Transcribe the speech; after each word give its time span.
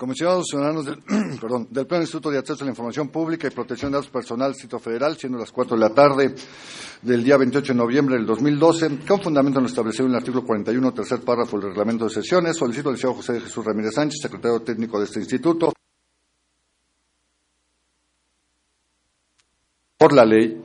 Comisionados 0.00 0.46
ciudadanos 0.48 0.86
del, 0.86 0.96
perdón, 1.42 1.68
del 1.68 1.86
Pleno 1.86 2.04
Instituto 2.04 2.30
de 2.30 2.38
Acceso 2.38 2.62
a 2.62 2.64
la 2.64 2.70
Información 2.70 3.10
Pública 3.10 3.46
y 3.46 3.50
Protección 3.50 3.92
de 3.92 3.98
Datos 3.98 4.10
Personales, 4.10 4.56
Sitio 4.56 4.78
Federal, 4.78 5.14
siendo 5.18 5.36
las 5.36 5.52
4 5.52 5.76
de 5.76 5.80
la 5.80 5.90
tarde 5.90 6.34
del 7.02 7.22
día 7.22 7.36
28 7.36 7.74
de 7.74 7.76
noviembre 7.76 8.16
del 8.16 8.24
2012, 8.24 9.00
con 9.06 9.20
fundamento 9.20 9.58
en 9.58 9.64
lo 9.64 9.68
establecido 9.68 10.06
en 10.06 10.12
el 10.12 10.16
artículo 10.16 10.46
41, 10.46 10.94
tercer 10.94 11.20
párrafo 11.20 11.58
del 11.58 11.68
reglamento 11.68 12.04
de 12.04 12.12
sesiones, 12.12 12.56
solicito 12.56 12.88
al 12.88 12.96
señor 12.96 13.16
José 13.16 13.42
Jesús 13.42 13.62
Ramírez 13.62 13.92
Sánchez, 13.94 14.22
secretario 14.22 14.62
técnico 14.62 14.98
de 14.98 15.04
este 15.04 15.18
instituto, 15.18 15.70
por 19.98 20.14
la 20.14 20.24
ley 20.24 20.64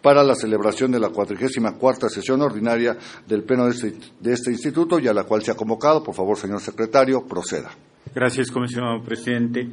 para 0.00 0.22
la 0.22 0.36
celebración 0.36 0.92
de 0.92 1.00
la 1.00 1.08
cuatrigésima 1.08 1.74
cuarta 1.74 2.08
sesión 2.08 2.42
ordinaria 2.42 2.96
del 3.26 3.42
Pleno 3.42 3.64
de 3.64 3.72
este, 3.72 3.94
de 4.20 4.32
este 4.34 4.52
instituto 4.52 5.00
y 5.00 5.08
a 5.08 5.12
la 5.12 5.24
cual 5.24 5.42
se 5.42 5.50
ha 5.50 5.56
convocado. 5.56 6.00
Por 6.04 6.14
favor, 6.14 6.38
señor 6.38 6.60
secretario, 6.60 7.26
proceda. 7.26 7.72
Gracias, 8.14 8.50
comisionado 8.50 9.02
presidente. 9.02 9.66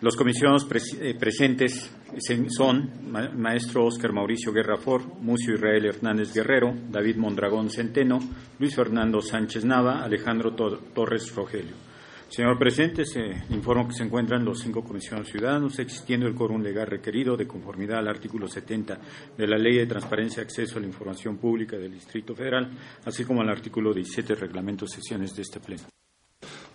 Los 0.00 0.16
comisionados 0.16 0.66
eh, 1.00 1.14
presentes 1.18 1.90
son 2.48 2.90
maestro 3.36 3.84
Óscar 3.84 4.12
Mauricio 4.12 4.52
Guerrafor, 4.52 5.06
Mucio 5.20 5.54
Israel 5.54 5.86
Hernández 5.86 6.32
Guerrero, 6.32 6.74
David 6.90 7.16
Mondragón 7.16 7.70
Centeno, 7.70 8.18
Luis 8.58 8.74
Fernando 8.74 9.20
Sánchez 9.20 9.64
Nava, 9.64 10.02
Alejandro 10.02 10.54
Torres 10.54 11.34
Rogelio. 11.34 11.74
Señor 12.30 12.58
presidente, 12.58 13.04
se 13.04 13.20
informo 13.50 13.88
que 13.88 13.94
se 13.94 14.04
encuentran 14.04 14.44
los 14.44 14.60
cinco 14.60 14.84
comisionados 14.84 15.28
ciudadanos, 15.28 15.78
existiendo 15.80 16.28
el 16.28 16.34
quórum 16.34 16.62
legal 16.62 16.86
requerido 16.86 17.36
de 17.36 17.46
conformidad 17.46 17.98
al 17.98 18.08
artículo 18.08 18.46
70 18.46 18.98
de 19.36 19.46
la 19.46 19.58
Ley 19.58 19.78
de 19.78 19.86
Transparencia 19.86 20.40
y 20.40 20.44
Acceso 20.44 20.78
a 20.78 20.80
la 20.80 20.86
Información 20.86 21.38
Pública 21.38 21.76
del 21.76 21.92
Distrito 21.92 22.34
Federal, 22.34 22.70
así 23.04 23.24
como 23.24 23.42
al 23.42 23.48
artículo 23.48 23.92
17 23.92 24.34
del 24.34 24.42
Reglamento 24.42 24.84
de 24.84 24.92
Sesiones 24.92 25.34
de 25.34 25.42
este 25.42 25.58
Pleno. 25.58 25.99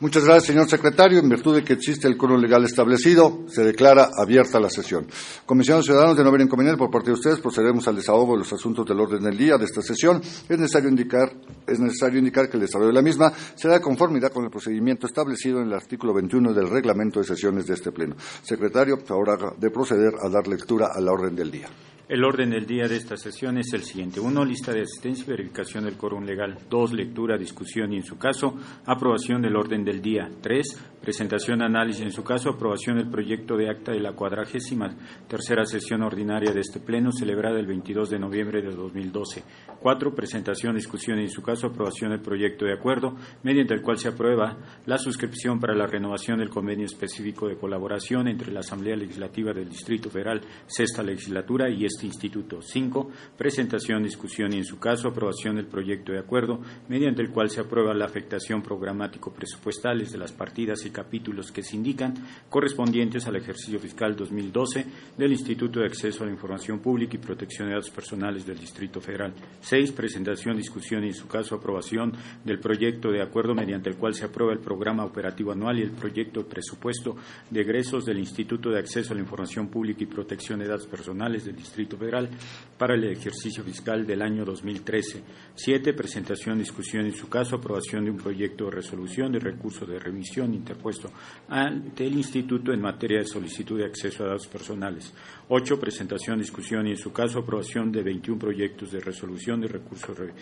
Muchas 0.02 0.26
gracias, 0.26 0.48
señor 0.48 0.68
secretario. 0.68 1.20
En 1.20 1.30
virtud 1.30 1.56
de 1.56 1.64
que 1.64 1.72
existe 1.72 2.06
el 2.06 2.18
quórum 2.18 2.42
legal 2.42 2.66
establecido, 2.66 3.46
se 3.48 3.64
declara 3.64 4.10
abierta 4.22 4.60
la 4.60 4.70
sesión. 4.70 5.08
Comisión 5.46 5.78
de 5.78 5.84
Ciudadanos, 5.84 6.18
de 6.18 6.24
no 6.24 6.30
haber 6.30 6.42
inconveniente 6.42 6.78
por 6.78 6.92
parte 6.92 7.12
de 7.12 7.14
ustedes, 7.14 7.40
procederemos 7.40 7.88
al 7.88 7.96
desahogo 7.96 8.34
de 8.34 8.40
los 8.40 8.52
asuntos 8.52 8.86
del 8.86 9.00
orden 9.00 9.24
del 9.24 9.38
día 9.38 9.58
de 9.58 9.64
esta 9.64 9.82
sesión. 9.82 10.22
Es 10.22 10.60
necesario 10.60 10.90
indicar, 10.90 11.32
es 11.66 11.80
necesario 11.80 12.20
indicar 12.20 12.50
que 12.50 12.58
el 12.58 12.64
desarrollo 12.64 12.90
de 12.90 12.96
la 12.96 13.02
misma 13.02 13.32
será 13.56 13.76
de 13.76 13.82
conformidad 13.82 14.34
con 14.34 14.44
el 14.44 14.52
procedimiento 14.52 15.08
establecido 15.08 15.62
en 15.62 15.68
el 15.68 15.74
artículo 15.74 16.14
21 16.14 16.54
del 16.54 16.70
reglamento 16.70 17.22
de 17.22 17.28
sesiones 17.28 17.66
de 17.66 17.76
este 17.76 17.94
Pleno. 17.94 18.18
Secretario, 18.44 19.00
ahora 19.08 19.38
de 19.58 19.70
proceder 19.70 20.16
a 20.22 20.28
dar 20.28 20.46
lectura 20.46 20.90
a 20.94 21.00
la 21.00 21.14
orden 21.14 21.38
del 21.38 21.52
día. 21.52 21.70
El 22.08 22.24
orden 22.24 22.52
del 22.52 22.68
día 22.68 22.88
de 22.88 22.98
esta 22.98 23.18
sesión 23.18 23.58
es 23.58 23.74
el 23.74 23.82
siguiente. 23.82 24.20
Uno, 24.20 24.46
lista 24.46 24.72
de 24.72 24.82
asistencia 24.82 25.24
y 25.26 25.30
verificación 25.32 25.86
del 25.86 25.98
quórum 25.98 26.24
legal. 26.24 26.56
Dos, 26.70 26.94
lectura, 26.94 27.36
discusión 27.36 27.92
y, 27.94 27.98
en 27.98 28.04
su 28.04 28.20
caso, 28.20 28.56
aprobación 28.86 29.42
del 29.42 29.56
orden 29.56 29.84
del 29.84 30.04
día. 30.04 30.30
Tres, 30.40 30.80
presentación, 31.06 31.62
análisis, 31.62 32.02
en 32.02 32.12
su 32.12 32.24
caso, 32.24 32.50
aprobación 32.50 32.98
del 32.98 33.10
proyecto 33.10 33.56
de 33.56 33.70
acta 33.70 33.92
de 33.92 34.00
la 34.00 34.14
cuadragésima 34.14 34.96
tercera 35.28 35.64
sesión 35.64 36.02
ordinaria 36.02 36.52
de 36.52 36.62
este 36.62 36.80
Pleno, 36.80 37.12
celebrada 37.12 37.60
el 37.60 37.68
22 37.68 38.10
de 38.10 38.18
noviembre 38.18 38.64
de 38.64 38.72
2012. 38.72 39.44
Cuatro, 39.80 40.16
presentación, 40.16 40.76
discusión 40.76 41.20
y, 41.20 41.26
en 41.26 41.30
su 41.30 41.44
caso, 41.44 41.68
aprobación 41.68 42.10
del 42.10 42.22
proyecto 42.22 42.66
de 42.66 42.74
acuerdo, 42.74 43.16
mediante 43.44 43.76
el 43.76 43.84
cual 43.84 44.00
se 44.00 44.10
aprueba 44.10 44.58
la 44.88 44.98
suscripción 44.98 45.60
para 45.60 45.76
la 45.76 45.86
renovación 45.86 46.40
del 46.40 46.50
convenio 46.50 46.88
específico 46.88 47.48
de 47.48 47.56
colaboración 47.56 48.28
entre 48.28 48.52
la 48.52 48.62
Asamblea 48.62 48.96
Legislativa 48.96 49.54
del 49.54 49.70
Distrito 49.70 50.10
Federal, 50.10 50.42
sexta 50.66 51.04
legislatura, 51.04 51.70
y 51.70 51.86
este 51.86 52.08
instituto. 52.08 52.64
Cinco, 52.64 53.12
presentación, 53.38 54.02
discusión 54.02 54.54
y, 54.54 54.58
en 54.58 54.66
su 54.66 54.80
caso, 54.80 55.10
aprobación 55.10 55.56
del 55.56 55.68
proyecto 55.68 56.12
de 56.12 56.20
acuerdo, 56.20 56.62
mediante 56.90 57.22
el 57.22 57.30
cual 57.30 57.50
se 57.50 57.62
aprueba 57.62 57.94
la 57.94 58.06
afectación 58.06 58.64
programático 58.64 59.32
presupuestales 59.32 60.12
de 60.12 60.18
las 60.18 60.32
partidas 60.32 60.84
y 60.86 60.95
capítulos 60.96 61.52
que 61.52 61.62
se 61.62 61.76
indican 61.76 62.14
correspondientes 62.50 63.28
al 63.28 63.36
ejercicio 63.36 63.78
fiscal 63.80 64.16
2012 64.16 64.86
del 65.18 65.34
Instituto 65.34 65.82
de 65.82 65.88
Acceso 65.88 66.24
a 66.24 66.26
la 66.26 66.32
Información 66.32 66.80
Pública 66.80 67.18
y 67.18 67.20
Protección 67.20 67.68
de 67.68 67.74
Datos 67.74 67.90
Personales 67.90 68.46
del 68.46 68.58
Distrito 68.58 69.02
Federal. 69.02 69.34
Seis, 69.60 69.92
presentación, 69.92 70.56
discusión 70.56 71.04
y, 71.04 71.08
en 71.08 71.14
su 71.14 71.28
caso, 71.28 71.56
aprobación 71.56 72.14
del 72.46 72.60
proyecto 72.60 73.12
de 73.12 73.22
acuerdo 73.22 73.54
mediante 73.54 73.90
el 73.90 73.98
cual 73.98 74.14
se 74.14 74.24
aprueba 74.24 74.54
el 74.54 74.60
programa 74.60 75.04
operativo 75.04 75.52
anual 75.52 75.80
y 75.80 75.82
el 75.82 75.92
proyecto 75.92 76.44
de 76.44 76.50
presupuesto 76.50 77.18
de 77.50 77.62
egresos 77.62 78.06
del 78.06 78.20
Instituto 78.20 78.70
de 78.70 78.80
Acceso 78.80 79.12
a 79.12 79.16
la 79.16 79.22
Información 79.22 79.68
Pública 79.68 80.04
y 80.04 80.08
Protección 80.08 80.60
de 80.60 80.68
Datos 80.68 80.88
Personales 80.88 81.44
del 81.44 81.58
Distrito 81.58 81.98
Federal 81.98 82.30
para 82.78 82.96
el 82.96 83.04
ejercicio 83.04 83.66
fiscal 83.66 84.08
del 84.08 84.22
año 84.22 84.46
2013. 84.46 85.24
Siete, 85.56 85.94
presentación, 85.94 86.58
discusión 86.58 87.06
y, 87.06 87.10
en 87.10 87.16
su 87.16 87.28
caso, 87.28 87.58
aprobación 87.58 88.06
de 88.06 88.12
un 88.12 88.18
proyecto 88.18 88.66
de 88.66 88.72
resolución 88.72 89.34
de 89.34 89.40
recurso 89.40 89.86
de 89.86 90.00
revisión 90.00 90.54
interpuesto 90.76 91.10
ante 91.50 92.06
el 92.06 92.16
Instituto 92.16 92.74
en 92.74 92.82
materia 92.82 93.20
de 93.20 93.26
solicitud 93.26 93.80
de 93.80 93.86
acceso 93.86 94.24
a 94.24 94.28
datos 94.28 94.48
personales. 94.48 95.14
Ocho, 95.48 95.80
presentación, 95.80 96.40
discusión 96.40 96.88
y, 96.88 96.92
en 96.92 96.98
su 96.98 97.14
caso, 97.14 97.38
aprobación 97.38 97.92
de 97.92 98.02
21 98.02 98.40
proyectos 98.40 98.92
de 98.92 99.00
resolución 99.00 99.62
de 99.62 99.68
recurso 99.68 100.12
de 100.16 100.34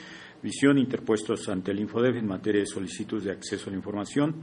revisión 0.41 0.78
interpuestos 0.78 1.50
ante 1.50 1.72
el 1.72 1.81
Infodef 1.81 2.16
en 2.16 2.25
materia 2.25 2.62
de 2.62 2.66
solicitud 2.66 3.22
de 3.22 3.31
acceso 3.31 3.68
a 3.68 3.72
la 3.72 3.75
información. 3.75 4.34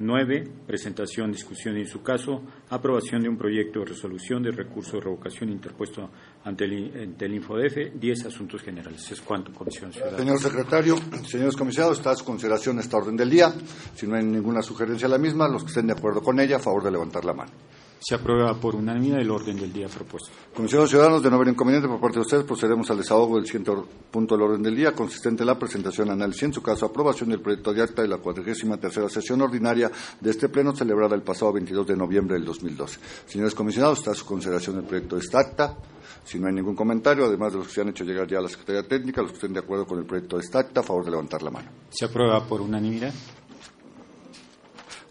Nueve, 0.00 0.42
presentación, 0.66 1.30
discusión 1.30 1.76
y, 1.76 1.82
en 1.82 1.86
su 1.86 2.02
caso, 2.02 2.42
aprobación 2.68 3.22
de 3.22 3.28
un 3.28 3.38
proyecto 3.38 3.78
de 3.78 3.86
resolución 3.86 4.42
de 4.42 4.50
recurso 4.50 4.96
de 4.96 5.02
revocación 5.02 5.50
interpuesto 5.50 6.10
ante 6.42 6.64
el, 6.64 7.34
Infodef, 7.34 7.94
10 7.94 8.26
asuntos 8.26 8.60
generales. 8.60 9.08
Es 9.12 9.20
cuanto, 9.20 9.52
Comisión 9.52 9.92
Ciudadana. 9.92 10.18
Señor 10.18 10.40
secretario, 10.40 10.96
señores 11.28 11.54
comisionados, 11.54 11.98
está 11.98 12.10
a 12.10 12.16
su 12.16 12.24
consideración 12.24 12.80
esta 12.80 12.96
orden 12.96 13.16
del 13.16 13.30
día. 13.30 13.54
Si 13.94 14.04
no 14.08 14.16
hay 14.16 14.24
ninguna 14.24 14.62
sugerencia 14.62 15.06
a 15.06 15.10
la 15.10 15.18
misma, 15.18 15.46
los 15.46 15.62
que 15.62 15.68
estén 15.68 15.86
de 15.86 15.92
acuerdo 15.92 16.22
con 16.24 16.40
ella, 16.40 16.56
a 16.56 16.60
favor 16.60 16.82
de 16.82 16.90
levantar 16.90 17.24
la 17.24 17.34
mano. 17.34 17.52
Se 18.00 18.14
aprueba 18.14 18.54
por 18.54 18.76
unanimidad 18.76 19.20
el 19.20 19.30
orden 19.30 19.56
del 19.56 19.72
día 19.72 19.88
propuesto. 19.88 20.30
Comisionados 20.54 20.90
Ciudadanos, 20.90 21.22
de 21.22 21.30
no 21.30 21.36
haber 21.36 21.48
inconveniente 21.48 21.88
por 21.88 22.00
parte 22.00 22.16
de 22.16 22.22
ustedes, 22.22 22.44
procedemos 22.44 22.88
al 22.90 22.98
desahogo 22.98 23.36
del 23.36 23.46
siguiente 23.46 23.72
punto 24.10 24.36
del 24.36 24.44
orden 24.44 24.62
del 24.62 24.76
día, 24.76 24.92
consistente 24.92 25.42
en 25.42 25.48
la 25.48 25.58
presentación, 25.58 26.10
análisis 26.10 26.44
en 26.44 26.52
su 26.52 26.62
caso, 26.62 26.86
aprobación 26.86 27.30
del 27.30 27.40
proyecto 27.40 27.72
de 27.72 27.82
acta 27.82 28.02
de 28.02 28.08
la 28.08 28.18
cuadragésima 28.18 28.76
tercera 28.76 29.08
sesión 29.08 29.40
ordinaria 29.42 29.90
de 30.20 30.30
este 30.30 30.48
Pleno, 30.48 30.74
celebrada 30.74 31.16
el 31.16 31.22
pasado 31.22 31.52
22 31.52 31.86
de 31.86 31.96
noviembre 31.96 32.34
del 32.36 32.44
2012. 32.44 33.00
Señores 33.26 33.54
comisionados, 33.54 33.98
está 33.98 34.12
a 34.12 34.14
su 34.14 34.24
consideración 34.24 34.76
el 34.76 34.84
proyecto 34.84 35.16
de 35.16 35.22
esta 35.22 35.40
acta. 35.40 35.76
Si 36.24 36.38
no 36.38 36.46
hay 36.46 36.54
ningún 36.54 36.76
comentario, 36.76 37.24
además 37.24 37.52
de 37.52 37.58
los 37.58 37.68
que 37.68 37.74
se 37.74 37.80
han 37.80 37.88
hecho 37.88 38.04
llegar 38.04 38.28
ya 38.28 38.38
a 38.38 38.42
la 38.42 38.48
Secretaría 38.48 38.86
Técnica, 38.86 39.22
los 39.22 39.32
que 39.32 39.36
estén 39.38 39.52
de 39.52 39.60
acuerdo 39.60 39.86
con 39.86 39.98
el 39.98 40.04
proyecto 40.04 40.36
de 40.36 40.42
esta 40.42 40.60
acta, 40.60 40.80
a 40.80 40.82
favor 40.82 41.04
de 41.04 41.10
levantar 41.10 41.42
la 41.42 41.50
mano. 41.50 41.70
Se 41.90 42.04
aprueba 42.04 42.44
por 42.46 42.60
unanimidad. 42.60 43.12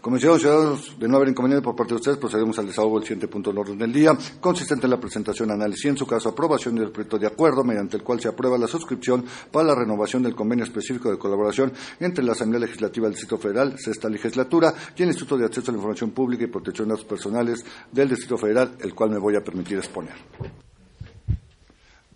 Comisionados 0.00 0.42
Ciudadanos, 0.42 0.96
de 0.96 1.08
no 1.08 1.16
haber 1.16 1.30
inconveniente 1.30 1.64
por 1.64 1.74
parte 1.74 1.90
de 1.90 1.96
ustedes, 1.96 2.18
procedemos 2.18 2.56
al 2.60 2.68
desahogo 2.68 3.00
del 3.00 3.08
siguiente 3.08 3.26
punto 3.26 3.50
del 3.50 3.58
orden 3.58 3.78
del 3.78 3.92
día, 3.92 4.16
consistente 4.40 4.86
en 4.86 4.90
la 4.90 5.00
presentación, 5.00 5.50
análisis 5.50 5.86
y, 5.86 5.88
en 5.88 5.96
su 5.96 6.06
caso, 6.06 6.28
aprobación 6.28 6.76
del 6.76 6.92
proyecto 6.92 7.18
de 7.18 7.26
acuerdo 7.26 7.64
mediante 7.64 7.96
el 7.96 8.04
cual 8.04 8.20
se 8.20 8.28
aprueba 8.28 8.56
la 8.56 8.68
suscripción 8.68 9.24
para 9.50 9.66
la 9.66 9.74
renovación 9.74 10.22
del 10.22 10.36
convenio 10.36 10.64
específico 10.64 11.10
de 11.10 11.18
colaboración 11.18 11.72
entre 11.98 12.22
la 12.22 12.32
Asamblea 12.32 12.60
Legislativa 12.60 13.06
del 13.06 13.14
Distrito 13.14 13.38
Federal, 13.38 13.74
sexta 13.76 14.08
legislatura, 14.08 14.72
y 14.96 15.02
el 15.02 15.08
Instituto 15.08 15.36
de 15.36 15.46
Acceso 15.46 15.70
a 15.70 15.72
la 15.72 15.78
Información 15.78 16.12
Pública 16.12 16.44
y 16.44 16.46
Protección 16.46 16.86
de 16.86 16.94
Datos 16.94 17.06
Personales 17.06 17.64
del 17.90 18.08
Distrito 18.08 18.38
Federal, 18.38 18.76
el 18.78 18.94
cual 18.94 19.10
me 19.10 19.18
voy 19.18 19.34
a 19.34 19.40
permitir 19.40 19.78
exponer. 19.78 20.14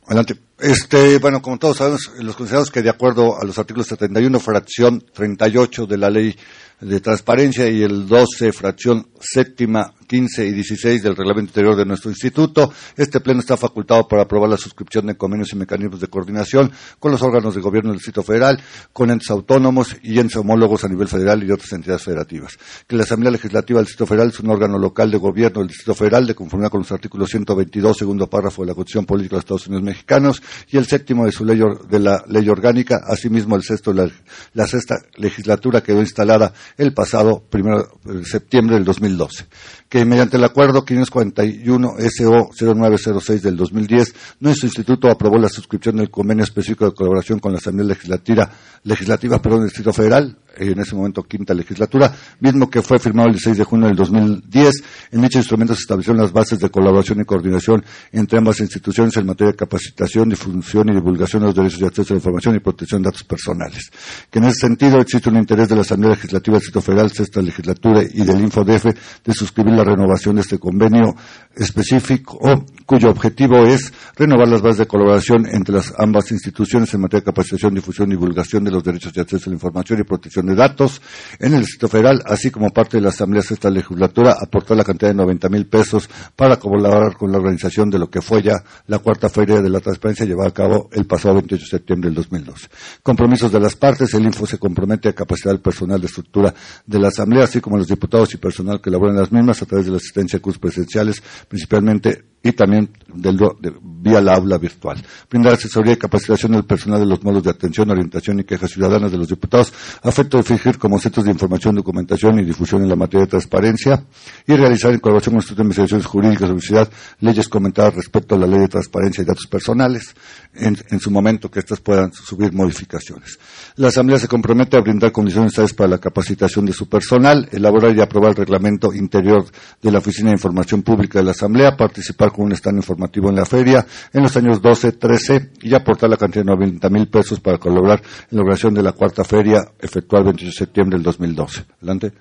Adelante. 0.07 0.37
Este, 0.59 1.19
bueno, 1.19 1.43
como 1.43 1.59
todos 1.59 1.79
sabemos, 1.79 2.13
los 2.19 2.37
considerados 2.37 2.71
que 2.71 2.83
de 2.83 2.91
acuerdo 2.91 3.41
a 3.41 3.45
los 3.45 3.59
artículos 3.59 3.89
71, 3.89 4.39
fracción 4.41 5.05
38 5.13 5.87
de 5.87 5.97
la 5.97 6.11
ley 6.11 6.37
de 6.83 7.01
transparencia 7.01 7.69
y 7.69 7.83
el 7.83 8.07
12, 8.07 8.53
fracción 8.53 9.07
séptima 9.21 9.95
15 10.13 10.47
y 10.47 10.53
16 10.53 11.03
del 11.03 11.17
reglamento 11.17 11.53
interior 11.53 11.75
de 11.75 11.87
nuestro 11.87 12.11
instituto. 12.11 12.71
Este 12.99 13.21
pleno 13.21 13.41
está 13.41 13.57
facultado 13.57 14.07
para 14.07 14.25
aprobar 14.25 14.51
la 14.51 14.59
suscripción 14.59 15.07
de 15.07 15.17
convenios 15.17 15.55
y 15.55 15.57
mecanismos 15.57 16.01
de 16.01 16.09
coordinación 16.09 16.71
con 16.99 17.13
los 17.13 17.23
órganos 17.23 17.55
de 17.55 17.63
gobierno 17.63 17.93
del 17.93 17.97
Distrito 17.97 18.23
Federal, 18.23 18.61
con 18.93 19.11
entes 19.11 19.31
autónomos 19.31 19.97
y 20.03 20.19
entes 20.19 20.37
homólogos 20.37 20.85
a 20.85 20.89
nivel 20.89 21.09
federal 21.09 21.43
y 21.43 21.47
de 21.47 21.55
otras 21.55 21.73
entidades 21.73 22.03
federativas. 22.03 22.59
Que 22.87 22.95
la 22.95 23.05
Asamblea 23.05 23.33
Legislativa 23.33 23.79
del 23.79 23.87
Distrito 23.87 24.07
Federal 24.07 24.29
es 24.29 24.41
un 24.41 24.51
órgano 24.51 24.77
local 24.77 25.11
de 25.11 25.17
gobierno 25.17 25.61
del 25.61 25.69
Distrito 25.69 25.95
Federal 25.95 26.27
de 26.27 26.35
conformidad 26.35 26.71
con 26.71 26.81
los 26.81 26.93
artículos 26.93 27.31
122, 27.31 27.97
segundo 27.97 28.27
párrafo 28.29 28.61
de 28.61 28.69
la 28.69 28.75
Constitución 28.75 29.07
Política 29.07 29.37
de 29.37 29.39
los 29.39 29.45
Estados 29.45 29.67
Unidos 29.69 29.83
Mexicanos 29.83 30.43
y 30.69 30.77
el 30.77 30.85
séptimo 30.85 31.25
de 31.25 31.33
su 31.33 31.47
ley, 31.47 31.59
de 31.89 31.99
la 31.99 32.23
ley 32.29 32.47
orgánica, 32.51 33.01
asimismo 33.09 33.57
el 33.57 33.63
sexto, 33.63 33.95
la, 33.95 34.11
la 34.53 34.67
sexta 34.67 34.97
legislatura 35.17 35.83
quedó 35.83 36.01
instalada 36.01 36.53
el 36.77 36.93
pasado 36.93 37.43
primero 37.49 37.99
de 38.05 38.27
septiembre 38.27 38.75
del 38.77 38.85
2012. 38.85 39.47
Que 39.93 40.07
mediante 40.07 40.39
el 40.39 40.45
acuerdo 40.45 40.87
541 40.87 41.97
SO 42.09 42.49
0906 42.59 43.43
del 43.43 43.59
2010, 43.59 44.15
nuestro 44.41 44.67
instituto 44.67 45.11
aprobó 45.11 45.37
la 45.37 45.51
suscripción 45.51 45.97
del 45.97 46.09
convenio 46.09 46.45
específico 46.45 46.87
de 46.87 46.95
colaboración 46.95 47.41
con 47.41 47.53
la 47.53 47.59
Asamblea 47.59 47.89
Legislativa, 47.89 48.51
legislativa 48.85 49.43
perdón, 49.43 49.59
del 49.59 49.69
Distrito 49.69 49.93
Federal, 49.93 50.39
en 50.57 50.79
ese 50.79 50.95
momento 50.95 51.23
quinta 51.23 51.55
legislatura, 51.55 52.15
mismo 52.41 52.69
que 52.69 52.83
fue 52.83 52.99
firmado 52.99 53.29
el 53.29 53.39
6 53.39 53.59
de 53.59 53.65
junio 53.65 53.89
del 53.89 53.97
2010. 53.97 54.75
En 55.13 55.23
dicho 55.23 55.39
instrumento 55.39 55.75
se 55.75 55.81
establecieron 55.81 56.21
las 56.21 56.33
bases 56.33 56.59
de 56.59 56.71
colaboración 56.71 57.21
y 57.21 57.25
coordinación 57.25 57.85
entre 58.13 58.39
ambas 58.39 58.61
instituciones 58.61 59.17
en 59.17 59.27
materia 59.27 59.53
de 59.53 59.57
capacitación, 59.57 60.29
difusión 60.29 60.89
y 60.89 60.95
divulgación 60.95 61.43
de 61.43 61.47
los 61.49 61.55
derechos 61.55 61.81
de 61.81 61.87
acceso 61.87 62.13
a 62.13 62.15
la 62.15 62.19
información 62.19 62.57
y 62.57 62.61
protección 62.61 63.03
de 63.03 63.09
datos 63.09 63.25
personales. 63.25 63.91
Que 64.31 64.39
en 64.39 64.47
ese 64.47 64.61
sentido 64.67 64.99
existe 65.01 65.29
un 65.29 65.37
interés 65.37 65.69
de 65.69 65.77
la 65.77 65.83
Asamblea 65.83 66.13
Legislativa 66.13 66.55
del 66.55 66.61
Distrito 66.61 66.81
Federal, 66.81 67.11
sexta 67.11 67.43
legislatura 67.43 68.03
y 68.03 68.23
del 68.23 68.41
InfoDF 68.41 68.85
de 69.25 69.35
suscribir 69.35 69.75
la 69.75 69.82
renovación 69.85 70.37
de 70.37 70.43
este 70.43 70.59
convenio 70.59 71.15
específico, 71.55 72.39
cuyo 72.87 73.11
objetivo 73.11 73.59
es 73.67 73.93
renovar 74.17 74.49
las 74.49 74.63
bases 74.63 74.79
de 74.79 74.87
colaboración 74.87 75.47
entre 75.47 75.75
las 75.75 75.93
ambas 75.99 76.31
instituciones 76.33 76.93
en 76.95 77.01
materia 77.01 77.21
de 77.21 77.27
capacitación, 77.27 77.75
difusión 77.75 78.09
y 78.09 78.13
divulgación 78.13 78.65
de 78.65 78.71
los 78.71 78.83
derechos 78.83 79.13
de 79.13 79.21
acceso 79.21 79.49
a 79.49 79.51
la 79.51 79.57
información 79.57 80.01
y 80.01 80.05
protección 80.05 80.47
de 80.47 80.55
datos 80.55 81.01
en 81.39 81.55
el 81.55 81.61
Distrito 81.61 81.89
Federal, 81.89 82.23
así 82.27 82.51
como 82.51 82.71
parte 82.71 82.97
de 82.97 83.03
la 83.03 83.11
Asamblea 83.11 83.43
Sexta 83.43 83.71
Legislatura, 83.71 84.37
aportó 84.41 84.75
la 84.75 84.85
cantidad 84.85 85.11
de 85.11 85.17
90 85.17 85.49
mil 85.49 85.67
pesos 85.67 86.09
para 86.37 86.57
colaborar 86.57 87.17
con 87.17 87.31
la 87.33 87.39
organización 87.39 87.91
de 87.91 87.99
lo 87.99 88.11
que 88.11 88.21
fue 88.21 88.43
ya 88.43 88.63
la 88.87 88.99
cuarta 88.99 89.29
Feria 89.29 89.61
de 89.61 89.71
la 89.71 89.81
Transparencia 89.81 90.27
llevada 90.27 90.49
a 90.49 90.55
cabo 90.55 90.89
el 90.93 91.07
pasado 91.07 91.35
28 91.35 91.63
de 91.63 91.69
septiembre 91.69 92.09
del 92.09 92.17
2012. 92.17 92.69
Compromisos 93.03 93.53
de 93.53 93.61
las 93.61 93.77
partes, 93.77 94.13
el 94.15 94.25
Info 94.25 94.47
se 94.47 94.59
compromete 94.59 95.09
a 95.09 95.13
capacitar 95.13 95.53
al 95.53 95.61
personal 95.61 96.01
de 96.01 96.07
estructura 96.07 96.55
de 96.87 96.99
la 96.99 97.09
Asamblea, 97.09 97.45
así 97.45 97.61
como 97.61 97.77
los 97.77 97.89
diputados 97.89 98.33
y 98.35 98.37
personal 98.37 98.81
que 98.81 98.91
laboran 98.91 99.15
en 99.15 99.21
las 99.21 99.33
mismas 99.33 99.63
a 99.63 99.67
través 99.73 99.87
de 99.87 99.93
la 99.93 99.97
asistencia 99.97 100.39
a 100.39 100.43
cursos 100.43 100.61
presenciales, 100.61 101.23
principalmente 101.49 102.32
y 102.43 102.53
también 102.53 102.91
del, 103.15 103.37
de, 103.37 103.73
vía 103.83 104.21
la 104.21 104.35
aula 104.35 104.59
virtual. 104.59 105.03
Brindar 105.31 105.55
asesoría 105.55 105.93
y 105.93 105.97
capacitación 105.97 106.55
al 106.55 106.65
personal 106.65 107.01
de 107.01 107.07
los 107.07 107.23
modos 107.23 107.45
de 107.45 107.51
atención, 107.51 107.91
orientación 107.91 108.41
y 108.41 108.45
quejas 108.45 108.71
ciudadanas 108.71 109.13
de 109.13 109.19
los 109.19 109.29
diputados, 109.29 109.73
afecto 110.03 110.39
de 110.39 110.43
fingir 110.43 110.79
como 110.79 110.99
centros 110.99 111.25
de 111.25 111.33
información, 111.33 111.77
documentación 111.77 112.41
y 112.41 112.45
difusión 112.45 112.83
en 112.83 112.89
la 112.89 112.97
materia 112.97 113.27
de 113.27 113.31
transparencia 113.31 114.05
y 114.47 114.55
realizar 114.55 114.93
en 114.93 114.99
colaboración 114.99 115.35
con 115.35 115.39
el 115.39 115.43
Instituto 115.43 115.63
de 115.63 115.67
Investigaciones 115.67 116.07
Jurídicas 116.07 116.41
de 116.41 116.47
la 116.47 116.53
Universidad 116.53 116.91
leyes 117.21 117.49
comentadas 117.49 117.95
respecto 117.95 118.35
a 118.35 118.39
la 118.39 118.47
ley 118.47 118.61
de 118.61 118.69
transparencia 118.69 119.23
y 119.23 119.25
datos 119.25 119.47
personales, 119.47 120.15
en, 120.55 120.77
en 120.91 121.01
su 121.01 121.11
momento 121.11 121.51
que 121.51 121.61
éstas 121.61 121.81
puedan 121.81 122.13
subir 122.13 122.53
modificaciones. 122.53 123.39
La 123.77 123.89
Asamblea 123.89 124.19
se 124.19 124.29
compromete 124.29 124.77
a 124.77 124.81
brindar 124.81 125.13
condiciones 125.13 125.53
necesarias 125.53 125.75
para 125.75 125.91
la 125.91 125.99
capacitación 125.99 126.67
de 126.67 126.73
su 126.73 126.89
personal, 126.89 127.49
elaborar 127.53 127.97
y 127.97 128.01
aprobar 128.01 128.31
el 128.31 128.37
reglamento 128.37 128.93
interior 128.93 129.45
de 129.81 129.91
la 129.91 129.99
Oficina 129.99 130.31
de 130.31 130.37
Información 130.37 130.83
Pública 130.83 131.19
de 131.19 131.25
la 131.25 131.31
Asamblea, 131.31 131.77
participar 131.77 132.32
con 132.33 132.47
un 132.47 132.53
stand 132.53 132.79
informativo 132.79 133.29
en 133.29 133.37
la 133.37 133.45
feria 133.45 133.87
en 134.13 134.23
los 134.23 134.37
años 134.37 134.61
12, 134.61 134.93
13 134.93 135.51
y 135.63 135.75
aportar 135.75 136.11
la 136.11 136.17
cantidad 136.17 136.45
de 136.45 136.51
90 136.51 136.89
mil 136.91 137.09
pesos 137.09 137.41
para 137.41 137.59
colaborar 137.59 138.01
en 138.01 138.37
la 138.37 138.41
organización 138.41 138.75
de 138.75 138.83
la 138.83 138.93
cuarta 138.93 139.25
feria 139.25 139.61
efectuada 139.79 140.23
el 140.23 140.27
28 140.27 140.47
de 140.47 140.53
septiembre 140.53 140.97
del 140.97 141.05
2012. 141.05 141.65
Adelante. 141.79 142.13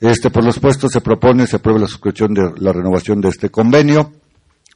Este, 0.00 0.30
por 0.30 0.44
los 0.44 0.58
puestos 0.60 0.92
se 0.92 1.00
propone, 1.00 1.46
se 1.46 1.56
apruebe 1.56 1.80
la 1.80 1.88
suscripción 1.88 2.32
de 2.32 2.52
la 2.58 2.72
renovación 2.72 3.20
de 3.20 3.30
este 3.30 3.50
convenio. 3.50 4.12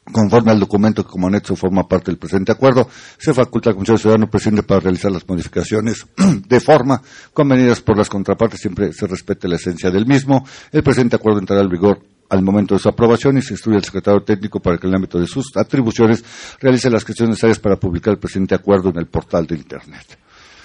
Conforme 0.04 0.50
al 0.50 0.58
documento 0.58 1.04
que 1.04 1.10
como 1.10 1.28
anexo 1.28 1.54
forma 1.54 1.86
parte 1.86 2.10
del 2.10 2.18
presente 2.18 2.50
acuerdo, 2.50 2.88
se 3.18 3.32
faculta 3.32 3.70
al 3.70 3.76
Consejo 3.76 3.98
Ciudadano 3.98 4.28
Presidente 4.28 4.64
para 4.64 4.80
realizar 4.80 5.12
las 5.12 5.28
modificaciones 5.28 6.04
de 6.48 6.60
forma 6.60 7.00
convenidas 7.32 7.80
por 7.80 7.96
las 7.96 8.08
contrapartes, 8.08 8.60
siempre 8.60 8.92
se 8.92 9.06
respete 9.06 9.46
la 9.46 9.56
esencia 9.56 9.92
del 9.92 10.06
mismo. 10.06 10.44
El 10.72 10.82
presente 10.82 11.14
acuerdo 11.14 11.38
entrará 11.38 11.62
en 11.62 11.68
vigor 11.68 12.00
al 12.32 12.42
momento 12.42 12.74
de 12.74 12.80
su 12.80 12.88
aprobación 12.88 13.36
y 13.36 13.42
se 13.42 13.52
instruye 13.52 13.76
al 13.76 13.84
secretario 13.84 14.22
técnico 14.22 14.58
para 14.58 14.78
que 14.78 14.86
en 14.86 14.94
el 14.94 14.96
ámbito 14.96 15.20
de 15.20 15.26
sus 15.26 15.54
atribuciones 15.54 16.24
realice 16.60 16.88
las 16.88 17.04
gestiones 17.04 17.32
necesarias 17.32 17.58
para 17.58 17.76
publicar 17.76 18.14
el 18.14 18.18
presente 18.18 18.54
acuerdo 18.54 18.88
en 18.88 18.96
el 18.96 19.06
portal 19.06 19.46
de 19.46 19.56
Internet. 19.56 20.18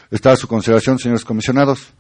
Está 0.10 0.32
a 0.32 0.38
su 0.38 0.48
consideración, 0.48 0.98
señores 0.98 1.26
comisionados 1.26 1.94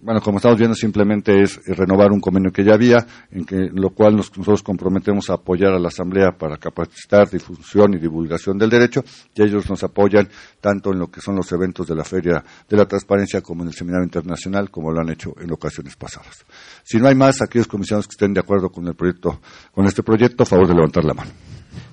bueno, 0.00 0.20
como 0.20 0.38
estamos 0.38 0.58
viendo, 0.58 0.74
simplemente 0.74 1.42
es 1.42 1.60
renovar 1.66 2.12
un 2.12 2.20
convenio 2.20 2.52
que 2.52 2.64
ya 2.64 2.74
había, 2.74 3.04
en, 3.30 3.44
que, 3.44 3.68
lo 3.72 3.90
cual 3.90 4.16
nosotros 4.16 4.62
comprometemos 4.62 5.28
a 5.30 5.34
apoyar 5.34 5.72
a 5.72 5.78
la 5.78 5.88
Asamblea 5.88 6.32
para 6.38 6.56
capacitar, 6.56 7.28
difusión 7.28 7.94
y 7.94 7.98
divulgación 7.98 8.58
del 8.58 8.70
derecho, 8.70 9.02
y 9.34 9.42
ellos 9.42 9.68
nos 9.68 9.82
apoyan 9.82 10.28
tanto 10.60 10.92
en 10.92 11.00
lo 11.00 11.08
que 11.08 11.20
son 11.20 11.36
los 11.36 11.50
eventos 11.52 11.86
de 11.86 11.94
la 11.94 12.04
Feria 12.04 12.44
de 12.68 12.76
la 12.76 12.86
Transparencia 12.86 13.40
como 13.40 13.62
en 13.62 13.68
el 13.68 13.74
Seminario 13.74 14.04
Internacional, 14.04 14.70
como 14.70 14.92
lo 14.92 15.00
han 15.00 15.10
hecho 15.10 15.34
en 15.40 15.52
ocasiones 15.52 15.96
pasadas. 15.96 16.44
Si 16.84 16.98
no 16.98 17.08
hay 17.08 17.14
más, 17.14 17.42
aquellos 17.42 17.66
comisionados 17.66 18.06
que 18.06 18.12
estén 18.12 18.32
de 18.32 18.40
acuerdo 18.40 18.70
con 18.70 18.86
el 18.86 18.94
proyecto, 18.94 19.40
con 19.72 19.86
este 19.86 20.02
proyecto, 20.02 20.44
a 20.44 20.46
favor 20.46 20.68
de 20.68 20.74
levantar 20.74 21.04
la 21.04 21.14
mano. 21.14 21.30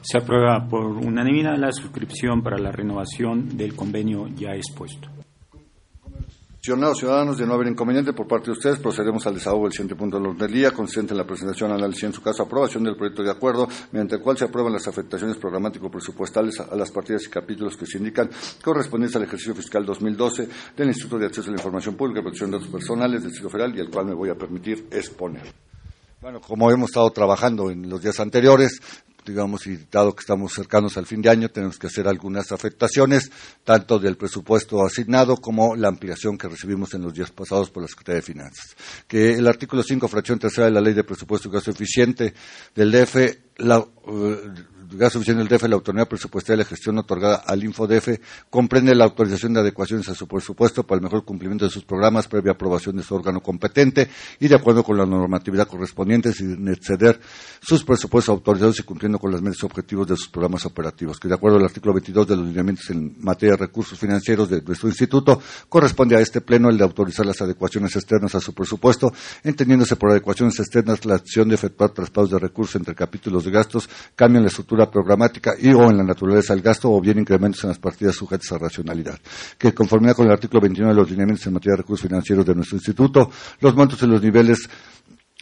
Se 0.02 0.20
aprueba 0.20 0.68
por 0.68 0.86
unanimidad 0.86 1.58
la 1.58 1.72
suscripción 1.72 2.44
para 2.44 2.58
la 2.58 2.72
renovación 2.72 3.58
del 3.58 3.76
convenio 3.76 4.28
ya 4.28 4.54
expuesto. 4.54 5.10
Señores 6.66 6.98
ciudadanos, 6.98 7.38
de 7.38 7.46
no 7.46 7.54
haber 7.54 7.68
inconveniente 7.68 8.12
por 8.12 8.28
parte 8.28 8.48
de 8.48 8.54
ustedes, 8.54 8.80
procedemos 8.80 9.28
al 9.28 9.36
desahogo 9.36 9.66
del 9.66 9.74
siguiente 9.74 9.96
punto 9.96 10.18
del 10.18 10.30
orden 10.30 10.40
del 10.40 10.52
día, 10.52 10.72
consistente 10.72 11.14
en 11.14 11.20
la 11.20 11.24
presentación, 11.24 11.72
análisis 11.72 12.06
en 12.06 12.14
su 12.14 12.24
caso, 12.24 12.42
aprobación 12.42 12.84
del 12.84 12.96
proyecto 12.96 13.22
de 13.22 13.30
acuerdo, 13.30 13.68
mediante 13.92 14.16
el 14.16 14.22
cual 14.24 14.36
se 14.36 14.46
aprueban 14.46 14.74
las 14.74 14.88
afectaciones 14.88 15.38
programático-presupuestales 15.38 16.60
a 16.62 16.76
las 16.76 16.90
partidas 16.90 17.24
y 17.26 17.30
capítulos 17.30 17.78
que 17.78 17.86
se 17.86 18.00
indican 18.00 18.32
correspondientes 18.64 19.16
al 19.16 19.26
ejercicio 19.26 19.54
fiscal 19.54 19.86
2012 19.86 20.50
del 20.76 20.88
Instituto 20.88 21.20
de 21.20 21.28
Acceso 21.28 21.50
a 21.50 21.52
la 21.52 21.60
Información 21.60 21.94
Pública 21.94 22.22
y 22.22 22.24
Protección 22.24 22.50
de 22.50 22.58
Datos 22.58 22.72
Personales 22.72 23.22
del 23.22 23.30
Distrito 23.30 23.52
Federal 23.52 23.78
y 23.78 23.82
el 23.82 23.92
cual 23.92 24.08
me 24.08 24.16
voy 24.16 24.30
a 24.30 24.36
permitir 24.36 24.88
exponer. 24.90 25.44
Bueno, 26.20 26.42
como 26.42 26.72
hemos 26.72 26.90
estado 26.90 27.12
trabajando 27.12 27.70
en 27.70 27.88
los 27.88 28.02
días 28.02 28.20
anteriores, 28.20 28.82
digamos, 29.26 29.68
y 29.68 29.78
dado 29.92 30.16
que 30.16 30.22
estamos 30.22 30.54
cercanos 30.54 30.98
al 30.98 31.06
fin 31.06 31.22
de 31.22 31.30
año, 31.30 31.50
tenemos 31.50 31.78
que 31.78 31.88
hacer 31.88 32.08
algunas 32.08 32.52
afectaciones, 32.52 33.32
tanto 33.64 34.00
del 34.00 34.18
presupuesto 34.18 34.86
asignado 34.86 35.38
como 35.38 35.76
la 35.76 35.88
ampliación 35.88 36.38
que 36.38 36.48
recibimos 36.48 36.94
en 36.94 37.02
los 37.02 37.14
días 37.14 37.32
pasados 37.32 37.70
por 37.70 37.84
la 37.84 37.88
Secretaría 37.88 38.22
de 38.22 38.26
Finanzas. 38.26 38.76
Que 39.08 39.34
el 39.34 39.48
artículo 39.48 39.84
5, 39.84 40.08
fracción 40.08 40.40
tercera 40.40 40.66
de 40.66 40.72
la 40.72 40.82
Ley 40.82 40.94
de 40.94 41.04
Presupuesto 41.04 41.50
y 41.50 41.52
Gasto 41.52 41.72
Eficiente 41.72 42.34
del 42.76 42.92
DF, 42.92 43.16
la, 43.58 43.80
uh, 43.80 44.38
gasto 44.92 45.20
suficiente 45.20 45.44
del 45.44 45.48
DF, 45.48 45.68
la 45.68 45.76
autonomía 45.76 46.06
presupuestaria 46.06 46.58
de 46.58 46.64
la 46.64 46.70
gestión 46.70 46.98
otorgada 46.98 47.44
al 47.46 47.64
InfoDF 47.64 48.20
comprende 48.50 48.94
la 48.96 49.06
autorización 49.06 49.54
de 49.54 49.62
adecuaciones 49.62 50.08
a 50.10 50.16
su 50.16 50.28
presupuesto 50.28 50.84
para 50.84 50.98
el 50.98 51.04
mejor 51.04 51.26
cumplimiento 51.26 51.66
de 51.66 51.72
sus 51.72 51.84
programas 51.84 52.28
previa 52.28 52.54
aprobación 52.54 52.96
de 52.96 53.04
su 53.04 53.16
órgano 53.16 53.42
competente 53.42 54.10
y 54.40 54.48
de 54.48 54.56
acuerdo 54.56 54.84
con 54.84 54.98
la 54.98 55.06
normatividad 55.06 55.68
correspondiente 55.68 56.34
sin 56.34 56.68
exceder 56.68 57.20
sus 57.62 57.84
presupuestos 57.84 58.30
autorizados 58.34 58.80
y 58.80 58.84
cumpliendo 58.84 59.20
con 59.20 59.32
las 59.32 59.42
metas 59.42 59.64
objetivos 59.64 60.08
de 60.08 60.16
sus 60.16 60.28
programas 60.28 60.66
operativos, 60.66 61.20
que 61.20 61.28
de 61.28 61.36
acuerdo 61.36 61.58
al 61.58 61.66
artículo 61.66 61.94
22 61.94 62.28
de 62.28 62.36
los 62.36 62.46
lineamientos 62.46 62.90
en 62.90 63.16
materia 63.20 63.56
de 63.56 63.66
recursos 63.66 63.98
financieros 63.98 64.50
de 64.50 64.62
nuestro 64.62 64.90
instituto, 64.90 65.42
corresponde 65.70 66.16
a 66.16 66.20
este 66.20 66.42
pleno 66.42 66.70
el 66.70 66.78
de 66.78 66.84
autorizar 66.84 67.26
las 67.26 67.42
adecuaciones 67.42 67.96
externas 67.96 68.36
a 68.36 68.40
su 68.40 68.54
presupuesto, 68.54 69.14
entendiéndose 69.44 69.96
por 69.96 70.12
adecuaciones 70.12 70.60
externas 70.60 71.06
la 71.06 71.16
acción 71.16 71.50
de 71.50 71.56
efectuar 71.56 71.92
traspasos 71.92 72.32
de 72.32 72.40
recursos 72.40 72.76
entre 72.76 72.96
capítulos 72.96 73.46
de 73.46 73.52
gastos, 73.52 73.90
cambio 74.16 74.40
en 74.40 74.44
la 74.44 74.50
estructura 74.50 74.75
programática 74.90 75.54
y 75.58 75.74
o 75.74 75.90
en 75.90 75.98
la 75.98 76.04
naturaleza 76.04 76.54
del 76.54 76.64
gasto 76.64 76.92
o 76.92 77.02
bien 77.02 77.20
incrementos 77.20 77.64
en 77.64 77.70
las 77.70 77.80
partidas 77.80 78.16
sujetas 78.16 78.52
a 78.52 78.58
racionalidad. 78.58 79.20
Que 79.58 79.74
conformidad 79.74 80.16
con 80.16 80.26
el 80.28 80.34
artículo 80.34 80.62
21 80.62 80.90
de 80.90 80.96
los 80.96 81.10
lineamientos 81.10 81.48
en 81.48 81.54
materia 81.54 81.74
de 81.74 81.84
recursos 81.84 82.08
financieros 82.08 82.46
de 82.46 82.56
nuestro 82.56 82.78
instituto, 82.78 83.32
los 83.62 83.76
montos 83.76 84.02
y 84.04 84.08
los 84.08 84.22
niveles 84.22 84.70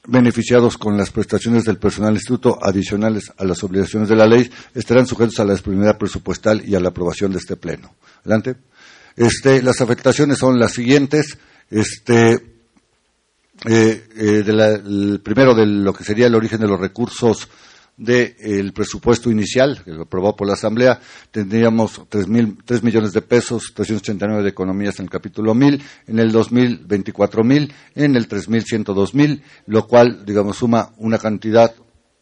beneficiados 0.06 0.78
con 0.78 0.98
las 0.98 1.12
prestaciones 1.12 1.64
del 1.64 1.78
personal 1.78 2.14
instituto 2.14 2.60
adicionales 2.62 3.32
a 3.38 3.46
las 3.46 3.64
obligaciones 3.64 4.10
de 4.10 4.16
la 4.16 4.28
ley 4.28 4.50
estarán 4.74 5.08
sujetos 5.08 5.40
a 5.40 5.46
la 5.46 5.54
disponibilidad 5.54 5.98
presupuestal 5.98 6.62
y 6.68 6.76
a 6.76 6.80
la 6.80 6.90
aprobación 6.90 7.32
de 7.32 7.38
este 7.38 7.56
pleno. 7.56 7.96
Adelante. 8.22 8.56
Este, 9.16 9.62
las 9.62 9.80
afectaciones 9.82 10.40
son 10.40 10.60
las 10.60 10.74
siguientes. 10.74 11.38
Este, 11.70 12.34
eh, 13.66 14.08
eh, 14.18 14.44
el 14.46 15.22
primero 15.24 15.56
de 15.56 15.66
lo 15.66 15.94
que 15.94 16.04
sería 16.04 16.28
el 16.28 16.36
origen 16.36 16.60
de 16.60 16.68
los 16.68 16.80
recursos 16.80 17.48
del 17.98 18.74
presupuesto 18.74 19.30
inicial, 19.30 19.82
que 19.84 19.92
lo 19.92 20.04
aprobó 20.04 20.36
por 20.36 20.48
la 20.48 20.54
Asamblea, 20.54 21.00
tendríamos 21.32 22.02
tres, 22.10 22.28
mil, 22.28 22.58
millones 22.82 23.14
de 23.14 23.22
pesos, 23.22 23.72
389 23.76 24.44
de 24.44 24.50
economías 24.50 25.00
en 25.00 25.06
el 25.06 25.12
capítulo 25.12 25.54
1000, 25.54 25.84
en 26.08 26.20
el 26.20 26.32
2000 26.32 26.86
24 26.86 27.44
mil, 27.44 27.74
en 27.96 28.16
el 28.16 28.28
3000 28.28 28.64
102 28.64 29.14
mil, 29.14 29.44
lo 29.68 29.88
cual, 29.88 30.26
digamos, 30.26 30.58
suma 30.58 30.92
una 30.98 31.20
cantidad, 31.20 31.74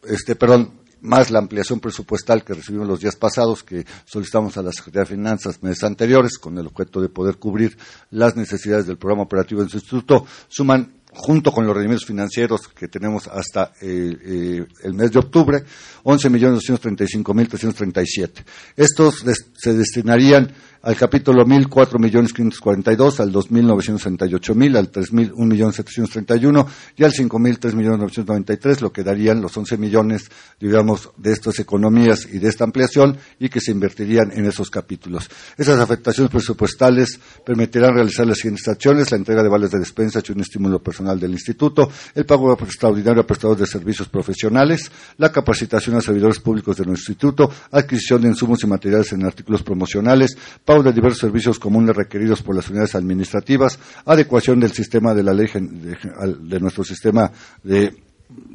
este, 0.04 0.36
perdón, 0.36 0.82
más 1.02 1.32
la 1.32 1.40
ampliación 1.40 1.80
presupuestal 1.80 2.44
que 2.44 2.54
recibimos 2.54 2.88
los 2.88 3.00
días 3.00 3.16
pasados, 3.16 3.64
que 3.64 3.86
solicitamos 4.06 4.58
a 4.58 4.62
la 4.62 4.72
Secretaría 4.72 5.02
de 5.02 5.16
Finanzas 5.16 5.64
meses 5.64 5.84
anteriores, 5.84 6.38
con 6.38 6.58
el 6.58 6.68
objeto 6.68 7.02
de 7.02 7.10
poder 7.10 7.38
cubrir 7.38 7.78
las 8.12 8.36
necesidades 8.36 8.86
del 8.86 8.98
programa 8.98 9.24
operativo 9.24 9.62
en 9.62 9.70
su 9.70 9.78
instituto, 9.78 10.26
suman 10.48 11.01
junto 11.14 11.52
con 11.52 11.66
los 11.66 11.76
rendimientos 11.76 12.08
financieros 12.08 12.70
que 12.70 12.88
tenemos 12.88 13.28
hasta 13.28 13.74
eh, 13.82 14.16
eh, 14.24 14.66
el 14.84 14.94
mes 14.94 15.12
de 15.12 15.20
octubre, 15.20 15.62
11.235.337. 16.04 18.46
Estos 18.78 19.26
se 19.58 19.74
destinarían 19.74 20.54
al 20.84 20.96
capítulo 20.96 21.46
1000, 21.46 21.70
4.542, 21.70 23.20
al 23.20 23.32
2.968.000, 23.32 24.78
al 24.78 24.92
3.000, 24.92 25.32
1.731 25.34 26.68
y 26.98 27.04
al 27.04 27.12
5.000, 27.12 27.60
3.993, 27.60 28.82
lo 28.82 28.92
que 28.92 29.04
darían 29.04 29.42
los 29.42 29.56
11 29.56 29.78
millones, 29.78 30.30
digamos, 30.60 31.10
de 31.18 31.32
estas 31.34 31.60
economías 31.60 32.28
y 32.32 32.40
de 32.40 32.50
esta 32.50 32.64
ampliación 32.64 33.18
y 33.40 33.50
que 33.50 33.62
se 33.62 33.72
invertirían 33.72 34.32
en 34.32 34.46
esos 34.46 34.70
capítulos. 34.70 35.30
Esas 35.58 35.80
afectaciones 35.80 36.32
presupuestales 36.32 37.20
permitirán 37.46 37.94
realizar 37.94 38.26
las 38.26 38.38
siguientes 38.38 38.68
acciones, 38.68 39.12
la 39.12 39.18
entrega 39.18 39.44
de 39.44 39.50
vales 39.50 39.72
de 39.72 39.80
despensa 39.80 40.22
y 40.28 40.32
un 40.32 40.42
estímulo 40.42 40.80
personal 40.80 41.20
del 41.20 41.32
instituto, 41.32 41.92
el 42.16 42.26
pago 42.26 42.54
extraordinario 42.54 43.22
a 43.22 43.28
prestadores 43.28 43.62
de 43.62 43.68
servicios 43.68 44.10
profesionales, 44.10 44.92
la 45.18 45.32
capacitación 45.32 45.96
a 45.98 46.02
servidores 46.02 46.40
públicos 46.40 46.78
de 46.78 46.86
nuestro 46.86 47.12
instituto, 47.12 47.52
adquisición 47.72 48.22
de 48.22 48.30
insumos 48.30 48.64
y 48.64 48.68
materiales 48.68 49.12
en 49.14 49.26
artículos 49.26 49.64
promocionales, 49.64 50.38
pago 50.72 50.84
de 50.84 50.94
diversos 50.94 51.20
servicios 51.20 51.60
comunes 51.60 51.94
requeridos 51.94 52.42
por 52.42 52.56
las 52.56 52.70
unidades 52.70 52.96
administrativas, 52.96 53.78
adecuación 54.06 54.62
del 54.62 54.72
sistema 54.72 55.14
de 55.14 55.22
la 55.22 55.34
ley 55.34 55.48
de, 55.54 56.60
nuestro 56.62 56.86
sistema 56.86 57.30
de 57.62 57.94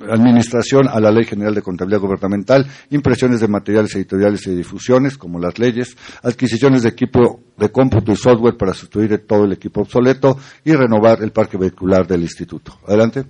administración 0.09 0.89
a 0.89 0.99
la 0.99 1.11
Ley 1.11 1.27
General 1.27 1.55
de 1.55 1.61
Contabilidad 1.61 2.01
Gubernamental, 2.01 2.67
impresiones 2.89 3.41
de 3.41 3.49
materiales 3.49 3.95
editoriales 3.97 4.47
y 4.47 4.55
difusiones, 4.55 5.19
como 5.19 5.39
las 5.39 5.59
leyes, 5.59 5.95
adquisiciones 6.23 6.85
de 6.85 6.89
equipo 6.89 7.43
de 7.59 7.69
cómputo 7.69 8.13
y 8.13 8.17
software 8.17 8.57
para 8.57 8.73
sustituir 8.73 9.27
todo 9.27 9.45
el 9.45 9.53
equipo 9.53 9.83
obsoleto 9.83 10.39
y 10.65 10.73
renovar 10.73 11.23
el 11.23 11.33
parque 11.33 11.59
vehicular 11.59 12.07
del 12.07 12.23
instituto. 12.23 12.79
Adelante. 12.87 13.27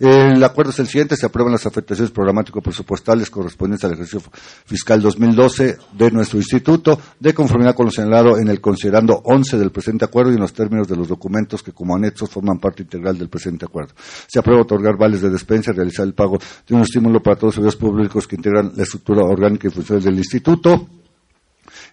El 0.00 0.42
acuerdo 0.42 0.70
es 0.70 0.78
el 0.78 0.86
siguiente, 0.86 1.14
se 1.14 1.26
aprueban 1.26 1.52
las 1.52 1.66
afectaciones 1.66 2.10
programático-presupuestales 2.10 3.28
correspondientes 3.28 3.84
al 3.84 3.92
ejercicio 3.92 4.22
fiscal 4.64 5.02
2012 5.02 5.76
de 5.92 6.10
nuestro 6.10 6.38
instituto, 6.38 6.98
de 7.18 7.34
conformidad 7.34 7.74
con 7.74 7.84
lo 7.84 7.92
señalado 7.92 8.38
en 8.38 8.48
el 8.48 8.62
considerando 8.62 9.20
11 9.22 9.58
del 9.58 9.70
presente 9.70 10.06
acuerdo 10.06 10.32
y 10.32 10.36
en 10.36 10.40
los 10.40 10.54
términos 10.54 10.88
de 10.88 10.96
los 10.96 11.06
documentos 11.06 11.62
que 11.62 11.72
como 11.72 11.94
anexos 11.94 12.30
forman 12.30 12.58
parte 12.58 12.82
integral 12.82 13.18
del 13.18 13.28
presente 13.28 13.66
acuerdo. 13.66 13.92
Se 14.26 14.38
aprueba 14.38 14.62
otorgar 14.62 14.96
vales 14.96 15.20
de 15.20 15.28
despensa 15.28 15.72
realizar 15.72 16.06
el 16.06 16.14
pago 16.14 16.38
de 16.66 16.74
un 16.74 16.80
estímulo 16.80 17.22
para 17.22 17.36
todos 17.36 17.48
los 17.48 17.54
servicios 17.56 17.76
públicos 17.76 18.26
que 18.26 18.36
integran 18.36 18.72
la 18.74 18.84
estructura 18.84 19.22
orgánica 19.22 19.68
y 19.68 19.70
funciones 19.70 20.02
del 20.02 20.16
instituto 20.16 20.88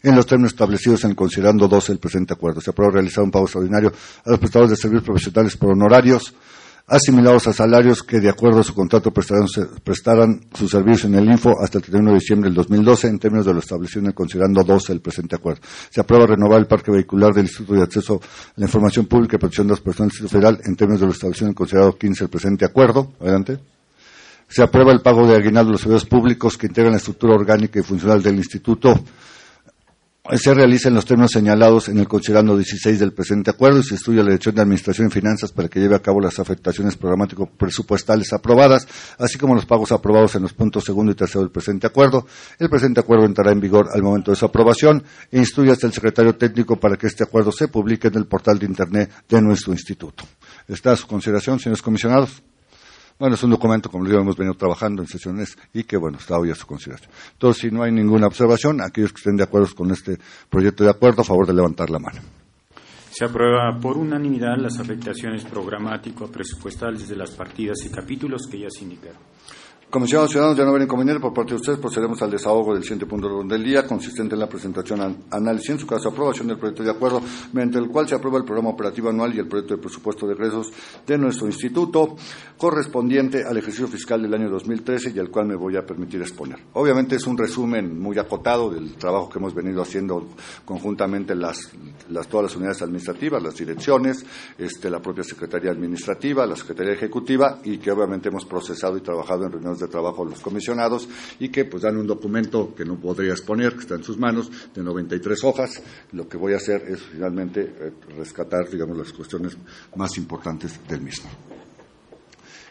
en 0.01 0.15
los 0.15 0.25
términos 0.25 0.53
establecidos 0.53 1.03
en 1.03 1.09
el 1.09 1.15
considerando 1.17 1.67
12 1.67 1.91
del 1.91 1.99
presente 1.99 2.33
acuerdo. 2.33 2.61
Se 2.61 2.69
aprueba 2.69 2.93
realizar 2.93 3.21
un 3.21 3.31
pago 3.31 3.47
extraordinario 3.47 3.91
a 4.25 4.29
los 4.29 4.39
prestadores 4.39 4.69
de 4.69 4.77
servicios 4.77 5.03
profesionales 5.03 5.57
por 5.57 5.71
honorarios 5.71 6.33
asimilados 6.89 7.45
a 7.47 7.53
salarios 7.53 8.01
que 8.01 8.21
de 8.21 8.29
acuerdo 8.29 8.61
a 8.61 8.63
su 8.63 8.73
contrato 8.73 9.11
prestarán, 9.11 10.39
su 10.53 10.69
servicio 10.69 11.09
en 11.09 11.15
el 11.15 11.25
Info 11.25 11.53
hasta 11.61 11.79
el 11.79 11.83
31 11.83 12.11
de 12.11 12.15
diciembre 12.15 12.49
del 12.49 12.55
2012 12.55 13.07
en 13.07 13.19
términos 13.19 13.45
de 13.45 13.53
lo 13.53 13.59
establecido 13.59 13.99
en 14.01 14.07
el 14.07 14.13
considerando 14.13 14.63
12 14.63 14.93
del 14.93 15.01
presente 15.01 15.35
acuerdo. 15.35 15.61
Se 15.89 15.99
aprueba 15.99 16.25
renovar 16.25 16.59
el 16.59 16.65
parque 16.65 16.89
vehicular 16.89 17.33
del 17.33 17.45
Instituto 17.45 17.73
de 17.73 17.83
Acceso 17.83 18.21
a 18.23 18.53
la 18.55 18.65
Información 18.65 19.05
Pública 19.05 19.35
y 19.35 19.39
Protección 19.39 19.67
de 19.67 19.73
las 19.73 19.81
Personas 19.81 20.13
del 20.13 20.15
Instituto 20.15 20.39
Federal 20.39 20.61
en 20.63 20.75
términos 20.77 21.01
de 21.01 21.07
lo 21.07 21.11
establecido 21.11 21.47
en 21.47 21.49
el 21.49 21.55
considerando 21.55 21.97
15 21.97 22.23
del 22.23 22.29
presente 22.29 22.65
acuerdo. 22.65 23.11
Adelante. 23.19 23.59
Se 24.47 24.63
aprueba 24.63 24.93
el 24.93 25.01
pago 25.01 25.27
de 25.27 25.35
aguinaldo 25.35 25.71
de 25.71 25.73
los 25.73 25.81
servicios 25.81 26.05
públicos 26.05 26.57
que 26.57 26.67
integran 26.67 26.93
la 26.93 26.99
estructura 26.99 27.35
orgánica 27.35 27.79
y 27.79 27.83
funcional 27.83 28.23
del 28.23 28.37
Instituto 28.37 28.97
se 30.35 30.53
realiza 30.53 30.89
en 30.89 30.95
los 30.95 31.05
términos 31.05 31.31
señalados 31.31 31.87
en 31.87 31.99
el 31.99 32.07
considerando 32.07 32.57
16 32.57 32.99
del 32.99 33.13
presente 33.13 33.51
acuerdo 33.51 33.79
y 33.79 33.83
se 33.83 33.95
estudia 33.95 34.23
la 34.23 34.29
Dirección 34.29 34.55
de 34.55 34.61
Administración 34.61 35.07
y 35.07 35.11
Finanzas 35.11 35.51
para 35.51 35.69
que 35.69 35.79
lleve 35.79 35.95
a 35.95 36.01
cabo 36.01 36.19
las 36.19 36.37
afectaciones 36.39 36.97
programático-presupuestales 36.97 38.33
aprobadas, 38.33 38.87
así 39.17 39.37
como 39.37 39.55
los 39.55 39.65
pagos 39.65 39.91
aprobados 39.91 40.35
en 40.35 40.41
los 40.41 40.53
puntos 40.53 40.83
segundo 40.83 41.11
y 41.11 41.15
tercero 41.15 41.41
del 41.41 41.51
presente 41.51 41.87
acuerdo. 41.87 42.25
El 42.59 42.69
presente 42.69 42.99
acuerdo 42.99 43.25
entrará 43.25 43.51
en 43.51 43.61
vigor 43.61 43.87
al 43.93 44.03
momento 44.03 44.31
de 44.31 44.37
su 44.37 44.45
aprobación 44.45 45.03
e 45.31 45.37
instruye 45.37 45.71
hasta 45.71 45.87
el 45.87 45.93
secretario 45.93 46.35
técnico 46.35 46.77
para 46.77 46.97
que 46.97 47.07
este 47.07 47.23
acuerdo 47.23 47.51
se 47.51 47.69
publique 47.69 48.09
en 48.09 48.15
el 48.15 48.25
portal 48.25 48.59
de 48.59 48.65
Internet 48.65 49.11
de 49.29 49.41
nuestro 49.41 49.71
instituto. 49.71 50.25
Está 50.67 50.91
a 50.91 50.95
su 50.97 51.07
consideración, 51.07 51.59
señores 51.59 51.81
comisionados. 51.81 52.43
Bueno, 53.19 53.33
es 53.33 53.43
un 53.43 53.49
documento, 53.49 53.89
como 53.89 54.03
les 54.03 54.11
digo, 54.11 54.21
hemos 54.21 54.37
venido 54.37 54.53
trabajando 54.53 55.01
en 55.01 55.07
sesiones 55.07 55.57
y 55.73 55.83
que, 55.83 55.97
bueno, 55.97 56.19
está 56.19 56.37
hoy 56.37 56.51
a 56.51 56.55
su 56.55 56.67
consideración. 56.67 57.11
Entonces, 57.33 57.61
si 57.61 57.71
no 57.71 57.81
hay 57.81 57.91
ninguna 57.91 58.27
observación, 58.27 58.79
aquellos 58.81 59.11
que 59.11 59.17
estén 59.17 59.37
de 59.37 59.43
acuerdo 59.43 59.73
con 59.75 59.89
este 59.91 60.17
proyecto 60.49 60.83
de 60.83 60.91
acuerdo, 60.91 61.21
a 61.21 61.25
favor 61.25 61.47
de 61.47 61.53
levantar 61.53 61.89
la 61.89 61.97
mano. 61.97 62.19
Se 63.09 63.25
aprueba 63.25 63.75
por 63.81 63.97
unanimidad 63.97 64.57
las 64.57 64.77
afectaciones 64.79 65.43
programático-presupuestales 65.45 67.07
de 67.07 67.15
las 67.15 67.31
partidas 67.31 67.79
y 67.83 67.89
capítulos 67.89 68.43
que 68.45 68.59
ya 68.59 68.69
se 68.69 68.83
indicaron. 68.83 69.17
Comisionados 69.89 70.31
Ciudadanos, 70.31 70.57
ya 70.57 70.65
no 70.65 70.71
haber 70.71 70.81
inconveniente 70.81 71.21
por 71.21 71.33
parte 71.33 71.51
de 71.51 71.55
ustedes, 71.55 71.79
procedemos 71.79 72.21
al 72.21 72.29
desahogo 72.29 72.73
del 72.73 72.83
siguiente 72.83 73.05
punto 73.05 73.41
del 73.41 73.63
día, 73.63 73.87
consistente 73.87 74.35
en 74.35 74.41
la 74.41 74.49
presentación, 74.49 75.23
análisis, 75.31 75.69
en 75.69 75.79
su 75.79 75.87
caso 75.87 76.09
aprobación 76.09 76.49
del 76.49 76.57
proyecto 76.57 76.83
de 76.83 76.91
acuerdo, 76.91 77.21
mediante 77.53 77.77
el 77.77 77.87
cual 77.87 78.05
se 78.05 78.13
aprueba 78.13 78.37
el 78.37 78.43
programa 78.43 78.71
operativo 78.71 79.07
anual 79.07 79.33
y 79.33 79.39
el 79.39 79.47
proyecto 79.47 79.77
de 79.77 79.81
presupuesto 79.81 80.27
de 80.27 80.33
egresos 80.33 80.73
de 81.05 81.17
nuestro 81.17 81.47
instituto, 81.47 82.17
correspondiente 82.57 83.45
al 83.45 83.55
ejercicio 83.55 83.87
fiscal 83.87 84.21
del 84.21 84.33
año 84.33 84.49
2013 84.49 85.13
y 85.15 85.19
al 85.19 85.29
cual 85.29 85.45
me 85.45 85.55
voy 85.55 85.77
a 85.77 85.85
permitir 85.85 86.21
exponer. 86.21 86.59
Obviamente 86.73 87.15
es 87.15 87.25
un 87.25 87.37
resumen 87.37 87.97
muy 87.97 88.19
acotado 88.19 88.69
del 88.69 88.95
trabajo 88.95 89.29
que 89.29 89.39
hemos 89.39 89.55
venido 89.55 89.81
haciendo 89.81 90.27
conjuntamente 90.65 91.33
las, 91.33 91.71
las 92.09 92.27
todas 92.27 92.47
las 92.47 92.55
unidades 92.57 92.81
administrativas, 92.81 93.41
las 93.41 93.55
direcciones, 93.55 94.25
este, 94.57 94.89
la 94.89 94.99
propia 94.99 95.23
Secretaría 95.23 95.71
Administrativa, 95.71 96.45
la 96.45 96.57
Secretaría 96.57 96.91
Ejecutiva 96.91 97.59
y 97.63 97.77
que 97.77 97.89
obviamente 97.89 98.27
hemos 98.27 98.43
procesado 98.43 98.97
y 98.97 99.01
trabajado 99.01 99.45
en 99.45 99.53
reuniones 99.53 99.76
de 99.79 99.87
trabajo 99.87 100.25
los 100.25 100.39
comisionados 100.39 101.07
y 101.39 101.49
que 101.49 101.65
pues 101.65 101.83
dan 101.83 101.97
un 101.97 102.07
documento 102.07 102.73
que 102.75 102.85
no 102.85 102.99
podría 102.99 103.31
exponer, 103.31 103.73
que 103.73 103.81
está 103.81 103.95
en 103.95 104.03
sus 104.03 104.17
manos, 104.17 104.51
de 104.73 104.83
93 104.83 105.43
hojas. 105.43 105.81
Lo 106.11 106.27
que 106.27 106.37
voy 106.37 106.53
a 106.53 106.57
hacer 106.57 106.83
es 106.87 107.01
finalmente 107.01 107.61
eh, 107.61 107.91
rescatar, 108.17 108.69
digamos, 108.69 108.97
las 108.97 109.13
cuestiones 109.13 109.57
más 109.95 110.17
importantes 110.17 110.79
del 110.87 111.01
mismo. 111.01 111.29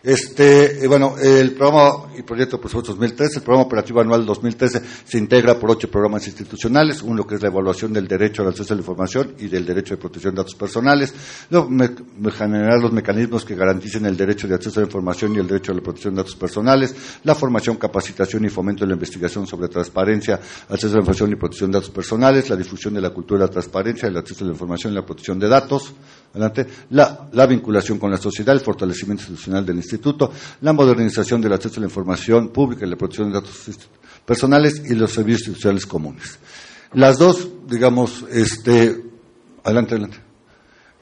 Este, 0.07 0.85
eh, 0.85 0.87
bueno, 0.87 1.17
el 1.21 1.51
programa 1.51 2.13
y 2.17 2.23
proyecto 2.23 2.61
presupuesto 2.61 2.93
2013, 2.93 3.41
el 3.41 3.43
programa 3.43 3.67
operativo 3.67 4.01
anual 4.01 4.25
2013 4.25 4.81
se 5.05 5.19
integra 5.19 5.59
por 5.59 5.73
ocho 5.73 5.91
programas 5.91 6.25
institucionales, 6.29 7.03
uno 7.03 7.27
que 7.27 7.35
es 7.35 7.43
la 7.43 7.49
evaluación 7.49 7.93
del 7.93 8.07
derecho 8.07 8.43
al 8.43 8.51
acceso 8.51 8.73
a 8.73 8.77
la 8.77 8.83
información 8.83 9.35
y 9.41 9.49
del 9.49 9.67
derecho 9.67 9.95
de 9.95 10.01
protección 10.01 10.33
de 10.33 10.43
datos 10.43 10.55
personales, 10.55 11.13
generar 11.51 12.79
los 12.79 12.93
mecanismos 12.93 13.45
que 13.45 13.57
garanticen 13.57 14.07
el 14.07 14.17
derecho 14.17 14.47
de 14.47 14.55
acceso 14.55 14.79
a 14.79 14.83
la 14.83 14.87
información 14.87 15.35
y 15.35 15.39
el 15.39 15.49
derecho 15.49 15.73
a 15.73 15.75
la 15.75 15.81
protección 15.81 16.15
de 16.15 16.19
datos 16.19 16.37
personales, 16.37 16.95
la 17.25 17.35
formación, 17.35 17.75
capacitación 17.75 18.45
y 18.45 18.49
fomento 18.49 18.85
de 18.85 18.91
la 18.91 18.95
investigación 18.95 19.45
sobre 19.45 19.67
transparencia, 19.67 20.39
acceso 20.69 20.87
a 20.87 20.91
la 20.93 20.99
información 21.01 21.33
y 21.33 21.35
protección 21.35 21.73
de 21.73 21.79
datos 21.79 21.91
personales, 21.91 22.49
la 22.49 22.55
difusión 22.55 22.95
de 22.95 23.01
la 23.01 23.11
cultura 23.11 23.41
de 23.41 23.47
la 23.47 23.51
transparencia, 23.51 24.07
el 24.07 24.17
acceso 24.17 24.45
a 24.45 24.47
la 24.47 24.53
información 24.53 24.93
y 24.93 24.95
la 24.95 25.05
protección 25.05 25.41
de 25.41 25.49
datos, 25.49 25.93
adelante, 26.33 26.65
la, 26.91 27.29
la 27.33 27.47
vinculación 27.47 27.99
con 27.99 28.13
la 28.13 28.19
sociedad, 28.19 28.55
el 28.55 28.61
fortalecimiento 28.61 29.23
institucional 29.23 29.67
del 29.67 29.77
instituto, 29.79 29.96
instituto, 29.97 30.33
la 30.61 30.73
modernización 30.73 31.41
del 31.41 31.53
acceso 31.53 31.77
a 31.77 31.81
la 31.81 31.87
información 31.87 32.49
pública 32.49 32.87
y 32.87 32.91
la 32.91 32.97
protección 32.97 33.29
de 33.29 33.35
datos 33.35 33.71
personales 34.25 34.83
y 34.85 34.95
los 34.95 35.13
servicios 35.13 35.49
institucionales 35.49 35.87
comunes. 35.87 36.39
Las 36.93 37.19
dos, 37.19 37.49
digamos, 37.69 38.25
este, 38.31 39.03
adelante, 39.65 39.95
adelante. 39.95 40.19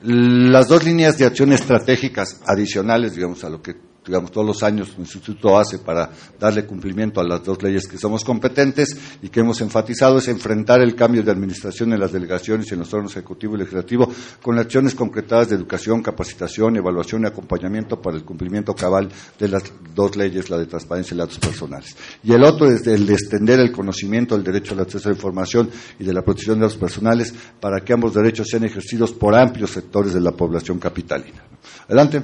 Las 0.00 0.68
dos 0.68 0.84
líneas 0.84 1.16
de 1.18 1.24
acción 1.24 1.52
estratégicas 1.52 2.40
adicionales, 2.46 3.14
digamos, 3.14 3.44
a 3.44 3.48
lo 3.48 3.62
que 3.62 3.74
digamos, 4.06 4.30
todos 4.30 4.46
los 4.46 4.62
años 4.62 4.92
el 4.94 5.00
instituto 5.00 5.58
hace 5.58 5.78
para 5.78 6.10
darle 6.38 6.66
cumplimiento 6.66 7.20
a 7.20 7.24
las 7.24 7.42
dos 7.42 7.62
leyes 7.62 7.86
que 7.86 7.98
somos 7.98 8.24
competentes 8.24 8.96
y 9.22 9.28
que 9.28 9.40
hemos 9.40 9.60
enfatizado 9.60 10.18
es 10.18 10.28
enfrentar 10.28 10.80
el 10.80 10.94
cambio 10.94 11.22
de 11.22 11.30
administración 11.30 11.92
en 11.92 12.00
las 12.00 12.12
delegaciones 12.12 12.70
y 12.70 12.74
en 12.74 12.80
los 12.80 12.92
órganos 12.92 13.12
ejecutivo 13.12 13.54
y 13.54 13.58
legislativo 13.58 14.10
con 14.42 14.58
acciones 14.58 14.94
concretadas 14.94 15.48
de 15.48 15.56
educación, 15.56 16.02
capacitación, 16.02 16.76
evaluación 16.76 17.22
y 17.22 17.26
acompañamiento 17.26 18.00
para 18.00 18.16
el 18.16 18.24
cumplimiento 18.24 18.74
cabal 18.74 19.08
de 19.38 19.48
las 19.48 19.62
dos 19.94 20.16
leyes, 20.16 20.50
la 20.50 20.58
de 20.58 20.66
transparencia 20.66 21.14
y 21.14 21.18
datos 21.18 21.38
personales. 21.38 21.96
Y 22.22 22.32
el 22.32 22.44
otro 22.44 22.70
es 22.70 22.86
el 22.86 23.06
de 23.06 23.14
extender 23.14 23.60
el 23.60 23.72
conocimiento, 23.72 24.34
el 24.34 24.44
derecho 24.44 24.74
al 24.74 24.80
acceso 24.80 25.08
a 25.08 25.12
la 25.12 25.16
información 25.16 25.70
y 25.98 26.04
de 26.04 26.12
la 26.12 26.22
protección 26.22 26.58
de 26.58 26.66
datos 26.66 26.78
personales 26.78 27.34
para 27.60 27.80
que 27.80 27.92
ambos 27.92 28.14
derechos 28.14 28.48
sean 28.50 28.64
ejercidos 28.64 29.12
por 29.12 29.34
amplios 29.34 29.70
sectores 29.70 30.12
de 30.12 30.20
la 30.20 30.32
población 30.32 30.78
capitalina. 30.78 31.42
Adelante. 31.86 32.22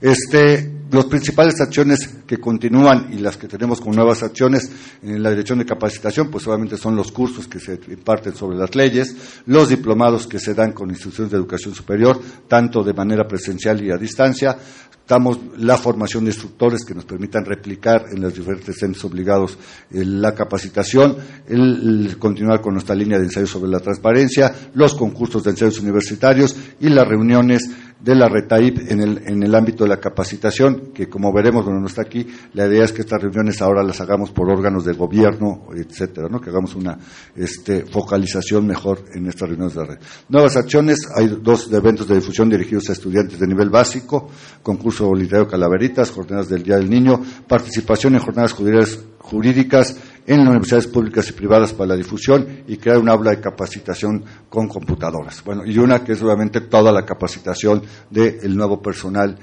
Este, 0.00 0.81
las 0.92 1.06
principales 1.06 1.60
acciones 1.60 2.08
que 2.26 2.38
continúan 2.38 3.08
y 3.12 3.18
las 3.18 3.36
que 3.36 3.48
tenemos 3.48 3.80
como 3.80 3.94
nuevas 3.94 4.22
acciones 4.22 4.70
en 5.02 5.22
la 5.22 5.30
dirección 5.30 5.58
de 5.58 5.66
capacitación, 5.66 6.30
pues 6.30 6.46
obviamente 6.46 6.76
son 6.76 6.94
los 6.94 7.10
cursos 7.10 7.48
que 7.48 7.58
se 7.58 7.80
imparten 7.88 8.34
sobre 8.34 8.56
las 8.56 8.74
leyes, 8.74 9.16
los 9.46 9.68
diplomados 9.68 10.26
que 10.26 10.38
se 10.38 10.54
dan 10.54 10.72
con 10.72 10.90
instituciones 10.90 11.32
de 11.32 11.38
educación 11.38 11.74
superior, 11.74 12.20
tanto 12.46 12.84
de 12.84 12.92
manera 12.92 13.26
presencial 13.26 13.82
y 13.82 13.90
a 13.90 13.96
distancia, 13.96 14.56
Necesitamos 15.02 15.58
la 15.58 15.76
formación 15.76 16.24
de 16.24 16.30
instructores 16.30 16.84
que 16.84 16.94
nos 16.94 17.04
permitan 17.04 17.44
replicar 17.44 18.04
en 18.12 18.22
los 18.22 18.34
diferentes 18.34 18.78
centros 18.78 19.04
obligados 19.04 19.58
eh, 19.90 20.04
la 20.04 20.32
capacitación, 20.32 21.16
el, 21.48 22.16
continuar 22.20 22.60
con 22.60 22.74
nuestra 22.74 22.94
línea 22.94 23.18
de 23.18 23.24
ensayos 23.24 23.50
sobre 23.50 23.70
la 23.70 23.80
transparencia, 23.80 24.54
los 24.74 24.94
concursos 24.94 25.42
de 25.42 25.50
ensayos 25.50 25.80
universitarios 25.80 26.56
y 26.78 26.88
las 26.88 27.06
reuniones 27.06 27.68
de 28.00 28.14
la 28.14 28.28
RETAIP 28.28 28.90
en 28.90 29.00
el, 29.00 29.22
en 29.26 29.42
el 29.42 29.54
ámbito 29.54 29.82
de 29.84 29.90
la 29.90 30.00
capacitación, 30.00 30.81
que 30.92 31.08
como 31.08 31.32
veremos, 31.32 31.64
bueno, 31.64 31.80
no 31.80 31.86
está 31.86 32.02
aquí, 32.02 32.26
la 32.54 32.66
idea 32.66 32.84
es 32.84 32.92
que 32.92 33.02
estas 33.02 33.22
reuniones 33.22 33.60
ahora 33.62 33.82
las 33.82 34.00
hagamos 34.00 34.30
por 34.30 34.50
órganos 34.50 34.84
de 34.84 34.92
gobierno, 34.92 35.68
etcétera, 35.74 36.28
¿no? 36.28 36.40
que 36.40 36.50
hagamos 36.50 36.74
una 36.74 36.98
este, 37.36 37.84
focalización 37.86 38.66
mejor 38.66 39.04
en 39.14 39.26
estas 39.26 39.48
reuniones 39.48 39.74
de 39.74 39.84
red. 39.84 39.98
Nuevas 40.28 40.56
acciones, 40.56 41.08
hay 41.14 41.28
dos 41.42 41.72
eventos 41.72 42.08
de 42.08 42.16
difusión 42.16 42.48
dirigidos 42.48 42.88
a 42.90 42.92
estudiantes 42.92 43.38
de 43.38 43.46
nivel 43.46 43.70
básico, 43.70 44.28
concurso 44.62 45.12
literario 45.14 45.48
Calaveritas, 45.48 46.10
jornadas 46.10 46.48
del 46.48 46.62
Día 46.62 46.76
del 46.76 46.90
Niño, 46.90 47.20
participación 47.46 48.14
en 48.14 48.20
jornadas 48.20 48.52
jurídicas 48.52 49.96
en 50.26 50.40
universidades 50.40 50.86
públicas 50.86 51.28
y 51.28 51.32
privadas 51.32 51.72
para 51.72 51.88
la 51.88 51.96
difusión 51.96 52.62
y 52.66 52.76
crear 52.76 52.98
un 52.98 53.08
aula 53.08 53.32
de 53.32 53.40
capacitación 53.40 54.24
con 54.48 54.68
computadoras. 54.68 55.42
Bueno, 55.44 55.64
y 55.66 55.76
una 55.78 56.04
que 56.04 56.12
es 56.12 56.22
obviamente 56.22 56.62
toda 56.62 56.92
la 56.92 57.04
capacitación 57.04 57.82
del 58.10 58.56
nuevo 58.56 58.80
personal 58.80 59.36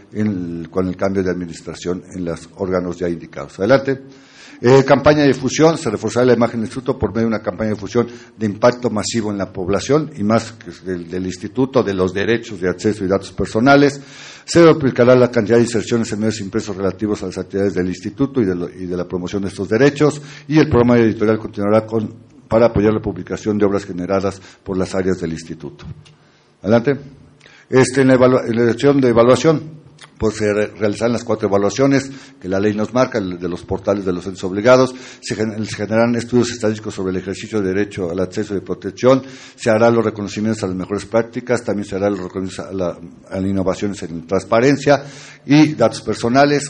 con 0.71 0.88
el 0.88 0.95
cambio 0.95 1.24
de 1.24 1.31
administración 1.31 2.03
en 2.13 2.25
los 2.25 2.50
órganos 2.55 2.98
ya 2.98 3.09
indicados. 3.09 3.59
Adelante. 3.59 4.01
Eh, 4.62 4.83
campaña 4.83 5.21
de 5.21 5.29
difusión, 5.29 5.77
se 5.77 5.89
reforzará 5.89 6.25
la 6.25 6.33
imagen 6.33 6.59
del 6.59 6.67
instituto 6.67 7.00
por 7.00 7.12
medio 7.12 7.21
de 7.21 7.27
una 7.27 7.41
campaña 7.41 7.69
de 7.69 7.75
difusión 7.75 8.07
de 8.38 8.45
impacto 8.45 8.89
masivo 8.89 9.31
en 9.31 9.38
la 9.38 9.53
población 9.53 10.12
y 10.17 10.24
más 10.24 10.51
que 10.51 10.71
del, 10.86 11.09
del 11.09 11.25
instituto, 11.25 11.81
de 11.81 11.93
los 11.93 12.13
derechos 12.13 12.59
de 12.59 12.67
acceso 12.67 13.05
y 13.05 13.07
datos 13.07 13.31
personales. 13.31 14.01
Se 14.51 14.61
duplicará 14.61 15.15
la 15.15 15.29
cantidad 15.29 15.57
de 15.57 15.63
inserciones 15.63 16.11
en 16.11 16.21
medios 16.21 16.39
impresos 16.39 16.75
relativos 16.75 17.21
a 17.21 17.27
las 17.27 17.37
actividades 17.37 17.75
del 17.75 17.87
instituto 17.87 18.41
y 18.41 18.45
de, 18.45 18.97
la 18.97 19.07
promoción 19.07 19.43
de 19.43 19.49
estos 19.49 19.69
derechos 19.69 20.19
y 20.47 20.57
el 20.57 20.67
programa 20.67 20.97
editorial 20.97 21.37
continuará 21.37 21.85
con, 21.85 22.11
para 22.47 22.65
apoyar 22.65 22.91
la 22.91 22.99
publicación 22.99 23.59
de 23.59 23.65
obras 23.65 23.85
generadas 23.85 24.41
por 24.63 24.75
las 24.75 24.95
áreas 24.95 25.21
del 25.21 25.33
instituto. 25.33 25.85
Adelante. 26.63 26.99
Este, 27.69 28.01
en 28.01 28.07
la, 28.07 28.17
la 28.17 28.73
de 28.73 29.07
evaluación, 29.07 29.61
pues 30.19 30.35
se 30.35 30.53
realizarán 30.53 31.13
las 31.13 31.23
cuatro 31.23 31.47
evaluaciones 31.47 32.11
que 32.39 32.49
la 32.49 32.59
ley 32.59 32.73
nos 32.73 32.93
marca, 32.93 33.21
de 33.21 33.47
los 33.47 33.63
portales 33.63 34.05
de 34.05 34.11
los 34.11 34.25
entes 34.27 34.43
obligados, 34.43 34.93
se 35.21 35.35
generarán 35.35 36.13
estudios 36.15 36.51
estadísticos 36.51 36.93
sobre 36.93 37.11
el 37.11 37.17
ejercicio 37.17 37.61
de 37.61 37.73
derecho 37.73 38.11
al 38.11 38.19
acceso 38.19 38.55
y 38.55 38.59
protección, 38.59 39.23
se 39.55 39.69
harán 39.69 39.95
los 39.95 40.03
reconocimientos 40.03 40.61
a 40.63 40.67
las 40.67 40.75
mejores 40.75 41.05
prácticas, 41.05 41.63
también 41.63 41.88
se 41.88 41.95
harán 41.95 42.11
los 42.11 42.23
reconocimientos 42.23 42.59
a, 42.59 43.39
las 43.39 43.45
innovaciones 43.45 44.03
en 44.03 44.27
transparencia 44.27 45.03
y 45.45 45.73
datos 45.73 46.01
personales, 46.01 46.69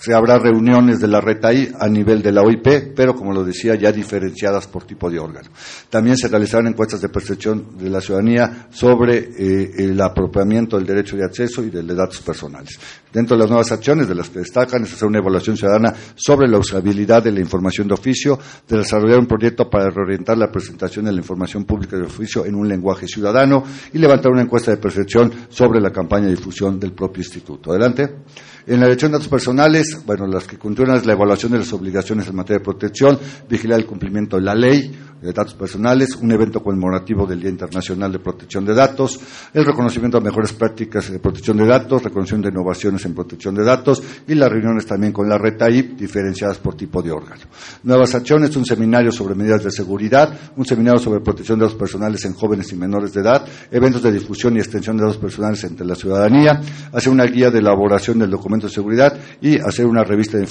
se 0.00 0.14
habrá 0.14 0.38
reuniones 0.38 0.98
de 0.98 1.08
la 1.08 1.20
RETAI 1.20 1.72
a 1.78 1.88
nivel 1.88 2.22
de 2.22 2.32
la 2.32 2.42
OIP, 2.42 2.94
pero 2.94 3.14
como 3.14 3.32
lo 3.32 3.44
decía, 3.44 3.74
ya 3.74 3.92
diferenciadas 3.92 4.66
por 4.68 4.84
tipo 4.84 5.10
de 5.10 5.18
órgano. 5.18 5.50
También 5.90 6.16
se 6.16 6.28
realizarán 6.28 6.68
encuestas 6.68 7.02
de 7.02 7.08
percepción 7.10 7.76
de 7.76 7.90
la 7.90 8.00
ciudadanía 8.00 8.68
sobre 8.70 9.18
eh, 9.18 9.70
el 9.78 10.00
apropiamiento 10.00 10.76
del 10.76 10.86
derecho 10.86 11.16
de 11.16 11.24
acceso 11.24 11.62
y 11.62 11.70
de 11.70 11.82
datos 11.82 12.20
personales. 12.20 12.78
Dentro 13.12 13.36
de 13.36 13.42
las 13.42 13.50
nuevas 13.50 13.72
acciones 13.72 14.08
de 14.08 14.14
las 14.14 14.28
que 14.28 14.40
destacan 14.40 14.84
es 14.84 14.92
hacer 14.92 15.08
una 15.08 15.18
evaluación 15.18 15.56
ciudadana 15.56 15.94
sobre 16.14 16.48
la 16.48 16.58
usabilidad 16.58 17.22
de 17.22 17.32
la 17.32 17.40
información 17.40 17.88
de 17.88 17.94
oficio, 17.94 18.38
de 18.68 18.78
desarrollar 18.78 19.18
un 19.18 19.26
proyecto 19.26 19.70
para 19.70 19.88
reorientar 19.88 20.36
la 20.36 20.50
presentación 20.50 21.06
de 21.06 21.12
la 21.12 21.18
información 21.18 21.64
pública 21.64 21.96
de 21.96 22.02
oficio 22.02 22.44
en 22.44 22.54
un 22.54 22.68
lenguaje 22.68 23.06
ciudadano 23.06 23.64
y 23.92 23.98
levantar 23.98 24.32
una 24.32 24.42
encuesta 24.42 24.70
de 24.70 24.76
percepción 24.76 25.32
sobre 25.48 25.80
la 25.80 25.90
campaña 25.90 26.26
de 26.26 26.36
difusión 26.36 26.78
del 26.78 26.92
propio 26.92 27.22
instituto. 27.22 27.70
Adelante. 27.70 28.16
En 28.66 28.80
la 28.80 28.86
dirección 28.86 29.12
de 29.12 29.18
datos 29.18 29.30
personales, 29.30 30.02
bueno, 30.04 30.26
las 30.26 30.46
que 30.46 30.58
continúan 30.58 30.96
es 30.96 31.06
la 31.06 31.12
evaluación 31.12 31.52
de 31.52 31.58
las 31.58 31.72
obligaciones 31.72 32.26
en 32.26 32.34
materia 32.34 32.58
de 32.58 32.64
protección, 32.64 33.16
vigilar 33.48 33.78
el 33.78 33.86
cumplimiento 33.86 34.36
de 34.36 34.42
la 34.42 34.56
ley, 34.56 34.92
de 35.20 35.32
datos 35.32 35.54
personales, 35.54 36.14
un 36.16 36.30
evento 36.30 36.62
conmemorativo 36.62 37.26
del 37.26 37.40
Día 37.40 37.50
Internacional 37.50 38.12
de 38.12 38.18
Protección 38.18 38.64
de 38.64 38.74
Datos, 38.74 39.18
el 39.54 39.64
reconocimiento 39.64 40.18
de 40.18 40.24
mejores 40.24 40.52
prácticas 40.52 41.10
de 41.10 41.18
protección 41.18 41.56
de 41.56 41.66
datos, 41.66 42.02
reconocimiento 42.02 42.48
de 42.48 42.54
innovaciones 42.54 43.04
en 43.06 43.14
protección 43.14 43.54
de 43.54 43.64
datos 43.64 44.02
y 44.28 44.34
las 44.34 44.50
reuniones 44.50 44.86
también 44.86 45.12
con 45.12 45.28
la 45.28 45.38
red 45.38 45.56
TAIP 45.56 45.96
diferenciadas 45.98 46.58
por 46.58 46.76
tipo 46.76 47.02
de 47.02 47.12
órgano. 47.12 47.42
Nuevas 47.82 48.14
acciones, 48.14 48.54
un 48.56 48.66
seminario 48.66 49.10
sobre 49.10 49.34
medidas 49.34 49.64
de 49.64 49.70
seguridad, 49.70 50.38
un 50.56 50.66
seminario 50.66 51.00
sobre 51.00 51.20
protección 51.20 51.58
de 51.58 51.64
datos 51.64 51.78
personales 51.78 52.24
en 52.24 52.34
jóvenes 52.34 52.70
y 52.72 52.76
menores 52.76 53.12
de 53.14 53.20
edad, 53.22 53.46
eventos 53.70 54.02
de 54.02 54.12
difusión 54.12 54.56
y 54.56 54.58
extensión 54.58 54.96
de 54.96 55.04
datos 55.04 55.18
personales 55.18 55.64
entre 55.64 55.86
la 55.86 55.94
ciudadanía, 55.94 56.60
hacer 56.92 57.12
una 57.12 57.24
guía 57.24 57.50
de 57.50 57.60
elaboración 57.60 58.18
del 58.18 58.30
documento 58.30 58.66
de 58.66 58.72
seguridad 58.72 59.18
y 59.40 59.58
hacer 59.58 59.86
una 59.86 60.04
revista 60.04 60.36
de 60.36 60.46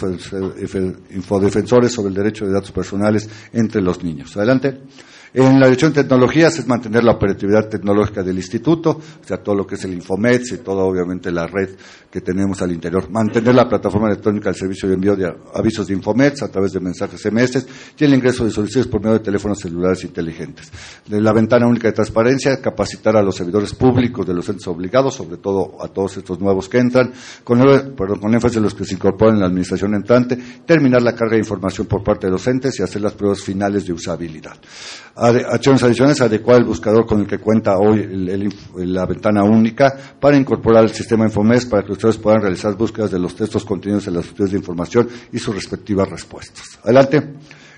infodefensores 1.11 1.91
sobre 1.91 2.09
el 2.09 2.15
derecho 2.15 2.45
de 2.45 2.51
datos 2.51 2.71
personales 2.71 3.29
entre 3.53 3.81
los 3.81 4.03
niños. 4.03 4.35
Adelante 4.35 4.54
importante. 4.55 5.14
En 5.37 5.59
la 5.59 5.65
dirección 5.65 5.91
de 5.91 6.03
tecnologías 6.03 6.57
es 6.59 6.65
mantener 6.65 7.03
la 7.03 7.11
operatividad 7.11 7.67
tecnológica 7.67 8.23
del 8.23 8.37
instituto, 8.37 8.91
o 8.91 9.27
sea, 9.27 9.35
todo 9.35 9.53
lo 9.53 9.67
que 9.67 9.75
es 9.75 9.83
el 9.83 9.93
Infomets 9.93 10.53
y 10.53 10.59
toda 10.59 10.85
obviamente 10.85 11.29
la 11.29 11.45
red 11.45 11.71
que 12.09 12.21
tenemos 12.21 12.61
al 12.61 12.71
interior. 12.71 13.09
Mantener 13.09 13.53
la 13.53 13.67
plataforma 13.67 14.07
electrónica 14.07 14.45
del 14.45 14.55
servicio 14.55 14.87
de 14.87 14.95
envío 14.95 15.13
de 15.17 15.29
avisos 15.53 15.87
de 15.87 15.93
Infomets 15.93 16.41
a 16.41 16.49
través 16.49 16.71
de 16.71 16.79
mensajes 16.79 17.19
SMS 17.19 17.67
y 17.99 18.05
el 18.05 18.13
ingreso 18.13 18.45
de 18.45 18.51
solicitudes 18.51 18.87
por 18.87 19.01
medio 19.01 19.15
de 19.17 19.25
teléfonos 19.25 19.59
celulares 19.59 20.05
inteligentes. 20.05 20.71
La 21.09 21.33
ventana 21.33 21.67
única 21.67 21.89
de 21.89 21.95
transparencia, 21.95 22.61
capacitar 22.61 23.17
a 23.17 23.21
los 23.21 23.35
servidores 23.35 23.73
públicos 23.73 24.25
de 24.25 24.33
los 24.33 24.47
entes 24.47 24.65
obligados, 24.67 25.15
sobre 25.15 25.35
todo 25.35 25.83
a 25.83 25.89
todos 25.89 26.15
estos 26.15 26.39
nuevos 26.39 26.69
que 26.69 26.77
entran, 26.77 27.11
con 27.43 27.59
énfasis 28.33 28.55
en 28.55 28.63
los 28.63 28.73
que 28.73 28.85
se 28.85 28.93
incorporan 28.93 29.35
en 29.35 29.41
la 29.41 29.47
administración 29.47 29.95
entrante, 29.95 30.37
terminar 30.65 31.01
la 31.01 31.13
carga 31.13 31.33
de 31.33 31.39
información 31.39 31.87
por 31.87 32.05
parte 32.05 32.27
de 32.27 32.31
los 32.31 32.47
entes 32.47 32.79
y 32.79 32.83
hacer 32.83 33.01
las 33.01 33.11
pruebas 33.11 33.41
finales 33.41 33.85
de 33.85 33.91
usabilidad 33.91 34.55
acciones 35.27 35.83
adicionales, 35.83 36.21
adecuar 36.21 36.59
el 36.59 36.65
buscador 36.65 37.05
con 37.05 37.21
el 37.21 37.27
que 37.27 37.37
cuenta 37.37 37.77
hoy 37.77 38.07
la 38.75 39.05
ventana 39.05 39.43
única 39.43 39.93
para 40.19 40.37
incorporar 40.37 40.83
el 40.83 40.91
sistema 40.91 41.25
Infomes 41.25 41.65
para 41.65 41.83
que 41.83 41.93
ustedes 41.93 42.17
puedan 42.17 42.41
realizar 42.41 42.75
búsquedas 42.75 43.11
de 43.11 43.19
los 43.19 43.35
textos 43.35 43.65
contenidos 43.65 44.07
en 44.07 44.15
las 44.15 44.25
estudios 44.25 44.51
de 44.51 44.57
información 44.57 45.07
y 45.31 45.39
sus 45.39 45.55
respectivas 45.55 46.09
respuestas. 46.09 46.79
Adelante. 46.83 47.23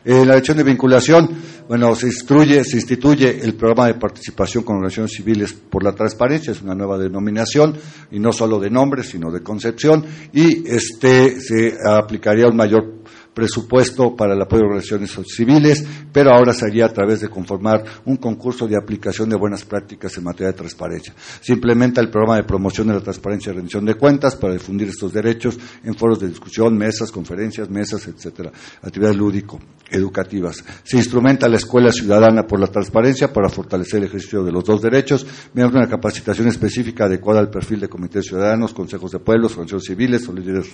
En 0.06 0.20
la 0.20 0.36
dirección 0.36 0.56
de 0.56 0.64
vinculación, 0.64 1.30
bueno, 1.68 1.94
se 1.94 2.08
instruye, 2.08 2.64
se 2.64 2.78
instituye 2.78 3.44
el 3.44 3.56
programa 3.56 3.88
de 3.88 3.96
participación 3.96 4.64
con 4.64 4.78
organizaciones 4.78 5.12
civiles 5.12 5.52
por 5.52 5.84
la 5.84 5.92
transparencia, 5.92 6.52
es 6.52 6.62
una 6.62 6.74
nueva 6.74 6.98
denominación, 6.98 7.76
y 8.10 8.18
no 8.18 8.32
solo 8.32 8.58
de 8.58 8.70
nombre, 8.70 9.04
sino 9.04 9.32
de 9.32 9.44
concepción, 9.44 10.06
y 10.32 10.66
este 10.66 11.42
se 11.42 11.74
aplicaría 11.86 12.48
un 12.48 12.56
mayor 12.56 13.04
presupuesto 13.38 14.16
para 14.16 14.34
el 14.34 14.42
apoyo 14.42 14.64
de 14.64 14.68
organizaciones 14.70 15.16
civiles, 15.28 15.86
pero 16.12 16.34
ahora 16.34 16.54
sería 16.54 16.88
a 16.88 16.90
través 16.92 17.22
de 17.22 17.30
conformar 17.30 17.84
un 18.06 18.18
concurso 18.18 18.68
de 18.68 18.76
aplicación 18.76 19.30
de 19.30 19.36
buenas 19.36 19.64
prácticas 19.64 20.18
en 20.18 20.24
materia 20.24 20.48
de 20.48 20.58
transparencia. 20.58 21.14
Se 21.40 21.54
implementa 21.54 22.02
el 22.02 22.10
programa 22.10 22.38
de 22.38 22.46
promoción 22.46 22.88
de 22.88 22.96
la 22.96 23.02
transparencia 23.02 23.52
y 23.52 23.56
rendición 23.58 23.86
de 23.86 23.94
cuentas 23.94 24.36
para 24.36 24.54
difundir 24.54 24.88
estos 24.88 25.14
derechos 25.14 25.60
en 25.84 25.94
foros 25.94 26.20
de 26.20 26.30
discusión, 26.30 26.76
mesas, 26.76 27.12
conferencias, 27.12 27.70
mesas, 27.70 28.08
etcétera, 28.08 28.52
actividades 28.82 29.16
lúdico, 29.16 29.60
educativas. 29.92 30.66
Se 30.84 30.98
instrumenta 30.98 31.48
la 31.48 31.58
Escuela 31.58 31.92
Ciudadana 31.92 32.48
por 32.48 32.60
la 32.60 32.68
Transparencia 32.68 33.32
para 33.32 33.50
fortalecer 33.50 34.00
el 34.00 34.08
ejercicio 34.08 34.44
de 34.44 34.52
los 34.52 34.64
dos 34.64 34.82
derechos 34.82 35.28
mediante 35.54 35.78
una 35.78 35.88
capacitación 35.88 36.48
específica 36.48 37.06
adecuada 37.06 37.40
al 37.40 37.52
perfil 37.52 37.82
de 37.82 37.88
comités 37.88 38.26
ciudadanos, 38.26 38.74
consejos 38.74 39.12
de 39.12 39.20
pueblos, 39.20 39.52
organizaciones 39.52 39.86
civiles 39.86 40.28
o 40.28 40.34
líderes. 40.34 40.74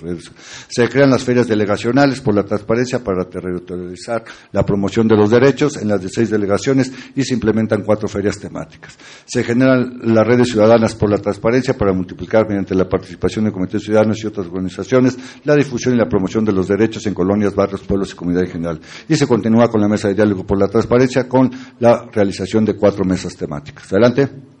Se 0.68 0.88
crean 0.88 1.10
las 1.10 1.22
ferias 1.22 1.46
delegacionales 1.46 2.22
por 2.22 2.34
la 2.34 2.40
transparencia 2.40 2.53
para 2.62 3.24
territorializar 3.24 4.24
la 4.52 4.64
promoción 4.64 5.08
de 5.08 5.16
los 5.16 5.30
derechos 5.30 5.76
en 5.76 5.88
las 5.88 6.00
16 6.00 6.30
delegaciones 6.30 6.92
y 7.16 7.22
se 7.24 7.34
implementan 7.34 7.82
cuatro 7.82 8.08
ferias 8.08 8.38
temáticas. 8.38 8.96
Se 9.24 9.42
generan 9.42 10.00
las 10.02 10.26
redes 10.26 10.48
ciudadanas 10.48 10.94
por 10.94 11.10
la 11.10 11.18
transparencia 11.18 11.76
para 11.76 11.92
multiplicar 11.92 12.46
mediante 12.48 12.74
la 12.74 12.88
participación 12.88 13.46
de 13.46 13.52
comités 13.52 13.82
ciudadanos 13.82 14.22
y 14.22 14.26
otras 14.26 14.46
organizaciones 14.46 15.16
la 15.44 15.54
difusión 15.56 15.94
y 15.94 15.98
la 15.98 16.08
promoción 16.08 16.44
de 16.44 16.52
los 16.52 16.68
derechos 16.68 17.06
en 17.06 17.14
colonias, 17.14 17.54
barrios, 17.54 17.82
pueblos 17.82 18.12
y 18.12 18.16
comunidad 18.16 18.44
en 18.44 18.50
general. 18.50 18.80
Y 19.08 19.16
se 19.16 19.26
continúa 19.26 19.68
con 19.68 19.80
la 19.80 19.88
mesa 19.88 20.08
de 20.08 20.14
diálogo 20.14 20.44
por 20.44 20.58
la 20.58 20.68
transparencia 20.68 21.28
con 21.28 21.50
la 21.80 22.06
realización 22.12 22.64
de 22.64 22.76
cuatro 22.76 23.04
mesas 23.04 23.36
temáticas. 23.36 23.92
Adelante. 23.92 24.53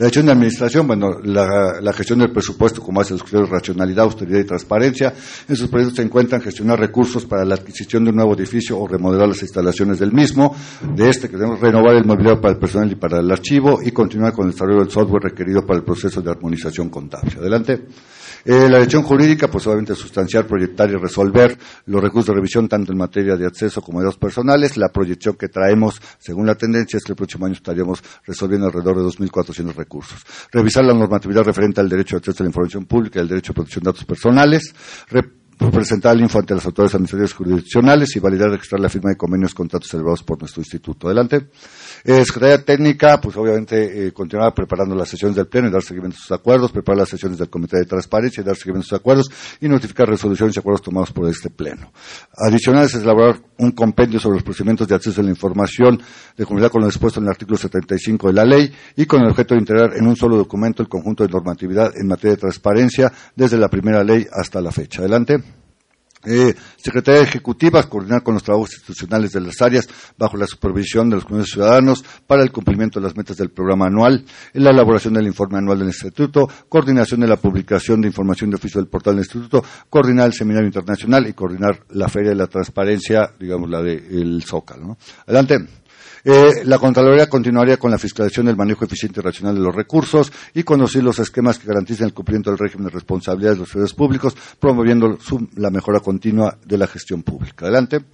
La 0.00 0.06
gestión 0.06 0.24
de 0.24 0.32
administración, 0.32 0.86
bueno, 0.86 1.20
la, 1.22 1.92
gestión 1.92 2.20
del 2.20 2.32
presupuesto, 2.32 2.80
como 2.80 3.02
hace 3.02 3.12
los 3.12 3.22
criterios 3.22 3.50
de 3.50 3.56
racionalidad, 3.56 4.04
austeridad 4.04 4.38
y 4.38 4.44
transparencia. 4.44 5.12
En 5.46 5.56
sus 5.56 5.68
proyectos 5.68 5.96
se 5.96 6.02
encuentran 6.02 6.40
gestionar 6.40 6.80
recursos 6.80 7.26
para 7.26 7.44
la 7.44 7.56
adquisición 7.56 8.04
de 8.04 8.08
un 8.08 8.16
nuevo 8.16 8.34
edificio 8.34 8.78
o 8.78 8.88
remodelar 8.88 9.28
las 9.28 9.42
instalaciones 9.42 9.98
del 9.98 10.10
mismo. 10.10 10.56
De 10.96 11.10
este 11.10 11.28
queremos 11.28 11.60
renovar 11.60 11.96
el 11.96 12.06
mobiliario 12.06 12.40
para 12.40 12.54
el 12.54 12.58
personal 12.58 12.90
y 12.90 12.94
para 12.94 13.18
el 13.18 13.30
archivo 13.30 13.78
y 13.84 13.90
continuar 13.90 14.32
con 14.32 14.46
el 14.46 14.52
desarrollo 14.52 14.80
del 14.80 14.90
software 14.90 15.22
requerido 15.22 15.66
para 15.66 15.80
el 15.80 15.84
proceso 15.84 16.22
de 16.22 16.30
armonización 16.30 16.88
contable. 16.88 17.32
Adelante. 17.38 17.84
Eh, 18.44 18.68
la 18.68 18.78
elección 18.78 19.02
jurídica, 19.02 19.48
pues 19.48 19.66
obviamente 19.66 19.94
sustanciar, 19.94 20.46
proyectar 20.46 20.90
y 20.90 20.96
resolver 20.96 21.58
los 21.86 22.02
recursos 22.02 22.28
de 22.28 22.34
revisión 22.34 22.68
tanto 22.68 22.92
en 22.92 22.98
materia 22.98 23.36
de 23.36 23.46
acceso 23.46 23.82
como 23.82 24.00
de 24.00 24.06
datos 24.06 24.18
personales. 24.18 24.76
La 24.76 24.90
proyección 24.90 25.34
que 25.34 25.48
traemos, 25.48 26.00
según 26.18 26.46
la 26.46 26.54
tendencia, 26.54 26.96
es 26.96 27.04
que 27.04 27.12
el 27.12 27.16
próximo 27.16 27.46
año 27.46 27.54
estaríamos 27.54 28.02
resolviendo 28.26 28.66
alrededor 28.66 28.96
de 28.96 29.02
2.400 29.02 29.74
recursos. 29.74 30.20
Revisar 30.52 30.84
la 30.84 30.94
normatividad 30.94 31.44
referente 31.44 31.80
al 31.80 31.88
derecho 31.88 32.16
de 32.16 32.18
acceso 32.18 32.42
a 32.42 32.44
la 32.44 32.50
información 32.50 32.86
pública 32.86 33.18
y 33.18 33.22
al 33.22 33.28
derecho 33.28 33.52
a 33.52 33.54
protección 33.54 33.84
de 33.84 33.88
datos 33.88 34.04
personales 34.04 34.74
presentar 35.68 36.14
el 36.16 36.22
info 36.22 36.38
ante 36.38 36.54
las 36.54 36.64
autoridades 36.64 36.94
administrativas 36.94 37.34
jurisdiccionales 37.34 38.16
y 38.16 38.20
validar 38.20 38.48
y 38.48 38.52
registrar 38.52 38.80
la 38.80 38.88
firma 38.88 39.10
de 39.10 39.16
convenios 39.16 39.52
contratos 39.52 39.90
celebrados 39.90 40.22
por 40.22 40.38
nuestro 40.38 40.62
instituto. 40.62 41.08
Adelante. 41.08 41.48
Eh, 42.04 42.24
Secretaría 42.24 42.64
Técnica, 42.64 43.20
pues 43.20 43.36
obviamente 43.36 44.06
eh, 44.06 44.12
continuar 44.12 44.54
preparando 44.54 44.94
las 44.94 45.08
sesiones 45.08 45.36
del 45.36 45.46
Pleno 45.46 45.68
y 45.68 45.70
dar 45.70 45.82
seguimiento 45.82 46.16
a 46.16 46.20
sus 46.20 46.32
acuerdos, 46.32 46.72
preparar 46.72 47.00
las 47.00 47.08
sesiones 47.08 47.38
del 47.38 47.50
Comité 47.50 47.78
de 47.78 47.84
Transparencia 47.84 48.40
y 48.40 48.44
dar 48.44 48.56
seguimiento 48.56 48.86
a 48.86 48.88
sus 48.88 48.98
acuerdos 48.98 49.30
y 49.60 49.68
notificar 49.68 50.08
resoluciones 50.08 50.56
y 50.56 50.58
acuerdos 50.58 50.82
tomados 50.82 51.12
por 51.12 51.28
este 51.28 51.50
Pleno. 51.50 51.92
Adicional 52.36 52.84
es 52.86 52.94
elaborar 52.94 53.40
un 53.58 53.72
compendio 53.72 54.18
sobre 54.18 54.36
los 54.36 54.42
procedimientos 54.42 54.88
de 54.88 54.94
acceso 54.94 55.20
a 55.20 55.24
la 55.24 55.30
información 55.30 56.00
de 56.36 56.46
comunidad 56.46 56.70
con 56.70 56.80
lo 56.80 56.86
dispuesto 56.86 57.20
en 57.20 57.26
el 57.26 57.30
artículo 57.30 57.58
75 57.58 58.28
de 58.28 58.32
la 58.32 58.44
ley 58.44 58.72
y 58.96 59.06
con 59.06 59.20
el 59.22 59.28
objeto 59.28 59.54
de 59.54 59.60
integrar 59.60 59.96
en 59.96 60.06
un 60.06 60.16
solo 60.16 60.36
documento 60.36 60.82
el 60.82 60.88
conjunto 60.88 61.24
de 61.24 61.30
normatividad 61.30 61.92
en 61.96 62.06
materia 62.06 62.32
de 62.32 62.40
transparencia 62.40 63.12
desde 63.36 63.58
la 63.58 63.68
primera 63.68 64.02
ley 64.02 64.26
hasta 64.32 64.60
la 64.60 64.72
fecha. 64.72 65.00
Adelante. 65.00 65.42
Eh, 66.24 66.54
Secretaría 66.76 67.22
Ejecutiva, 67.22 67.82
coordinar 67.84 68.22
con 68.22 68.34
los 68.34 68.42
trabajos 68.42 68.72
institucionales 68.74 69.32
de 69.32 69.40
las 69.40 69.60
áreas 69.62 69.88
bajo 70.18 70.36
la 70.36 70.46
supervisión 70.46 71.08
de 71.08 71.16
los 71.16 71.24
comunidades 71.24 71.52
ciudadanos 71.52 72.04
para 72.26 72.42
el 72.42 72.52
cumplimiento 72.52 73.00
de 73.00 73.06
las 73.06 73.16
metas 73.16 73.38
del 73.38 73.50
programa 73.50 73.86
anual, 73.86 74.24
en 74.52 74.64
la 74.64 74.70
elaboración 74.70 75.14
del 75.14 75.26
informe 75.26 75.58
anual 75.58 75.78
del 75.78 75.88
Instituto, 75.88 76.48
coordinación 76.68 77.20
de 77.20 77.26
la 77.26 77.36
publicación 77.36 78.02
de 78.02 78.08
información 78.08 78.50
de 78.50 78.56
oficio 78.56 78.80
del 78.80 78.90
portal 78.90 79.14
del 79.14 79.24
Instituto, 79.24 79.64
coordinar 79.88 80.26
el 80.26 80.34
seminario 80.34 80.66
internacional 80.66 81.26
y 81.26 81.32
coordinar 81.32 81.84
la 81.90 82.08
Feria 82.08 82.30
de 82.30 82.36
la 82.36 82.46
Transparencia, 82.46 83.32
digamos 83.38 83.70
la 83.70 83.80
del 83.82 84.42
Zócalo. 84.42 84.98
Adelante. 85.26 85.79
Eh, 86.24 86.62
la 86.64 86.78
Contraloría 86.78 87.28
continuaría 87.28 87.76
con 87.76 87.90
la 87.90 87.98
fiscalización 87.98 88.46
del 88.46 88.56
manejo 88.56 88.84
eficiente 88.84 89.20
y 89.20 89.22
racional 89.22 89.54
de 89.54 89.60
los 89.60 89.74
recursos 89.74 90.32
y 90.54 90.62
conducir 90.62 91.02
los 91.02 91.18
esquemas 91.18 91.58
que 91.58 91.66
garanticen 91.66 92.06
el 92.06 92.14
cumplimiento 92.14 92.50
del 92.50 92.58
régimen 92.58 92.86
de 92.86 92.90
responsabilidades 92.90 93.56
de 93.56 93.60
los 93.60 93.68
servidores 93.68 93.94
públicos, 93.94 94.36
promoviendo 94.58 95.18
la 95.56 95.70
mejora 95.70 96.00
continua 96.00 96.58
de 96.64 96.78
la 96.78 96.86
gestión 96.86 97.22
pública. 97.22 97.66
Adelante. 97.66 98.04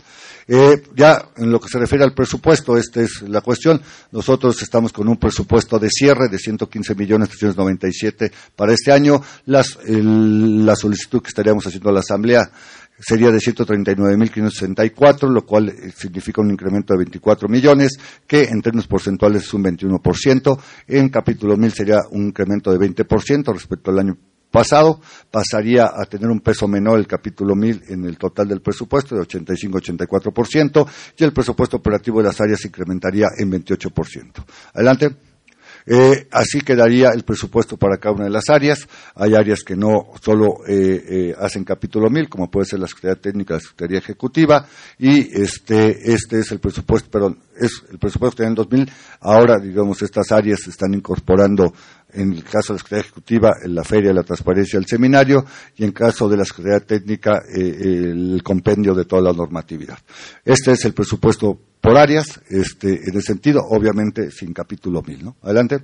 Eh, 0.48 0.80
ya 0.94 1.30
en 1.36 1.50
lo 1.50 1.58
que 1.60 1.68
se 1.68 1.78
refiere 1.78 2.04
al 2.04 2.14
presupuesto, 2.14 2.76
esta 2.76 3.00
es 3.00 3.22
la 3.22 3.40
cuestión. 3.40 3.80
Nosotros 4.12 4.62
estamos 4.62 4.92
con 4.92 5.08
un 5.08 5.16
presupuesto 5.16 5.78
de 5.78 5.88
cierre 5.90 6.28
de 6.28 6.38
115 6.38 6.94
millones 6.94 7.30
397 7.30 8.30
para 8.54 8.72
este 8.72 8.92
año. 8.92 9.20
La 9.46 9.64
solicitud 9.64 11.20
que 11.20 11.28
estaríamos 11.28 11.66
haciendo 11.66 11.90
a 11.90 11.92
la 11.92 12.00
Asamblea 12.00 12.50
sería 12.98 13.30
de 13.30 13.38
139.564, 13.38 15.28
lo 15.28 15.44
cual 15.44 15.68
eh, 15.68 15.92
significa 15.94 16.40
un 16.40 16.50
incremento 16.50 16.92
de 16.94 16.98
24 16.98 17.48
millones, 17.48 17.98
que 18.26 18.44
en 18.44 18.62
términos 18.62 18.86
porcentuales 18.86 19.44
es 19.44 19.54
un 19.54 19.64
21%. 19.64 20.58
En 20.88 21.08
capítulo 21.08 21.56
1000 21.56 21.72
sería 21.72 22.00
un 22.10 22.26
incremento 22.28 22.72
de 22.72 22.78
20% 22.78 23.52
respecto 23.52 23.90
al 23.90 23.98
año 23.98 24.16
pasado, 24.50 25.00
pasaría 25.30 25.84
a 25.84 26.04
tener 26.06 26.28
un 26.30 26.40
peso 26.40 26.66
menor 26.66 26.98
el 26.98 27.06
capítulo 27.06 27.54
1000 27.54 27.82
en 27.88 28.04
el 28.06 28.16
total 28.16 28.48
del 28.48 28.62
presupuesto 28.62 29.14
de 29.14 29.22
85-84% 29.22 30.88
y 31.18 31.24
el 31.24 31.32
presupuesto 31.32 31.76
operativo 31.76 32.18
de 32.18 32.28
las 32.28 32.40
áreas 32.40 32.64
incrementaría 32.64 33.26
en 33.36 33.52
28%. 33.52 34.44
Adelante. 34.72 35.35
Eh, 35.86 36.26
así 36.32 36.62
quedaría 36.62 37.10
el 37.14 37.22
presupuesto 37.22 37.76
para 37.76 37.98
cada 37.98 38.16
una 38.16 38.24
de 38.24 38.30
las 38.30 38.48
áreas. 38.48 38.88
Hay 39.14 39.34
áreas 39.34 39.62
que 39.62 39.76
no 39.76 40.08
solo 40.20 40.66
eh, 40.66 41.04
eh, 41.08 41.34
hacen 41.38 41.64
capítulo 41.64 42.10
1000, 42.10 42.28
como 42.28 42.50
puede 42.50 42.66
ser 42.66 42.80
la 42.80 42.88
Secretaría 42.88 43.22
Técnica, 43.22 43.54
la 43.54 43.60
Secretaría 43.60 43.98
Ejecutiva, 43.98 44.66
y 44.98 45.40
este, 45.40 46.12
este 46.12 46.40
es 46.40 46.50
el 46.50 46.58
presupuesto, 46.58 47.08
perdón, 47.08 47.38
es 47.58 47.84
el 47.90 47.98
presupuesto 47.98 48.42
en 48.42 48.50
el 48.50 48.54
2000. 48.56 48.90
Ahora, 49.20 49.58
digamos, 49.58 50.02
estas 50.02 50.32
áreas 50.32 50.66
están 50.66 50.92
incorporando 50.92 51.72
en 52.12 52.32
el 52.32 52.44
caso 52.44 52.72
de 52.72 52.74
la 52.74 52.78
Secretaría 52.78 53.04
Ejecutiva, 53.04 53.50
en 53.64 53.74
la 53.74 53.84
Feria 53.84 54.08
de 54.08 54.14
la 54.14 54.22
Transparencia 54.22 54.78
del 54.78 54.86
Seminario, 54.86 55.44
y 55.76 55.84
en 55.84 55.92
caso 55.92 56.28
de 56.28 56.36
la 56.36 56.44
Secretaría 56.44 56.80
Técnica, 56.80 57.42
el 57.52 58.40
compendio 58.42 58.94
de 58.94 59.04
toda 59.04 59.22
la 59.22 59.32
normatividad. 59.32 59.98
Este 60.44 60.72
es 60.72 60.84
el 60.84 60.94
presupuesto 60.94 61.58
por 61.80 61.96
áreas, 61.96 62.40
este, 62.48 62.88
en 62.88 63.14
el 63.14 63.22
sentido, 63.22 63.60
obviamente, 63.68 64.30
sin 64.30 64.52
capítulo 64.52 65.02
mil, 65.02 65.24
¿no? 65.24 65.36
Adelante. 65.42 65.80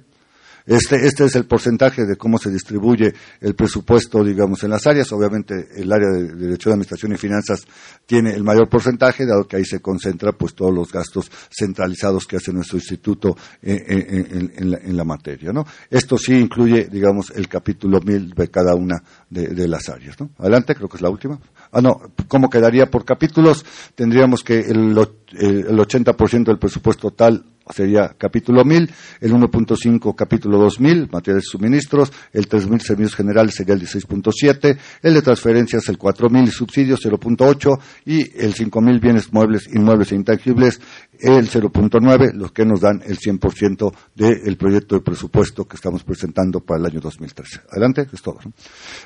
Este, 0.67 1.07
este 1.07 1.25
es 1.25 1.35
el 1.37 1.47
porcentaje 1.47 2.05
de 2.05 2.17
cómo 2.17 2.39
se 2.39 2.51
distribuye 2.51 3.13
el 3.41 3.55
presupuesto, 3.55 4.23
digamos, 4.23 4.63
en 4.63 4.71
las 4.71 4.87
áreas. 4.87 5.13
Obviamente, 5.13 5.69
el 5.77 5.93
área 5.93 6.09
de 6.09 6.35
Derecho 6.35 6.71
de 6.71 6.75
Administración 6.75 7.13
y 7.13 7.17
Finanzas 7.17 7.63
tiene 8.07 8.33
el 8.33 8.45
mayor 8.45 8.69
porcentaje, 8.69 9.27
dado 9.27 9.47
que 9.47 9.57
ahí 9.57 9.65
se 9.65 9.81
concentra 9.81 10.33
pues 10.33 10.55
todos 10.55 10.73
los 10.73 10.93
gastos 10.93 11.31
centralizados 11.51 12.27
que 12.27 12.37
hace 12.37 12.53
nuestro 12.53 12.79
instituto 12.79 13.37
en, 13.61 14.97
la, 14.97 15.05
materia, 15.05 15.53
¿no? 15.53 15.67
Esto 15.91 16.17
sí 16.17 16.35
incluye, 16.35 16.89
digamos, 16.91 17.33
el 17.35 17.49
capítulo 17.49 18.01
mil 18.01 18.31
de 18.31 18.49
cada 18.49 18.75
una 18.75 19.03
de, 19.29 19.67
las 19.67 19.89
áreas, 19.89 20.21
¿no? 20.21 20.31
Adelante, 20.39 20.75
creo 20.75 20.89
que 20.89 20.97
es 20.97 21.03
la 21.03 21.11
última. 21.11 21.39
Ah, 21.73 21.81
no, 21.81 22.01
¿cómo 22.29 22.49
quedaría 22.49 22.91
por 22.91 23.05
capítulos? 23.05 23.65
Tendríamos 23.95 24.43
que 24.43 24.61
el, 24.61 24.97
el 25.39 25.79
80% 25.79 26.45
del 26.45 26.59
presupuesto 26.59 27.11
total 27.11 27.45
sería 27.71 28.15
capítulo 28.19 28.65
1000, 28.65 28.91
el 29.21 29.33
1.5 29.33 30.15
capítulo 30.15 30.59
2000, 30.59 31.09
materiales 31.11 31.45
y 31.47 31.51
suministros, 31.51 32.13
el 32.33 32.47
3000 32.47 32.81
servicios 32.81 33.15
generales 33.15 33.55
sería 33.55 33.75
el 33.75 33.81
16.7, 33.81 34.79
el 35.03 35.15
de 35.15 35.23
transferencias 35.23 35.89
el 35.89 35.99
4000 35.99 36.45
y 36.45 36.51
subsidios 36.51 37.05
0.8 37.05 37.79
y 38.07 38.39
el 38.39 38.55
5000 38.55 39.01
bienes 39.01 39.33
muebles, 39.33 39.69
inmuebles 39.73 40.13
e 40.13 40.17
intangibles 40.17 40.81
el 41.21 41.49
0.9, 41.49 42.33
los 42.35 42.53
que 42.53 42.65
nos 42.65 42.81
dan 42.81 43.03
el 43.07 43.19
100% 43.19 43.93
del 44.15 44.57
proyecto 44.57 44.97
de 44.97 45.03
presupuesto 45.03 45.65
que 45.67 45.77
estamos 45.77 46.03
presentando 46.05 46.61
para 46.61 46.81
el 46.81 46.87
año 46.87 47.01
2013. 47.01 47.61
Adelante, 47.71 48.07
es 48.13 48.23
todo. 48.23 48.39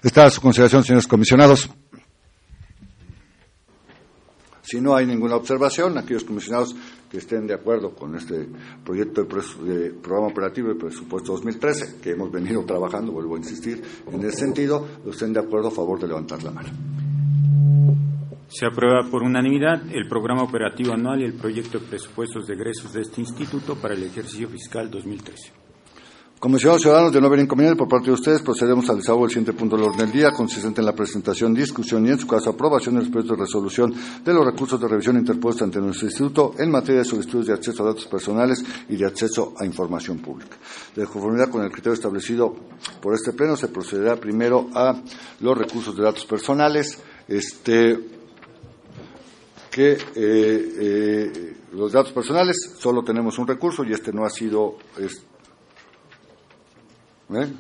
Está 0.03 0.25
a 0.25 0.31
su 0.31 0.41
consideración, 0.41 0.83
señores 0.83 1.07
comisionados. 1.07 1.71
Si 4.67 4.81
no 4.81 4.97
hay 4.97 5.07
ninguna 5.07 5.37
observación, 5.37 5.97
aquellos 5.97 6.25
comisionados 6.25 6.75
que 7.09 7.19
estén 7.19 7.47
de 7.47 7.55
acuerdo 7.55 7.95
con 7.95 8.17
este 8.17 8.49
proyecto 8.85 9.23
de, 9.23 9.91
programa 9.93 10.27
operativo 10.27 10.71
de 10.71 10.75
presupuesto 10.75 11.35
2013, 11.35 12.01
que 12.01 12.11
hemos 12.11 12.33
venido 12.33 12.65
trabajando, 12.65 13.13
vuelvo 13.13 13.37
a 13.37 13.39
insistir, 13.39 13.81
en 14.11 14.25
ese 14.25 14.39
sentido, 14.39 14.85
estén 15.07 15.33
de 15.33 15.39
acuerdo 15.39 15.69
a 15.69 15.71
favor 15.71 16.01
de 16.01 16.09
levantar 16.09 16.43
la 16.43 16.51
mano. 16.51 16.69
Se 18.49 18.67
aprueba 18.67 19.09
por 19.09 19.23
unanimidad 19.23 19.83
el 19.93 20.09
programa 20.09 20.43
operativo 20.43 20.93
anual 20.93 21.23
y 21.23 21.27
el 21.27 21.35
proyecto 21.35 21.79
de 21.79 21.87
presupuestos 21.87 22.49
de 22.49 22.55
egresos 22.55 22.93
de 22.93 23.03
este 23.03 23.21
instituto 23.21 23.77
para 23.77 23.95
el 23.95 24.03
ejercicio 24.03 24.49
fiscal 24.49 24.91
2013. 24.91 25.66
Comisionados 26.47 26.83
ciudadanos, 26.83 27.13
de 27.13 27.21
no 27.21 27.27
haber 27.27 27.41
inconveniente 27.41 27.77
por 27.77 27.89
parte 27.89 28.07
de 28.07 28.13
ustedes, 28.13 28.41
procedemos 28.41 28.89
al 28.89 28.99
desahogo 28.99 29.23
del 29.23 29.31
siguiente 29.31 29.53
punto 29.53 29.77
del 29.77 29.87
orden 29.87 29.99
del 29.99 30.13
día, 30.13 30.31
consistente 30.31 30.81
en 30.81 30.87
la 30.87 30.95
presentación, 30.95 31.53
discusión 31.53 32.07
y, 32.07 32.11
en 32.11 32.21
su 32.21 32.29
caso, 32.29 32.51
aprobación 32.51 32.95
del 32.95 33.11
proyecto 33.11 33.35
de 33.35 33.41
resolución 33.41 33.93
de 34.25 34.33
los 34.33 34.47
recursos 34.47 34.81
de 34.81 34.87
revisión 34.87 35.17
interpuesta 35.17 35.65
ante 35.65 35.81
nuestro 35.81 36.07
Instituto 36.07 36.55
en 36.57 36.71
materia 36.71 37.01
de 37.01 37.05
solicitudes 37.05 37.49
de 37.49 37.55
acceso 37.55 37.83
a 37.83 37.87
datos 37.87 38.07
personales 38.07 38.65
y 38.89 38.95
de 38.95 39.07
acceso 39.07 39.55
a 39.59 39.67
información 39.67 40.19
pública. 40.19 40.57
De 40.95 41.05
conformidad 41.07 41.51
con 41.51 41.65
el 41.65 41.73
criterio 41.73 41.95
establecido 41.95 42.55
por 43.03 43.13
este 43.13 43.33
Pleno, 43.33 43.57
se 43.57 43.67
procederá 43.67 44.15
primero 44.15 44.69
a 44.73 45.03
los 45.41 45.59
recursos 45.59 45.97
de 45.97 46.05
datos 46.05 46.27
personales, 46.27 46.97
este, 47.27 47.99
que 49.69 49.95
eh, 49.95 49.99
eh, 50.15 51.57
los 51.73 51.91
datos 51.91 52.13
personales 52.13 52.71
solo 52.79 53.03
tenemos 53.03 53.37
un 53.37 53.49
recurso 53.49 53.83
y 53.83 53.93
este 53.93 54.13
no 54.13 54.25
ha 54.25 54.31
sido. 54.31 54.77
¿Eh? 57.31 57.53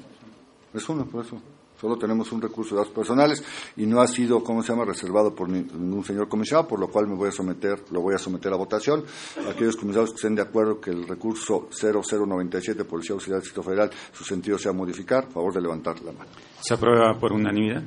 Es 0.75 0.89
uno, 0.89 1.05
por 1.07 1.25
eso. 1.25 1.41
Solo 1.81 1.99
tenemos 1.99 2.33
un 2.33 2.41
recurso 2.41 2.75
de 2.75 2.81
datos 2.81 2.95
personales 2.95 3.45
y 3.77 3.85
no 3.85 4.01
ha 4.01 4.09
sido, 4.09 4.43
¿cómo 4.43 4.63
se 4.63 4.73
llama?, 4.73 4.87
reservado 4.87 5.35
por 5.35 5.49
ningún 5.49 6.03
señor 6.05 6.27
comisionado, 6.27 6.67
por 6.67 6.81
lo 6.81 6.89
cual 6.89 7.07
me 7.07 7.15
voy 7.15 7.29
a 7.29 7.33
someter, 7.33 7.85
lo 7.91 8.01
voy 8.01 8.15
a 8.15 8.19
someter 8.19 8.51
a 8.53 8.57
votación. 8.57 9.05
Aquellos 9.47 9.77
comisionados 9.77 10.11
que 10.11 10.17
estén 10.17 10.35
de 10.35 10.43
acuerdo 10.43 10.81
que 10.81 10.91
el 10.91 11.07
recurso 11.07 11.69
0097 11.71 12.85
Policía 12.85 13.13
Auxiliar 13.13 13.41
del 13.41 13.45
Distrito 13.45 13.63
Federal, 13.63 13.91
su 14.13 14.25
sentido 14.25 14.59
sea 14.59 14.73
modificar, 14.73 15.31
favor 15.31 15.53
de 15.53 15.61
levantar 15.61 16.01
la 16.01 16.13
mano. 16.13 16.31
¿Se 16.61 16.73
aprueba 16.73 17.19
por 17.19 17.33
unanimidad? 17.33 17.83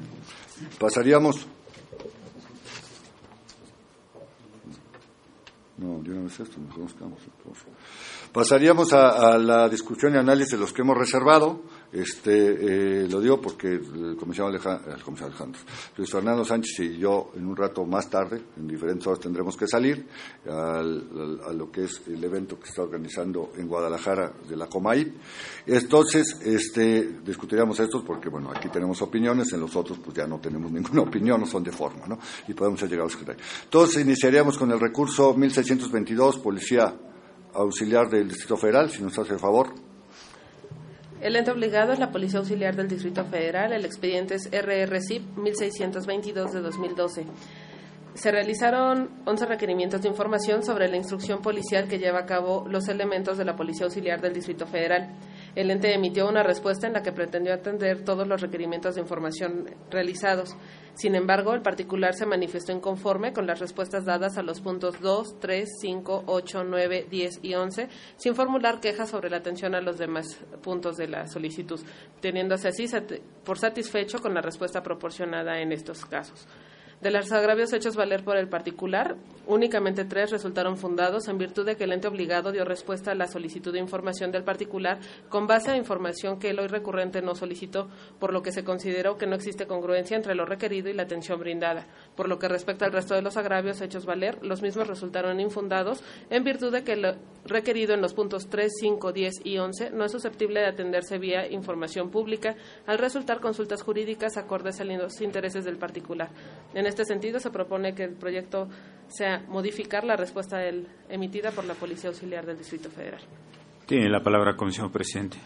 Pasaríamos. 0.80 1.48
No, 5.80 6.04
yo 6.04 6.14
no 6.14 6.28
es 6.28 6.38
esto, 6.38 6.60
Pasaríamos 8.34 8.92
a, 8.92 9.38
la 9.38 9.70
discusión 9.70 10.14
y 10.14 10.18
análisis 10.18 10.52
de 10.52 10.58
los 10.58 10.74
que 10.74 10.82
hemos 10.82 10.98
reservado. 10.98 11.62
Este, 11.92 13.04
eh, 13.04 13.08
lo 13.10 13.20
digo 13.20 13.42
porque 13.42 13.68
el 13.68 14.16
comisario, 14.16 14.50
Alejandro, 14.50 14.94
el 14.94 15.02
comisario 15.02 15.34
Alejandro, 15.34 15.62
Luis 15.98 16.12
Fernando 16.12 16.46
Sánchez 16.46 16.80
y 16.82 16.98
yo 16.98 17.32
en 17.36 17.48
un 17.48 17.56
rato 17.56 17.84
más 17.86 18.10
tarde, 18.10 18.40
en 18.58 18.68
diferentes 18.68 19.08
horas 19.08 19.20
tendremos 19.20 19.58
que 19.58 19.68
salir 19.68 20.06
a 20.48 20.84
lo 20.84 21.72
que 21.72 21.86
es 21.86 22.02
el 22.08 22.24
evento 22.24 22.60
que 22.60 22.70
está 22.70 22.84
organizando 22.84 23.54
en 23.58 23.68
Guadalajara 23.68 24.32
de 24.48 24.56
la 24.56 24.68
Comay. 24.68 25.12
Entonces, 25.66 26.40
este, 26.44 27.20
discutiríamos 27.26 27.80
estos 27.80 28.04
porque, 28.04 28.30
bueno, 28.30 28.52
aquí 28.56 28.70
tenemos 28.70 29.02
opiniones, 29.02 29.52
en 29.54 29.62
los 29.62 29.76
otros 29.76 29.98
pues 30.00 30.16
ya 30.16 30.28
no 30.28 30.40
tenemos 30.40 30.72
ninguna 30.72 31.02
opinión, 31.10 31.40
no 31.40 31.48
son 31.48 31.64
de 31.64 31.72
forma, 31.72 32.06
¿no? 32.08 32.20
Y 32.48 32.54
podemos 32.54 32.82
llegar 32.84 33.02
a 33.02 33.04
los 33.04 33.18
Entonces, 33.64 34.04
iniciaríamos 34.04 34.58
con 34.58 34.72
el 34.72 34.80
recurso 34.80 35.34
1622, 35.34 36.38
Policía 36.38 36.96
Auxiliar 37.54 38.10
del 38.10 38.28
Distrito 38.28 38.58
Federal, 38.58 38.92
si 38.92 39.02
nos 39.02 39.18
hace 39.18 39.34
el 39.34 39.40
favor. 39.40 39.89
El 41.22 41.36
ente 41.36 41.52
obligado 41.52 41.92
es 41.92 42.00
la 42.00 42.12
Policía 42.12 42.40
Auxiliar 42.40 42.78
del 42.78 42.88
Distrito 42.88 43.26
Federal. 43.26 43.74
El 43.74 43.84
expediente 43.84 44.36
es 44.36 44.50
RRCIP 44.50 45.38
1622 45.38 46.54
de 46.54 46.62
2012. 46.62 47.26
Se 48.14 48.32
realizaron 48.32 49.10
11 49.26 49.46
requerimientos 49.46 50.02
de 50.02 50.08
información 50.08 50.64
sobre 50.64 50.88
la 50.88 50.96
instrucción 50.96 51.42
policial 51.42 51.90
que 51.90 52.00
lleva 52.00 52.20
a 52.20 52.26
cabo 52.26 52.66
los 52.70 52.88
elementos 52.88 53.38
de 53.38 53.44
la 53.44 53.58
Policía 53.58 53.86
Auxiliar 53.86 54.22
del 54.22 54.34
Distrito 54.34 54.66
Federal. 54.66 55.10
El 55.56 55.72
ente 55.72 55.94
emitió 55.94 56.28
una 56.28 56.44
respuesta 56.44 56.88
en 56.88 56.94
la 56.94 57.02
que 57.02 57.12
pretendió 57.12 57.54
atender 57.54 58.04
todos 58.04 58.28
los 58.28 58.42
requerimientos 58.42 58.96
de 58.96 59.02
información 59.02 59.66
realizados. 59.90 60.56
Sin 60.94 61.16
embargo, 61.16 61.54
el 61.54 61.62
particular 61.62 62.14
se 62.14 62.26
manifestó 62.26 62.72
inconforme 62.72 63.34
con 63.34 63.48
las 63.48 63.60
respuestas 63.60 64.06
dadas 64.06 64.38
a 64.38 64.44
los 64.44 64.62
puntos 64.62 65.00
2, 65.00 65.40
3, 65.40 65.70
5, 65.82 66.24
8, 66.26 66.64
9, 66.66 67.08
10 67.10 67.40
y 67.42 67.56
11, 67.56 67.88
sin 68.18 68.36
formular 68.36 68.80
quejas 68.80 69.10
sobre 69.10 69.30
la 69.30 69.38
atención 69.38 69.76
a 69.76 69.82
los 69.82 69.98
demás 69.98 70.40
puntos 70.62 70.98
de 70.98 71.08
la 71.08 71.28
solicitud, 71.28 71.80
teniéndose 72.20 72.68
así 72.68 72.86
por 73.46 73.58
satisfecho 73.58 74.20
con 74.20 74.34
la 74.34 74.42
respuesta 74.42 74.84
proporcionada 74.84 75.60
en 75.62 75.72
estos 75.72 76.06
casos. 76.06 76.48
De 77.02 77.12
los 77.12 77.32
agravios 77.32 77.72
hechos 77.72 77.96
valer 77.96 78.26
por 78.26 78.36
el 78.36 78.50
particular, 78.50 79.16
únicamente 79.48 80.04
tres 80.04 80.32
resultaron 80.32 80.76
fundados 80.76 81.30
en 81.30 81.38
virtud 81.38 81.66
de 81.66 81.78
que 81.78 81.86
el 81.86 81.94
ente 81.94 82.10
obligado 82.10 82.52
dio 82.52 82.66
respuesta 82.66 83.12
a 83.12 83.16
la 83.16 83.28
solicitud 83.28 83.72
de 83.72 83.80
información 83.80 84.34
del 84.34 84.44
particular 84.44 85.00
con 85.30 85.48
base 85.48 85.72
a 85.72 85.78
información 85.78 86.40
que 86.40 86.50
el 86.50 86.60
hoy 86.60 86.68
recurrente 86.68 87.22
no 87.22 87.36
solicitó, 87.36 87.88
por 88.20 88.34
lo 88.34 88.42
que 88.42 88.52
se 88.52 88.66
consideró 88.66 89.18
que 89.18 89.28
no 89.28 89.38
existe 89.38 89.66
congruencia 89.66 90.18
entre 90.18 90.36
lo 90.36 90.46
requerido 90.46 90.90
y 90.90 90.94
la 90.94 91.04
atención 91.04 91.40
brindada. 91.40 91.88
Por 92.18 92.28
lo 92.28 92.38
que 92.38 92.50
respecta 92.50 92.86
al 92.86 92.92
resto 92.92 93.16
de 93.16 93.22
los 93.22 93.38
agravios 93.38 93.80
hechos 93.80 94.06
valer, 94.06 94.38
los 94.44 94.62
mismos 94.62 94.90
resultaron 94.90 95.40
infundados 95.40 96.04
en 96.30 96.44
virtud 96.44 96.74
de 96.74 96.84
que 96.84 96.98
lo 96.98 97.16
requerido 97.46 97.94
en 97.94 98.02
los 98.02 98.14
puntos 98.14 98.50
3, 98.50 98.70
5, 98.78 99.14
10 99.14 99.46
y 99.46 99.58
11 99.58 99.92
no 99.92 100.04
es 100.04 100.12
susceptible 100.12 100.60
de 100.60 100.68
atenderse 100.68 101.18
vía 101.18 101.50
información 101.50 102.10
pública 102.10 102.58
al 102.86 102.98
resultar 102.98 103.40
consultas 103.40 103.84
jurídicas 103.84 104.36
acordes 104.36 104.82
a 104.82 104.84
los 104.84 105.22
intereses 105.22 105.64
del 105.64 105.78
particular. 105.78 106.30
Este 106.90 107.06
sentido, 107.06 107.40
se 107.40 107.50
propone 107.50 107.96
que 107.96 108.04
el 108.04 108.14
proyecto 108.14 108.68
sea 109.08 109.44
modificar 109.48 110.04
la 110.04 110.16
respuesta 110.16 110.60
emitida 111.10 111.52
por 111.52 111.66
la 111.66 111.74
Policía 111.74 112.10
Auxiliar 112.10 112.46
del 112.46 112.58
Distrito 112.58 112.90
Federal. 112.90 113.22
Tiene 113.86 114.10
la 114.10 114.22
palabra, 114.22 114.56
Comisión 114.56 114.92
Presidente. 114.92 115.38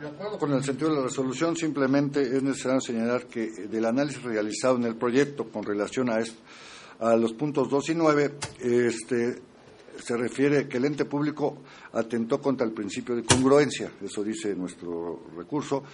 De 0.00 0.08
acuerdo 0.08 0.38
con 0.38 0.52
el 0.52 0.64
sentido 0.64 0.90
de 0.90 0.96
la 0.96 1.02
resolución, 1.02 1.54
simplemente 1.54 2.22
es 2.22 2.42
necesario 2.42 2.80
señalar 2.80 3.26
que 3.26 3.50
del 3.50 3.84
análisis 3.84 4.22
realizado 4.22 4.76
en 4.76 4.84
el 4.84 4.96
proyecto 4.96 5.44
con 5.50 5.62
relación 5.62 6.08
a, 6.08 6.18
a 7.00 7.16
los 7.16 7.34
puntos 7.34 7.68
2 7.68 7.90
y 7.90 7.94
9, 7.94 8.34
este, 8.60 9.42
se 10.02 10.16
refiere 10.16 10.66
que 10.66 10.78
el 10.78 10.86
ente 10.86 11.04
público 11.04 11.58
atentó 11.92 12.40
contra 12.40 12.66
el 12.66 12.72
principio 12.72 13.14
de 13.14 13.24
congruencia, 13.24 13.92
eso 14.02 14.24
dice 14.24 14.54
nuestro 14.54 15.24
recurso, 15.36 15.84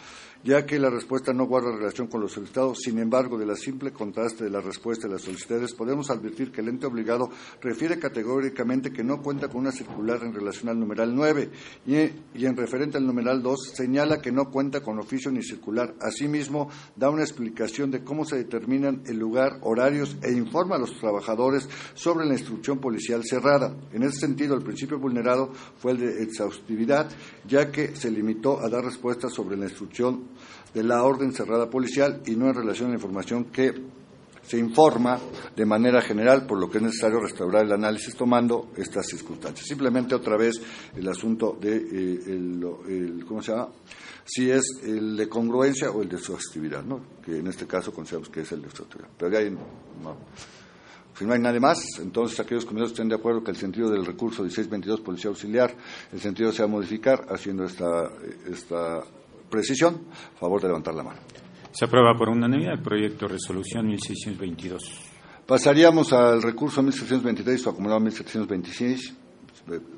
ya 0.45 0.65
que 0.65 0.79
la 0.79 0.91
respuesta 0.91 1.33
no 1.33 1.47
guarda 1.47 1.77
relación 1.77 2.07
con 2.07 2.21
los 2.21 2.33
solicitados. 2.33 2.79
Sin 2.83 2.99
embargo, 2.99 3.39
de 3.39 3.47
la 3.47 3.57
simple 3.57 3.93
contraste 3.93 4.45
de 4.45 4.51
la 4.51 4.61
respuesta 4.61 5.07
de 5.07 5.15
las 5.15 5.23
solicitudes, 5.23 5.75
podemos 5.75 6.11
advertir 6.11 6.53
que 6.53 6.61
el 6.61 6.69
ente 6.69 6.87
obligado 6.87 7.31
refiere 7.61 7.99
categóricamente 7.99 8.93
que 8.93 9.05
no 9.05 9.23
cuenta 9.23 9.49
con 9.49 9.63
una 9.63 9.73
circular 9.73 10.23
en 10.23 10.33
relación 10.33 10.69
al 10.69 10.79
numeral 10.79 11.15
9 11.15 11.51
y, 11.87 11.95
y 12.35 12.47
en 12.47 12.57
referente 12.57 12.99
al 12.99 13.07
numeral 13.07 13.43
2 13.43 13.73
señala 13.75 14.21
que 14.21 14.33
no 14.33 14.51
cuenta 14.51 14.81
con 14.81 14.99
oficio 14.99 15.31
ni 15.31 15.43
circular. 15.43 15.95
Asimismo, 16.01 16.71
da 16.97 17.11
una 17.11 17.23
explicación 17.23 17.91
de 17.91 18.05
cómo 18.05 18.25
se 18.25 18.37
determinan 18.37 19.03
el 19.07 19.19
lugar, 19.19 19.59
horarios 19.63 20.17
e 20.23 20.33
informa 20.33 20.77
a 20.77 20.79
los 20.79 20.99
trabajadores 20.99 21.69
sobre 21.95 22.27
la 22.27 22.35
instrucción 22.35 22.79
policial 22.79 23.23
cerrada. 23.25 23.75
En 23.93 24.03
ese 24.03 24.21
sentido, 24.21 24.55
el 24.55 24.63
principio 24.63 24.99
vulnerado 24.99 25.53
fue 25.79 25.93
el 25.93 25.99
de 25.99 26.23
exhaustividad, 26.23 27.11
ya 27.47 27.71
que 27.71 27.97
se 27.97 28.11
limitó 28.11 28.61
a 28.61 28.69
dar 28.69 28.85
respuestas 28.85 29.33
sobre 29.33 29.57
la 29.57 29.67
instrucción 29.67 30.28
de 30.75 30.83
la 30.83 31.03
orden 31.03 31.33
cerrada 31.33 31.69
policial 31.71 32.23
y 32.27 32.37
no 32.37 32.49
en 32.49 32.55
relación 32.55 32.89
a 32.89 32.91
la 32.91 32.97
información 32.97 33.47
que 33.47 33.73
se 34.49 34.59
informa 34.59 35.19
de 35.55 35.67
manera 35.67 36.01
general, 36.01 36.47
por 36.47 36.59
lo 36.59 36.71
que 36.71 36.79
es 36.79 36.85
necesario 36.85 37.21
restaurar 37.21 37.67
el 37.67 37.73
análisis 37.73 38.15
tomando 38.15 38.71
estas 38.77 39.07
circunstancias. 39.07 39.67
Simplemente 39.67 40.15
otra 40.15 40.39
vez 40.39 40.61
el 40.97 41.07
asunto 41.07 41.59
de 41.61 41.77
eh, 41.77 43.21
¿cómo 43.27 43.43
se 43.43 43.53
llama? 43.53 43.69
Si 44.25 44.51
es 44.51 44.63
el 44.83 45.17
de 45.17 45.29
congruencia 45.29 45.91
o 45.91 46.03
el 46.03 46.09
de 46.09 46.19
su 46.19 46.35
actividad, 46.35 46.83
¿no? 46.83 47.01
Que 47.23 47.39
en 47.39 47.47
este 47.47 47.67
caso 47.67 47.93
consideramos 47.93 48.31
que 48.31 48.41
es 48.41 48.53
el 48.53 48.63
de 48.63 48.71
su. 48.71 48.87
Pero 49.19 49.39
ahí 49.39 49.51
no. 49.51 50.17
Si 51.19 51.25
no 51.25 51.33
hay 51.35 51.41
nadie 51.41 51.61
más, 51.61 51.99
entonces 51.99 52.39
aquellos 52.39 52.65
comisionados 52.65 52.93
estén 52.93 53.09
de 53.09 53.17
acuerdo 53.17 53.43
que 53.43 53.51
el 53.51 53.57
sentido 53.57 53.91
del 53.91 54.07
recurso 54.07 54.43
1622 54.43 55.01
Policía 55.01 55.31
Auxiliar, 55.31 55.75
el 56.13 56.21
sentido 56.21 56.53
sea 56.53 56.67
modificar, 56.67 57.27
haciendo 57.29 57.65
esta, 57.65 58.11
esta 58.47 59.03
precisión, 59.49 60.07
a 60.37 60.39
favor 60.39 60.61
de 60.61 60.69
levantar 60.69 60.95
la 60.95 61.03
mano. 61.03 61.21
Se 61.73 61.85
aprueba 61.85 62.15
por 62.17 62.29
unanimidad 62.29 62.75
el 62.75 62.83
proyecto 62.83 63.27
de 63.27 63.35
resolución 63.35 63.87
1622. 63.87 64.83
Pasaríamos 65.47 66.13
al 66.13 66.43
recurso 66.43 66.83
1723, 66.83 67.63
su 67.63 67.71
acumulado 67.71 68.01
1726, 68.01 69.15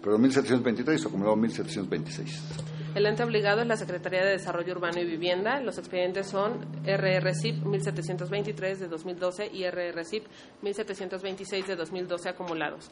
perdón, 0.03 0.23
1723, 0.23 1.01
su 1.01 1.09
acumulado 1.09 1.37
1726. 1.37 2.43
El 2.95 3.07
ente 3.07 3.23
obligado 3.23 3.61
es 3.63 3.69
la 3.69 3.77
Secretaría 3.77 4.25
de 4.25 4.33
Desarrollo 4.33 4.75
Urbano 4.75 5.01
y 5.01 5.05
Vivienda. 5.05 5.61
Los 5.61 5.79
expedientes 5.79 6.27
son 6.27 6.67
RRCIP 6.85 7.65
1723 7.65 8.81
de 8.81 8.89
2012 8.89 9.51
y 9.53 9.65
RRCIP 9.65 10.25
1726 10.63 11.67
de 11.69 11.77
2012 11.77 12.29
acumulados. 12.29 12.91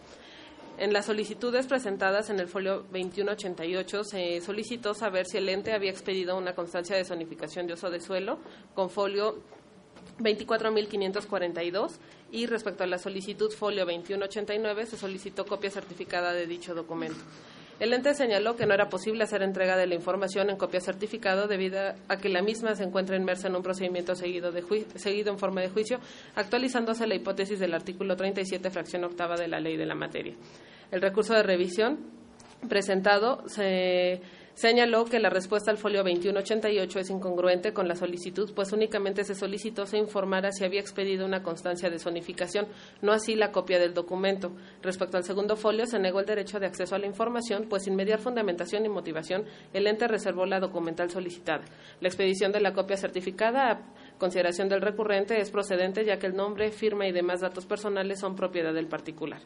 En 0.78 0.92
las 0.92 1.06
solicitudes 1.06 1.66
presentadas 1.66 2.30
en 2.30 2.38
el 2.38 2.46
folio 2.46 2.84
2188 2.92 4.04
se 4.04 4.40
solicitó 4.40 4.94
saber 4.94 5.26
si 5.26 5.36
el 5.38 5.48
ente 5.48 5.72
había 5.72 5.90
expedido 5.90 6.38
una 6.38 6.54
constancia 6.54 6.94
de 6.94 7.04
zonificación 7.04 7.66
de 7.66 7.72
uso 7.72 7.90
de 7.90 7.98
suelo 7.98 8.38
con 8.74 8.88
folio 8.88 9.42
24.542 10.20 11.98
y 12.30 12.46
respecto 12.46 12.84
a 12.84 12.86
la 12.86 12.98
solicitud 12.98 13.50
folio 13.50 13.84
2189 13.86 14.86
se 14.86 14.96
solicitó 14.96 15.44
copia 15.46 15.68
certificada 15.68 16.32
de 16.32 16.46
dicho 16.46 16.76
documento. 16.76 17.24
El 17.80 17.92
ente 17.92 18.12
señaló 18.14 18.56
que 18.56 18.66
no 18.66 18.74
era 18.74 18.88
posible 18.88 19.22
hacer 19.22 19.42
entrega 19.42 19.76
de 19.76 19.86
la 19.86 19.94
información 19.94 20.50
en 20.50 20.56
copia 20.56 20.80
certificado 20.80 21.46
debido 21.46 21.78
a 22.08 22.16
que 22.16 22.28
la 22.28 22.42
misma 22.42 22.74
se 22.74 22.82
encuentra 22.82 23.16
inmersa 23.16 23.46
en 23.46 23.54
un 23.54 23.62
procedimiento 23.62 24.16
seguido, 24.16 24.50
de 24.50 24.64
seguido 24.96 25.30
en 25.30 25.38
forma 25.38 25.60
de 25.60 25.68
juicio, 25.68 26.00
actualizándose 26.34 27.06
la 27.06 27.14
hipótesis 27.14 27.60
del 27.60 27.74
artículo 27.74 28.16
37, 28.16 28.70
fracción 28.70 29.04
octava 29.04 29.36
de 29.36 29.46
la 29.46 29.60
ley 29.60 29.76
de 29.76 29.86
la 29.86 29.94
materia. 29.94 30.34
El 30.90 31.00
recurso 31.00 31.34
de 31.34 31.44
revisión 31.44 31.98
presentado 32.68 33.48
se 33.48 34.20
señaló 34.58 35.04
que 35.04 35.20
la 35.20 35.30
respuesta 35.30 35.70
al 35.70 35.76
folio 35.76 36.02
2188 36.02 36.98
es 36.98 37.10
incongruente 37.10 37.72
con 37.72 37.86
la 37.86 37.94
solicitud, 37.94 38.52
pues 38.56 38.72
únicamente 38.72 39.22
se 39.22 39.36
solicitó 39.36 39.86
se 39.86 39.98
informara 39.98 40.50
si 40.50 40.64
había 40.64 40.80
expedido 40.80 41.24
una 41.24 41.44
constancia 41.44 41.88
de 41.90 42.00
zonificación, 42.00 42.66
no 43.00 43.12
así 43.12 43.36
la 43.36 43.52
copia 43.52 43.78
del 43.78 43.94
documento. 43.94 44.50
Respecto 44.82 45.16
al 45.16 45.22
segundo 45.22 45.54
folio, 45.54 45.86
se 45.86 46.00
negó 46.00 46.18
el 46.18 46.26
derecho 46.26 46.58
de 46.58 46.66
acceso 46.66 46.96
a 46.96 46.98
la 46.98 47.06
información, 47.06 47.66
pues 47.68 47.84
sin 47.84 47.94
mediar 47.94 48.18
fundamentación 48.18 48.84
y 48.84 48.88
motivación, 48.88 49.44
el 49.72 49.86
ente 49.86 50.08
reservó 50.08 50.44
la 50.44 50.58
documental 50.58 51.08
solicitada. 51.08 51.64
La 52.00 52.08
expedición 52.08 52.50
de 52.50 52.60
la 52.60 52.72
copia 52.72 52.96
certificada 52.96 53.70
a 53.70 53.80
consideración 54.18 54.68
del 54.68 54.82
recurrente 54.82 55.40
es 55.40 55.52
procedente, 55.52 56.04
ya 56.04 56.18
que 56.18 56.26
el 56.26 56.34
nombre, 56.34 56.72
firma 56.72 57.06
y 57.06 57.12
demás 57.12 57.42
datos 57.42 57.64
personales 57.64 58.18
son 58.18 58.34
propiedad 58.34 58.74
del 58.74 58.88
particular. 58.88 59.40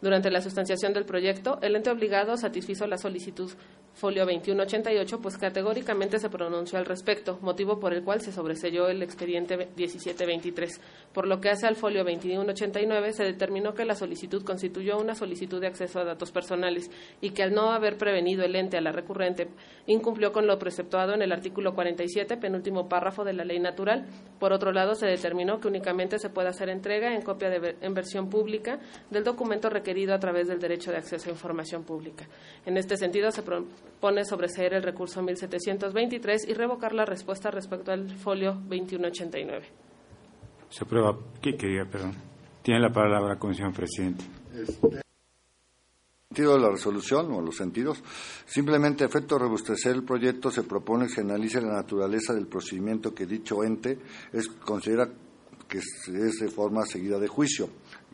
Durante 0.00 0.30
la 0.30 0.40
sustanciación 0.40 0.94
del 0.94 1.04
proyecto, 1.04 1.58
el 1.60 1.76
ente 1.76 1.90
obligado 1.90 2.36
satisfizo 2.38 2.86
la 2.86 2.96
solicitud 2.96 3.50
folio 4.00 4.24
2188, 4.24 5.20
pues 5.20 5.36
categóricamente 5.36 6.18
se 6.18 6.30
pronunció 6.30 6.78
al 6.78 6.86
respecto, 6.86 7.38
motivo 7.42 7.78
por 7.78 7.92
el 7.92 8.02
cual 8.02 8.22
se 8.22 8.32
sobreselló 8.32 8.88
el 8.88 9.02
expediente 9.02 9.58
1723. 9.58 10.80
Por 11.12 11.26
lo 11.26 11.38
que 11.38 11.50
hace 11.50 11.66
al 11.66 11.76
folio 11.76 12.02
2189, 12.02 13.12
se 13.12 13.24
determinó 13.24 13.74
que 13.74 13.84
la 13.84 13.94
solicitud 13.94 14.42
constituyó 14.42 14.98
una 14.98 15.14
solicitud 15.14 15.60
de 15.60 15.66
acceso 15.66 16.00
a 16.00 16.04
datos 16.04 16.32
personales 16.32 16.90
y 17.20 17.30
que 17.30 17.42
al 17.42 17.52
no 17.52 17.72
haber 17.72 17.98
prevenido 17.98 18.42
el 18.42 18.56
ente 18.56 18.78
a 18.78 18.80
la 18.80 18.90
recurrente, 18.90 19.48
incumplió 19.86 20.32
con 20.32 20.46
lo 20.46 20.58
preceptuado 20.58 21.12
en 21.12 21.20
el 21.20 21.30
artículo 21.30 21.74
47, 21.74 22.38
penúltimo 22.38 22.88
párrafo 22.88 23.22
de 23.22 23.34
la 23.34 23.44
ley 23.44 23.58
natural. 23.58 24.06
Por 24.38 24.54
otro 24.54 24.72
lado, 24.72 24.94
se 24.94 25.06
determinó 25.06 25.60
que 25.60 25.68
únicamente 25.68 26.18
se 26.18 26.30
puede 26.30 26.48
hacer 26.48 26.70
entrega 26.70 27.14
en 27.14 27.20
copia 27.20 27.50
en 27.82 27.92
versión 27.92 28.30
pública 28.30 28.80
del 29.10 29.24
documento 29.24 29.68
requerido 29.68 30.14
a 30.14 30.18
través 30.18 30.48
del 30.48 30.58
derecho 30.58 30.90
de 30.90 30.96
acceso 30.96 31.28
a 31.28 31.32
información 31.32 31.84
pública. 31.84 32.26
En 32.64 32.78
este 32.78 32.96
sentido, 32.96 33.30
se 33.30 33.42
propone 33.90 34.24
sobreseer 34.24 34.74
el 34.74 34.82
recurso 34.82 35.22
1723 35.22 36.48
y 36.48 36.54
revocar 36.54 36.94
la 36.94 37.04
respuesta 37.04 37.50
respecto 37.50 37.92
al 37.92 38.08
folio 38.16 38.52
2189. 38.52 39.66
Se 40.70 40.84
aprueba. 40.84 41.16
¿Qué 41.42 41.56
quería, 41.56 41.84
perdón? 41.84 42.14
Tiene 42.62 42.80
la 42.80 42.92
palabra 42.92 43.34
la 43.34 43.38
Comisión 43.38 43.72
Presidente. 43.72 44.24
Este 44.54 45.00
sentido 46.28 46.54
de 46.54 46.60
la 46.60 46.70
resolución 46.70 47.32
o 47.32 47.40
los 47.40 47.56
sentidos, 47.56 48.02
simplemente 48.46 49.04
efecto 49.04 49.34
de 49.34 49.40
robustecer 49.40 49.92
el 49.92 50.04
proyecto 50.04 50.50
se 50.50 50.62
propone 50.62 51.06
que 51.06 51.14
se 51.14 51.20
analice 51.22 51.60
la 51.60 51.72
naturaleza 51.72 52.32
del 52.32 52.46
procedimiento 52.46 53.12
que 53.12 53.26
dicho 53.26 53.64
ente 53.64 53.98
es, 54.32 54.46
considera 54.48 55.08
que 55.68 55.78
es 55.78 56.40
de 56.40 56.48
forma 56.48 56.84
seguida 56.86 57.18
de 57.18 57.26
juicio 57.26 57.68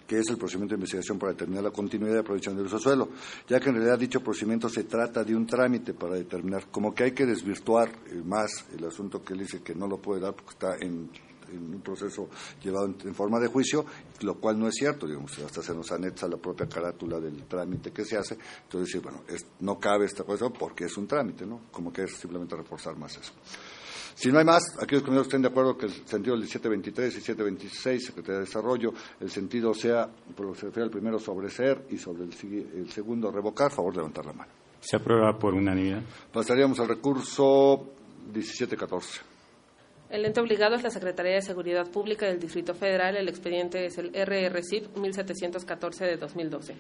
que 0.07 0.19
es 0.19 0.29
el 0.31 0.37
procedimiento 0.37 0.75
de 0.75 0.79
investigación 0.79 1.19
para 1.19 1.33
determinar 1.33 1.65
la 1.65 1.71
continuidad 1.71 2.17
de 2.17 2.23
producción 2.23 2.57
del 2.57 2.67
uso 2.67 2.79
suelo, 2.79 3.09
ya 3.49 3.61
que 3.61 3.71
en 3.71 3.77
realidad 3.77 3.99
dicho 3.99 4.23
procedimiento 4.23 4.69
se 4.69 4.85
trata 4.85 5.25
de 5.25 5.35
un 5.35 5.47
trámite 5.47 5.95
para 5.95 6.15
determinar, 6.15 6.67
como 6.71 6.95
que 6.95 7.05
hay 7.05 7.13
que 7.13 7.27
desvirtuar 7.27 7.91
más 8.25 8.65
el 8.77 8.85
asunto 8.85 9.23
que 9.23 9.35
él 9.35 9.41
dice 9.41 9.63
que 9.63 9.75
no 9.75 9.87
lo 9.87 9.99
puede 9.99 10.21
dar 10.21 10.35
porque 10.35 10.53
está 10.53 10.77
en, 10.77 11.11
un 11.53 11.81
proceso 11.81 12.29
llevado 12.61 12.87
en, 12.87 13.15
forma 13.15 13.39
de 13.39 13.47
juicio, 13.47 13.87
lo 14.23 14.35
cual 14.41 14.59
no 14.59 14.67
es 14.67 14.75
cierto, 14.75 15.07
digamos, 15.07 15.39
hasta 15.39 15.63
se 15.63 15.75
nos 15.75 15.93
anexa 15.93 16.27
la 16.27 16.39
propia 16.39 16.69
carátula 16.69 17.21
del 17.21 17.45
trámite 17.45 17.93
que 17.93 18.05
se 18.05 18.17
hace, 18.17 18.37
entonces 18.65 19.01
bueno, 19.01 19.23
no 19.61 19.79
cabe 19.79 20.07
esta 20.07 20.25
cosa 20.25 20.51
porque 20.51 20.87
es 20.87 20.97
un 20.97 21.07
trámite, 21.07 21.47
¿no? 21.47 21.63
Como 21.71 21.93
que 21.93 22.03
es 22.03 22.17
simplemente 22.17 22.57
reforzar 22.57 22.97
más 22.97 23.17
eso. 23.17 23.33
Si 24.17 24.33
no 24.33 24.39
hay 24.39 24.47
más, 24.47 24.63
aquellos 24.81 25.05
que 25.05 25.15
estén 25.21 25.43
de 25.43 25.49
acuerdo 25.49 25.77
que 25.77 25.85
el 25.85 25.93
sentido 25.93 26.35
del 26.39 26.49
723 26.49 27.17
y 27.17 27.21
726, 27.21 28.07
Secretaría 28.07 28.39
de 28.39 28.47
Desarrollo, 28.47 28.95
el 29.21 29.31
sentido 29.31 29.75
sea, 29.75 30.09
por 30.35 30.47
lo 30.47 30.53
que 30.55 30.61
se 30.61 30.67
refiere 30.67 30.85
al 30.85 30.91
primero, 30.91 31.19
sobre 31.19 31.51
ser 31.51 31.85
y 31.91 31.99
sobre 31.99 32.25
el, 32.25 32.91
segundo, 32.91 33.31
revocar, 33.31 33.71
favor 33.71 33.93
de 33.93 33.99
levantar 33.99 34.25
la 34.25 34.33
mano. 34.33 34.51
Se 34.81 34.97
aprueba 34.97 35.39
por 35.39 35.53
unanimidad. 35.53 36.01
Pasaríamos 36.33 36.81
al 36.81 36.89
recurso 36.89 37.93
1714. 38.33 39.21
El 40.09 40.25
ente 40.25 40.41
obligado 40.41 40.77
es 40.77 40.83
la 40.83 40.91
Secretaría 40.91 41.35
de 41.35 41.43
Seguridad 41.43 41.87
Pública 41.91 42.25
del 42.25 42.41
Distrito 42.41 42.73
Federal. 42.73 43.19
El 43.19 43.29
expediente 43.29 43.85
es 43.85 43.99
el 43.99 44.15
RRCIP 44.15 44.97
1714 44.97 46.07
de 46.07 46.17
2012. 46.17 46.75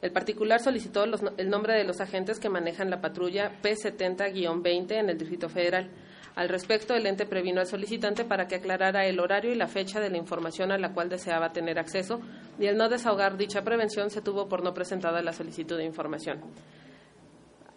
El 0.00 0.12
particular 0.12 0.60
solicitó 0.60 1.02
el 1.02 1.50
nombre 1.50 1.74
de 1.74 1.82
los 1.82 2.00
agentes 2.00 2.38
que 2.38 2.48
manejan 2.48 2.88
la 2.88 3.00
patrulla 3.00 3.60
P70-20 3.60 4.92
en 4.92 5.10
el 5.10 5.18
Distrito 5.18 5.48
Federal. 5.48 5.90
Al 6.34 6.48
respecto, 6.48 6.94
el 6.94 7.06
ente 7.06 7.26
previno 7.26 7.60
al 7.60 7.66
solicitante 7.66 8.24
para 8.24 8.46
que 8.46 8.54
aclarara 8.54 9.04
el 9.04 9.20
horario 9.20 9.52
y 9.52 9.54
la 9.54 9.66
fecha 9.66 10.00
de 10.00 10.08
la 10.08 10.16
información 10.16 10.72
a 10.72 10.78
la 10.78 10.94
cual 10.94 11.10
deseaba 11.10 11.52
tener 11.52 11.78
acceso 11.78 12.20
y 12.58 12.66
al 12.66 12.76
no 12.76 12.88
desahogar 12.88 13.36
dicha 13.36 13.62
prevención 13.62 14.08
se 14.10 14.22
tuvo 14.22 14.48
por 14.48 14.64
no 14.64 14.72
presentada 14.72 15.20
la 15.20 15.32
solicitud 15.32 15.76
de 15.76 15.84
información. 15.84 16.40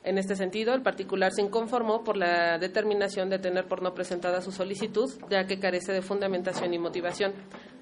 En 0.06 0.20
este 0.20 0.36
sentido, 0.36 0.74
el 0.76 0.84
particular 0.84 1.32
se 1.34 1.42
inconformó 1.42 2.04
por 2.04 2.16
la 2.16 2.60
determinación 2.60 3.30
de 3.30 3.40
tener 3.40 3.68
por 3.68 3.82
no 3.82 3.94
presentada 3.96 4.40
su 4.40 4.52
solicitud, 4.52 5.12
ya 5.30 5.48
que 5.48 5.60
carece 5.60 5.92
de 5.92 6.04
fundamentación 6.04 6.74
y 6.74 6.80
motivación 6.80 7.34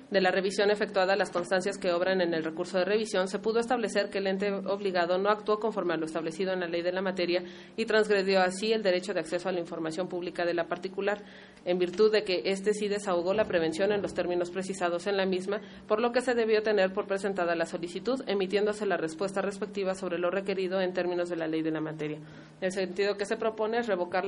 de 0.09 0.21
la 0.21 0.31
revisión 0.31 0.71
efectuada 0.71 1.15
las 1.15 1.31
constancias 1.31 1.77
que 1.77 1.91
obran 1.91 2.21
en 2.21 2.33
el 2.33 2.43
recurso 2.43 2.77
de 2.77 2.85
revisión, 2.85 3.27
se 3.27 3.39
pudo 3.39 3.59
establecer 3.59 4.09
que 4.09 4.19
el 4.19 4.27
ente 4.27 4.51
obligado 4.51 5.17
no 5.17 5.29
actuó 5.29 5.59
conforme 5.59 5.93
a 5.93 5.97
lo 5.97 6.05
establecido 6.05 6.53
en 6.53 6.59
la 6.59 6.67
ley 6.67 6.81
de 6.81 6.91
la 6.91 7.01
materia 7.01 7.43
y 7.75 7.85
transgredió 7.85 8.41
así 8.41 8.73
el 8.73 8.83
derecho 8.83 9.13
de 9.13 9.19
acceso 9.19 9.49
a 9.49 9.51
la 9.51 9.59
información 9.59 10.07
pública 10.07 10.45
de 10.45 10.53
la 10.53 10.67
particular, 10.67 11.23
en 11.65 11.79
virtud 11.79 12.11
de 12.11 12.23
que 12.23 12.43
éste 12.45 12.73
sí 12.73 12.87
desahogó 12.87 13.33
la 13.33 13.45
prevención 13.45 13.91
en 13.91 14.01
los 14.01 14.13
términos 14.13 14.51
precisados 14.51 15.07
en 15.07 15.17
la 15.17 15.25
misma, 15.25 15.61
por 15.87 15.99
lo 15.99 16.11
que 16.11 16.21
se 16.21 16.33
debió 16.33 16.63
tener 16.63 16.93
por 16.93 17.07
presentada 17.07 17.55
la 17.55 17.65
solicitud, 17.65 18.21
emitiéndose 18.27 18.85
la 18.85 18.97
respuesta 18.97 19.41
respectiva 19.41 19.95
sobre 19.95 20.17
lo 20.17 20.29
requerido 20.29 20.81
en 20.81 20.93
términos 20.93 21.29
de 21.29 21.35
la 21.35 21.47
ley 21.47 21.61
de 21.61 21.71
la 21.71 21.81
materia. 21.81 22.19
El 22.61 22.71
sentido 22.71 23.17
que 23.17 23.25
se 23.25 23.37
propone 23.37 23.79
es 23.79 23.87
revocar 23.87 24.23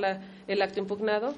el 0.46 0.62
acto 0.62 0.80
impugnado 0.80 1.34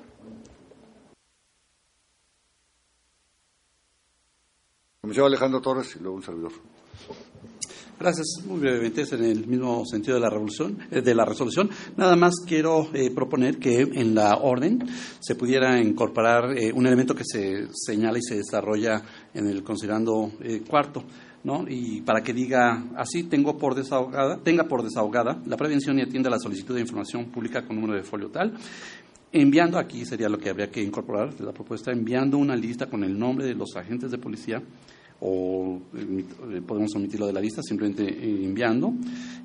Comisionado 5.08 5.28
Alejandro 5.28 5.60
Torres 5.62 5.96
y 5.96 6.00
luego 6.00 6.16
un 6.16 6.22
servidor. 6.22 6.52
Gracias. 7.98 8.26
Muy 8.44 8.60
brevemente, 8.60 9.00
es 9.00 9.12
en 9.14 9.24
el 9.24 9.46
mismo 9.46 9.86
sentido 9.86 10.16
de 10.16 10.20
la, 10.20 10.28
revolución, 10.28 10.78
eh, 10.90 11.00
de 11.00 11.14
la 11.14 11.24
resolución. 11.24 11.70
Nada 11.96 12.14
más 12.14 12.34
quiero 12.46 12.90
eh, 12.92 13.10
proponer 13.10 13.56
que 13.56 13.80
en 13.80 14.14
la 14.14 14.36
orden 14.36 14.86
se 15.18 15.34
pudiera 15.34 15.80
incorporar 15.80 16.58
eh, 16.58 16.74
un 16.74 16.86
elemento 16.86 17.14
que 17.14 17.24
se 17.24 17.68
señala 17.72 18.18
y 18.18 18.22
se 18.22 18.36
desarrolla 18.36 19.02
en 19.32 19.46
el 19.46 19.64
considerando 19.64 20.30
cuarto. 20.68 21.02
¿no? 21.42 21.64
Y 21.66 22.02
para 22.02 22.20
que 22.20 22.34
diga 22.34 22.84
así, 22.94 23.22
tengo 23.22 23.56
por 23.56 23.74
desahogada, 23.74 24.36
tenga 24.42 24.64
por 24.64 24.82
desahogada 24.82 25.40
la 25.46 25.56
prevención 25.56 25.98
y 25.98 26.02
atienda 26.02 26.28
la 26.28 26.38
solicitud 26.38 26.74
de 26.74 26.82
información 26.82 27.30
pública 27.30 27.64
con 27.64 27.76
número 27.76 27.94
de 27.94 28.04
folio 28.04 28.28
tal, 28.28 28.52
enviando 29.32 29.78
aquí 29.78 30.04
sería 30.04 30.28
lo 30.28 30.38
que 30.38 30.50
habría 30.50 30.70
que 30.70 30.82
incorporar 30.82 31.34
de 31.34 31.44
la 31.44 31.52
propuesta, 31.52 31.92
enviando 31.92 32.38
una 32.38 32.56
lista 32.56 32.86
con 32.86 33.04
el 33.04 33.18
nombre 33.18 33.46
de 33.46 33.54
los 33.54 33.76
agentes 33.76 34.10
de 34.10 34.18
policía 34.18 34.62
o 35.20 35.80
eh, 35.94 36.60
podemos 36.66 36.94
omitirlo 36.94 37.26
de 37.26 37.32
la 37.32 37.40
lista, 37.40 37.62
simplemente 37.62 38.04
eh, 38.04 38.44
enviando 38.44 38.92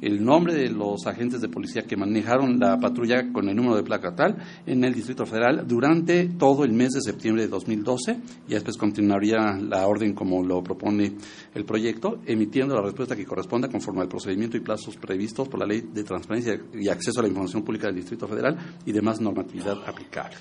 el 0.02 0.24
nombre 0.24 0.54
de 0.54 0.70
los 0.70 1.08
agentes 1.08 1.42
de 1.42 1.50
policía 1.50 1.84
que 1.84 1.98
manejaron 1.98 2.60
la 2.60 2.78
patrulla 2.80 3.32
con 3.32 3.50
el 3.50 3.56
número 3.56 3.76
de 3.76 3.84
placa 3.84 4.14
tal 4.16 4.38
en 4.66 4.84
el 4.84 4.94
Distrito 4.94 5.26
Federal 5.26 5.66
durante 5.68 6.26
todo 6.28 6.64
el 6.64 6.74
mes 6.74 6.92
de 6.92 7.02
septiembre 7.02 7.44
de 7.44 7.50
2012 7.50 8.20
y 8.48 8.54
después 8.54 8.78
continuaría 8.78 9.58
la 9.58 9.88
orden 9.88 10.14
como 10.14 10.44
lo 10.44 10.62
propone 10.62 11.16
el 11.56 11.66
proyecto, 11.66 12.20
emitiendo 12.26 12.76
la 12.76 12.82
respuesta 12.82 13.16
que 13.16 13.26
corresponda 13.26 13.68
conforme 13.68 14.02
al 14.02 14.08
procedimiento 14.08 14.58
y 14.58 14.60
plazos 14.60 14.98
previstos 14.98 15.48
por 15.48 15.60
la 15.60 15.66
Ley 15.66 15.90
de 15.94 16.04
Transparencia 16.04 16.60
y 16.74 16.88
Acceso 16.90 17.20
a 17.20 17.24
la 17.24 17.30
Información 17.30 17.64
Pública 17.64 17.88
del 17.88 17.96
Distrito 17.96 18.28
Federal 18.28 18.58
y 18.86 18.92
demás 18.92 19.20
normatividad 19.22 19.78
aplicable. 19.88 20.38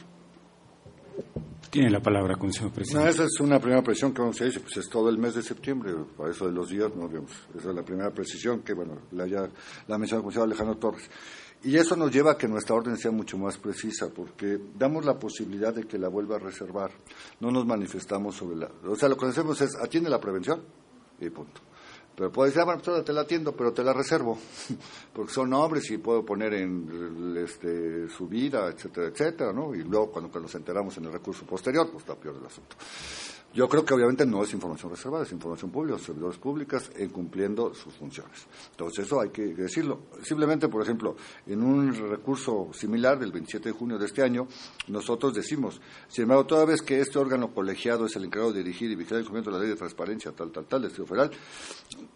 Tiene 1.72 1.88
la 1.88 2.00
palabra, 2.00 2.36
Consejo 2.36 2.68
Presidente. 2.68 3.02
No, 3.02 3.10
esa 3.10 3.24
es 3.24 3.40
una 3.40 3.58
primera 3.58 3.80
precisión 3.82 4.12
que 4.12 4.20
a 4.20 4.26
decir, 4.26 4.60
pues 4.60 4.76
es 4.76 4.90
todo 4.90 5.08
el 5.08 5.16
mes 5.16 5.36
de 5.36 5.42
septiembre, 5.42 5.94
para 6.14 6.30
eso 6.30 6.44
de 6.44 6.52
los 6.52 6.68
días, 6.68 6.94
no 6.94 7.08
digamos, 7.08 7.32
esa 7.56 7.70
es 7.70 7.74
la 7.74 7.82
primera 7.82 8.10
precisión 8.10 8.60
que, 8.60 8.74
bueno, 8.74 8.98
la, 9.12 9.26
ya 9.26 9.48
la 9.88 9.96
mencionó 9.96 10.18
el 10.20 10.24
Consejo 10.24 10.44
Alejandro 10.44 10.76
Torres. 10.76 11.08
Y 11.62 11.78
eso 11.78 11.96
nos 11.96 12.12
lleva 12.12 12.32
a 12.32 12.36
que 12.36 12.46
nuestra 12.46 12.76
orden 12.76 12.98
sea 12.98 13.10
mucho 13.10 13.38
más 13.38 13.56
precisa, 13.56 14.10
porque 14.14 14.58
damos 14.78 15.06
la 15.06 15.18
posibilidad 15.18 15.72
de 15.72 15.84
que 15.84 15.96
la 15.96 16.08
vuelva 16.08 16.36
a 16.36 16.40
reservar. 16.40 16.90
No 17.40 17.50
nos 17.50 17.64
manifestamos 17.64 18.36
sobre 18.36 18.56
la. 18.56 18.70
O 18.86 18.94
sea, 18.94 19.08
lo 19.08 19.16
que 19.16 19.24
hacemos 19.24 19.58
es 19.62 19.74
atiende 19.74 20.10
la 20.10 20.20
prevención 20.20 20.62
y 21.22 21.30
punto. 21.30 21.62
Pero 22.14 22.30
puede 22.30 22.50
decir, 22.50 22.62
ah, 22.62 22.66
bueno, 22.66 22.82
pues 22.84 23.04
te 23.04 23.12
la 23.12 23.22
atiendo, 23.22 23.52
pero 23.52 23.72
te 23.72 23.82
la 23.82 23.92
reservo, 23.92 24.38
porque 25.12 25.32
son 25.32 25.52
hombres 25.54 25.90
y 25.90 25.98
puedo 25.98 26.24
poner 26.24 26.54
en 26.54 27.36
este, 27.38 28.08
su 28.08 28.28
vida, 28.28 28.68
etcétera, 28.68 29.08
etcétera, 29.08 29.52
¿no? 29.52 29.74
Y 29.74 29.82
luego 29.82 30.10
cuando, 30.10 30.30
cuando 30.30 30.46
nos 30.46 30.54
enteramos 30.54 30.96
en 30.98 31.06
el 31.06 31.12
recurso 31.12 31.44
posterior, 31.46 31.88
pues 31.90 32.02
está 32.02 32.14
peor 32.14 32.36
el 32.38 32.46
asunto. 32.46 32.76
Yo 33.54 33.68
creo 33.68 33.84
que 33.84 33.92
obviamente 33.92 34.24
no 34.24 34.42
es 34.42 34.52
información 34.54 34.90
reservada, 34.90 35.24
es 35.24 35.32
información 35.32 35.70
pública, 35.70 35.98
servidores 35.98 36.38
públicas 36.38 36.90
en 36.96 37.10
cumpliendo 37.10 37.74
sus 37.74 37.92
funciones. 37.94 38.46
Entonces 38.70 39.04
eso 39.04 39.20
hay 39.20 39.28
que 39.28 39.42
decirlo. 39.48 40.04
Simplemente, 40.22 40.68
por 40.68 40.82
ejemplo, 40.82 41.16
en 41.46 41.62
un 41.62 41.94
recurso 41.94 42.70
similar 42.72 43.18
del 43.18 43.30
27 43.30 43.68
de 43.68 43.72
junio 43.74 43.98
de 43.98 44.06
este 44.06 44.22
año, 44.22 44.48
nosotros 44.88 45.34
decimos, 45.34 45.82
sin 46.08 46.22
embargo, 46.22 46.46
toda 46.46 46.64
vez 46.64 46.80
que 46.80 47.00
este 47.00 47.18
órgano 47.18 47.52
colegiado 47.52 48.06
es 48.06 48.16
el 48.16 48.24
encargado 48.24 48.52
de 48.52 48.62
dirigir 48.62 48.90
y 48.90 48.94
vigilar 48.94 49.18
el 49.20 49.26
cumplimiento 49.26 49.50
de 49.50 49.56
la 49.56 49.62
ley 49.62 49.70
de 49.70 49.76
transparencia, 49.76 50.32
tal, 50.32 50.50
tal, 50.50 50.64
tal, 50.64 50.80
del 50.80 50.90
Estado 50.90 51.08
Federal, 51.08 51.30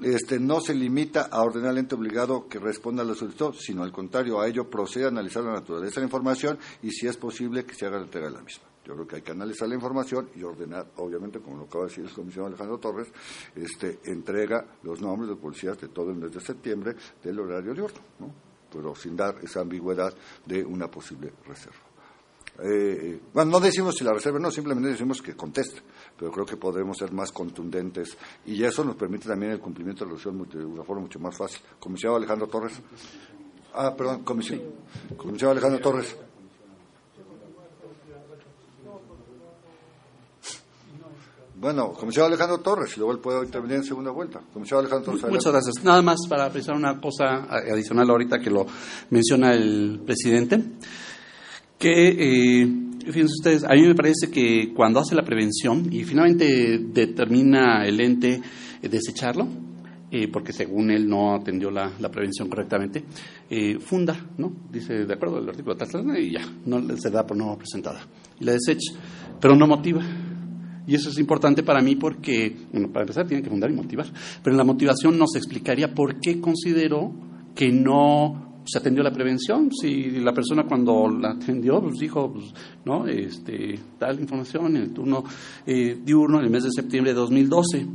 este, 0.00 0.40
no 0.40 0.60
se 0.62 0.74
limita 0.74 1.28
a 1.30 1.42
ordenar 1.42 1.70
al 1.70 1.78
ente 1.78 1.94
obligado 1.94 2.48
que 2.48 2.58
responda 2.58 3.02
a 3.02 3.06
la 3.06 3.14
solicitud, 3.14 3.54
sino 3.58 3.82
al 3.82 3.92
contrario, 3.92 4.40
a 4.40 4.48
ello 4.48 4.70
procede 4.70 5.04
a 5.04 5.08
analizar 5.08 5.44
la 5.44 5.52
naturaleza 5.52 5.96
de 5.96 6.00
la 6.00 6.06
información 6.06 6.58
y 6.82 6.90
si 6.92 7.06
es 7.06 7.16
posible 7.18 7.66
que 7.66 7.74
se 7.74 7.84
haga 7.84 7.98
la 7.98 8.04
entrega 8.04 8.28
de 8.28 8.34
la 8.34 8.42
misma. 8.42 8.64
Yo 8.86 8.94
creo 8.94 9.06
que 9.06 9.16
hay 9.16 9.22
que 9.22 9.32
analizar 9.32 9.68
la 9.68 9.74
información 9.74 10.30
y 10.36 10.44
ordenar, 10.44 10.92
obviamente, 10.98 11.40
como 11.40 11.56
lo 11.56 11.64
acaba 11.64 11.84
de 11.84 11.90
decir 11.90 12.04
el 12.04 12.12
comisionado 12.12 12.48
Alejandro 12.48 12.78
Torres, 12.78 13.08
este, 13.56 13.98
entrega 14.04 14.64
los 14.84 15.00
nombres 15.00 15.28
de 15.28 15.36
policías 15.36 15.80
de 15.80 15.88
todo 15.88 16.10
el 16.10 16.16
mes 16.16 16.32
de 16.32 16.40
septiembre 16.40 16.94
del 17.22 17.40
horario 17.40 17.74
de 17.74 17.82
orden, 17.82 18.02
¿no? 18.20 18.32
pero 18.72 18.94
sin 18.94 19.16
dar 19.16 19.38
esa 19.42 19.60
ambigüedad 19.60 20.14
de 20.44 20.64
una 20.64 20.88
posible 20.88 21.32
reserva. 21.46 21.80
Eh, 22.62 23.20
bueno, 23.34 23.50
no 23.50 23.60
decimos 23.60 23.96
si 23.96 24.04
la 24.04 24.12
reserva 24.12 24.38
no, 24.38 24.50
simplemente 24.50 24.88
decimos 24.88 25.20
que 25.20 25.34
conteste, 25.34 25.80
pero 26.16 26.30
creo 26.30 26.46
que 26.46 26.56
podremos 26.56 26.96
ser 26.96 27.12
más 27.12 27.32
contundentes 27.32 28.16
y 28.46 28.62
eso 28.62 28.84
nos 28.84 28.96
permite 28.96 29.28
también 29.28 29.52
el 29.52 29.60
cumplimiento 29.60 30.04
de 30.04 30.12
la 30.12 30.16
resolución 30.16 30.60
de 30.60 30.64
una 30.64 30.84
forma 30.84 31.02
mucho 31.02 31.18
más 31.18 31.36
fácil. 31.36 31.60
Comisionado 31.78 32.18
Alejandro 32.18 32.46
Torres. 32.46 32.80
Ah, 33.74 33.94
perdón, 33.94 34.22
comisión. 34.22 34.62
Comisión 35.16 35.50
Alejandro 35.50 35.80
Torres. 35.80 36.16
Bueno, 41.66 41.92
comisionado 41.94 42.28
Alejandro 42.32 42.58
Torres, 42.58 42.92
y 42.94 43.00
luego 43.00 43.12
él 43.12 43.18
puede 43.18 43.44
intervenir 43.44 43.78
en 43.78 43.82
segunda 43.82 44.12
vuelta. 44.12 44.40
Comisionado 44.52 44.86
Alejandro 44.86 45.18
Torres. 45.18 45.34
Muchas 45.34 45.52
gracias. 45.52 45.74
Nada 45.82 46.00
más 46.00 46.18
para 46.28 46.48
precisar 46.48 46.76
una 46.76 47.00
cosa 47.00 47.42
adicional 47.50 48.08
ahorita 48.08 48.38
que 48.38 48.50
lo 48.50 48.66
menciona 49.10 49.52
el 49.52 50.00
presidente, 50.06 50.62
que, 51.76 52.62
eh, 52.62 52.68
fíjense 53.00 53.32
ustedes, 53.40 53.64
a 53.64 53.70
mí 53.70 53.82
me 53.82 53.96
parece 53.96 54.30
que 54.30 54.72
cuando 54.76 55.00
hace 55.00 55.16
la 55.16 55.24
prevención 55.24 55.92
y 55.92 56.04
finalmente 56.04 56.78
determina 56.78 57.84
el 57.84 57.98
ente 57.98 58.40
desecharlo, 58.82 59.48
eh, 60.12 60.28
porque 60.28 60.52
según 60.52 60.92
él 60.92 61.08
no 61.08 61.34
atendió 61.34 61.72
la, 61.72 61.90
prevención 62.12 62.48
correctamente, 62.48 63.02
eh, 63.50 63.80
funda, 63.80 64.16
¿no? 64.38 64.52
Dice, 64.70 65.04
de 65.04 65.12
acuerdo 65.12 65.38
al 65.38 65.48
artículo 65.48 65.76
y 66.16 66.30
ya, 66.30 66.46
no 66.64 66.96
se 66.96 67.10
da 67.10 67.26
por 67.26 67.36
no 67.36 67.58
presentada. 67.58 68.06
Y 68.38 68.44
la 68.44 68.52
desecha, 68.52 68.92
pero 69.40 69.56
no 69.56 69.66
motiva 69.66 70.04
y 70.86 70.94
eso 70.94 71.10
es 71.10 71.18
importante 71.18 71.62
para 71.62 71.82
mí 71.82 71.96
porque, 71.96 72.56
bueno, 72.72 72.88
para 72.92 73.02
empezar 73.02 73.26
tiene 73.26 73.42
que 73.42 73.50
fundar 73.50 73.70
y 73.70 73.74
motivar, 73.74 74.06
pero 74.42 74.54
en 74.54 74.58
la 74.58 74.64
motivación 74.64 75.18
nos 75.18 75.34
explicaría 75.34 75.92
por 75.94 76.20
qué 76.20 76.40
considero 76.40 77.12
que 77.54 77.72
no 77.72 78.62
se 78.66 78.78
atendió 78.78 79.02
la 79.02 79.12
prevención. 79.12 79.70
Si 79.72 80.10
la 80.20 80.32
persona 80.32 80.64
cuando 80.64 81.08
la 81.08 81.32
atendió, 81.32 81.80
pues 81.80 81.98
dijo, 81.98 82.32
pues, 82.32 82.52
no, 82.84 83.06
este, 83.06 83.78
tal 83.98 84.20
información 84.20 84.76
en 84.76 84.82
el 84.82 84.92
turno 84.92 85.24
eh, 85.66 85.98
diurno 86.04 86.38
en 86.38 86.44
el 86.44 86.50
mes 86.50 86.64
de 86.64 86.70
septiembre 86.70 87.12
de 87.12 87.18
2012. 87.18 87.86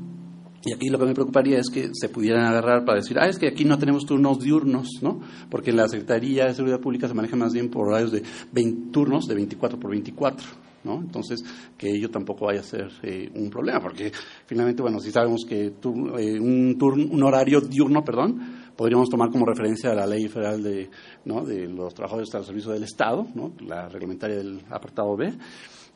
Y 0.63 0.73
aquí 0.73 0.89
lo 0.89 0.99
que 0.99 1.05
me 1.05 1.13
preocuparía 1.13 1.57
es 1.59 1.69
que 1.71 1.89
se 1.93 2.09
pudieran 2.09 2.45
agarrar 2.45 2.85
para 2.85 2.99
decir, 2.99 3.17
ah, 3.19 3.27
es 3.27 3.39
que 3.39 3.47
aquí 3.47 3.65
no 3.65 3.79
tenemos 3.79 4.05
turnos 4.05 4.39
diurnos, 4.39 4.87
¿no? 5.01 5.19
Porque 5.49 5.71
en 5.71 5.77
la 5.77 5.87
Secretaría 5.87 6.45
de 6.45 6.53
Seguridad 6.53 6.79
Pública 6.79 7.07
se 7.07 7.15
maneja 7.15 7.35
más 7.35 7.53
bien 7.53 7.69
por 7.69 7.87
horarios 7.87 8.11
de 8.11 8.23
20 8.51 8.91
turnos 8.91 9.25
de 9.25 9.35
24 9.35 9.79
por 9.79 9.89
24. 9.89 10.70
¿No? 10.83 10.95
Entonces, 10.95 11.43
que 11.77 11.89
ello 11.89 12.09
tampoco 12.09 12.45
vaya 12.45 12.61
a 12.61 12.63
ser 12.63 12.89
eh, 13.03 13.29
un 13.35 13.49
problema, 13.49 13.79
porque 13.79 14.11
finalmente, 14.45 14.81
bueno, 14.81 14.99
si 14.99 15.11
sabemos 15.11 15.45
que 15.47 15.65
eh, 15.65 16.39
un, 16.39 16.77
un 17.11 17.23
horario 17.23 17.61
diurno, 17.61 18.03
perdón, 18.03 18.39
podríamos 18.75 19.09
tomar 19.09 19.29
como 19.29 19.45
referencia 19.45 19.93
la 19.93 20.07
ley 20.07 20.27
federal 20.27 20.63
de, 20.63 20.89
¿no? 21.25 21.45
de 21.45 21.67
los 21.67 21.93
trabajadores 21.93 22.33
al 22.33 22.45
servicio 22.45 22.71
del 22.71 22.83
Estado, 22.83 23.27
la 23.59 23.87
reglamentaria 23.89 24.37
del 24.37 24.61
apartado 24.69 25.15
B, 25.15 25.33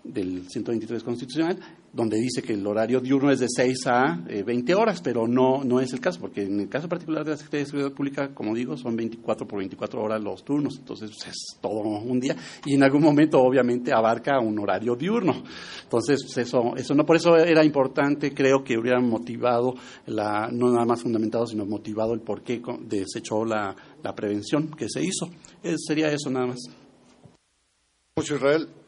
del 0.06 0.47
123 0.47 1.03
constitucional, 1.03 1.60
donde 1.91 2.18
dice 2.18 2.41
que 2.41 2.53
el 2.53 2.66
horario 2.66 2.99
diurno 2.99 3.32
es 3.32 3.39
de 3.39 3.47
6 3.49 3.88
a 3.88 4.24
20 4.45 4.72
eh, 4.72 4.76
horas, 4.76 5.01
pero 5.01 5.28
no, 5.28 5.64
no 5.64 5.80
es 5.80 5.93
el 5.93 5.99
caso, 5.99 6.20
porque 6.20 6.43
en 6.43 6.60
el 6.60 6.70
caso 6.70 6.88
particular 6.88 7.24
de 7.24 7.32
la 7.32 7.38
Secretaría 7.38 7.64
de 7.64 7.72
Seguridad 7.72 7.93
Pública, 7.93 8.34
como 8.34 8.53
digo, 8.53 8.78
son 8.78 8.95
24 8.95 9.47
por 9.47 9.60
24 9.60 10.01
horas 10.01 10.22
los 10.22 10.43
turnos, 10.43 10.78
entonces 10.78 11.12
pues, 11.12 11.28
es 11.30 11.58
todo 11.62 11.80
un 11.80 12.20
día 12.20 12.36
y 12.66 12.76
en 12.76 12.84
algún 12.84 13.01
momento 13.01 13.39
obviamente 13.39 13.91
abarca 13.93 14.39
un 14.39 14.60
horario 14.60 14.95
diurno. 14.95 15.43
Entonces, 15.84 16.22
pues, 16.24 16.38
eso, 16.38 16.76
eso 16.76 16.93
no 16.93 17.06
por 17.06 17.16
eso 17.16 17.36
era 17.38 17.64
importante, 17.64 18.34
creo 18.34 18.64
que 18.64 18.78
hubieran 18.78 19.08
motivado, 19.10 19.74
la, 20.08 20.49
no 20.51 20.70
nada 20.72 20.86
más 20.86 21.01
fundamentado, 21.01 21.47
sino 21.47 21.66
motivado 21.66 22.14
el 22.14 22.22
por 22.22 22.43
qué 22.43 22.62
desechó 22.82 23.45
la, 23.45 23.76
la 24.03 24.14
prevención 24.14 24.70
que 24.72 24.88
se 24.89 25.01
hizo. 25.01 25.30
sería 25.78 26.12
eso 26.12 26.30
nada 26.30 26.47
más. 26.47 26.60
Mucho 28.16 28.36
Israel. 28.36 28.84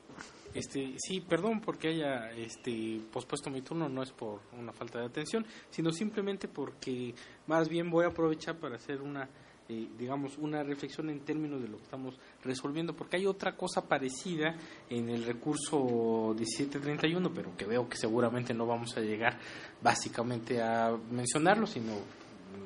Este, 0.58 0.96
sí, 0.98 1.22
perdón 1.22 1.62
porque 1.62 1.90
haya 1.90 2.32
este, 2.32 3.00
pospuesto 3.14 3.52
mi 3.52 3.62
turno, 3.62 3.88
no 3.88 4.02
es 4.02 4.12
por 4.12 4.40
una 4.58 4.74
falta 4.74 5.00
de 5.00 5.06
atención, 5.06 5.46
sino 5.70 5.92
simplemente 5.92 6.48
porque 6.48 7.14
más 7.46 7.70
bien 7.70 7.92
voy 7.92 8.06
a 8.06 8.08
aprovechar 8.08 8.56
para 8.56 8.78
hacer 8.78 9.04
una, 9.04 9.30
eh, 9.70 9.88
digamos, 10.00 10.36
una 10.40 10.64
reflexión 10.64 11.12
en 11.12 11.20
términos 11.20 11.62
de 11.62 11.68
lo 11.68 11.78
que 11.78 11.84
estamos 11.84 12.20
resolviendo, 12.44 12.96
porque 12.96 13.18
hay 13.18 13.28
otra 13.28 13.56
cosa 13.56 13.88
parecida 13.88 14.56
en 14.90 15.10
el 15.10 15.26
recurso 15.26 16.34
1731, 16.36 17.32
pero 17.32 17.56
que 17.56 17.66
veo 17.66 17.88
que 17.88 17.98
seguramente 17.98 18.54
no 18.56 18.66
vamos 18.66 18.98
a 18.98 19.02
llegar 19.02 19.38
básicamente 19.84 20.60
a 20.60 20.98
mencionarlo, 21.12 21.68
sino 21.68 21.94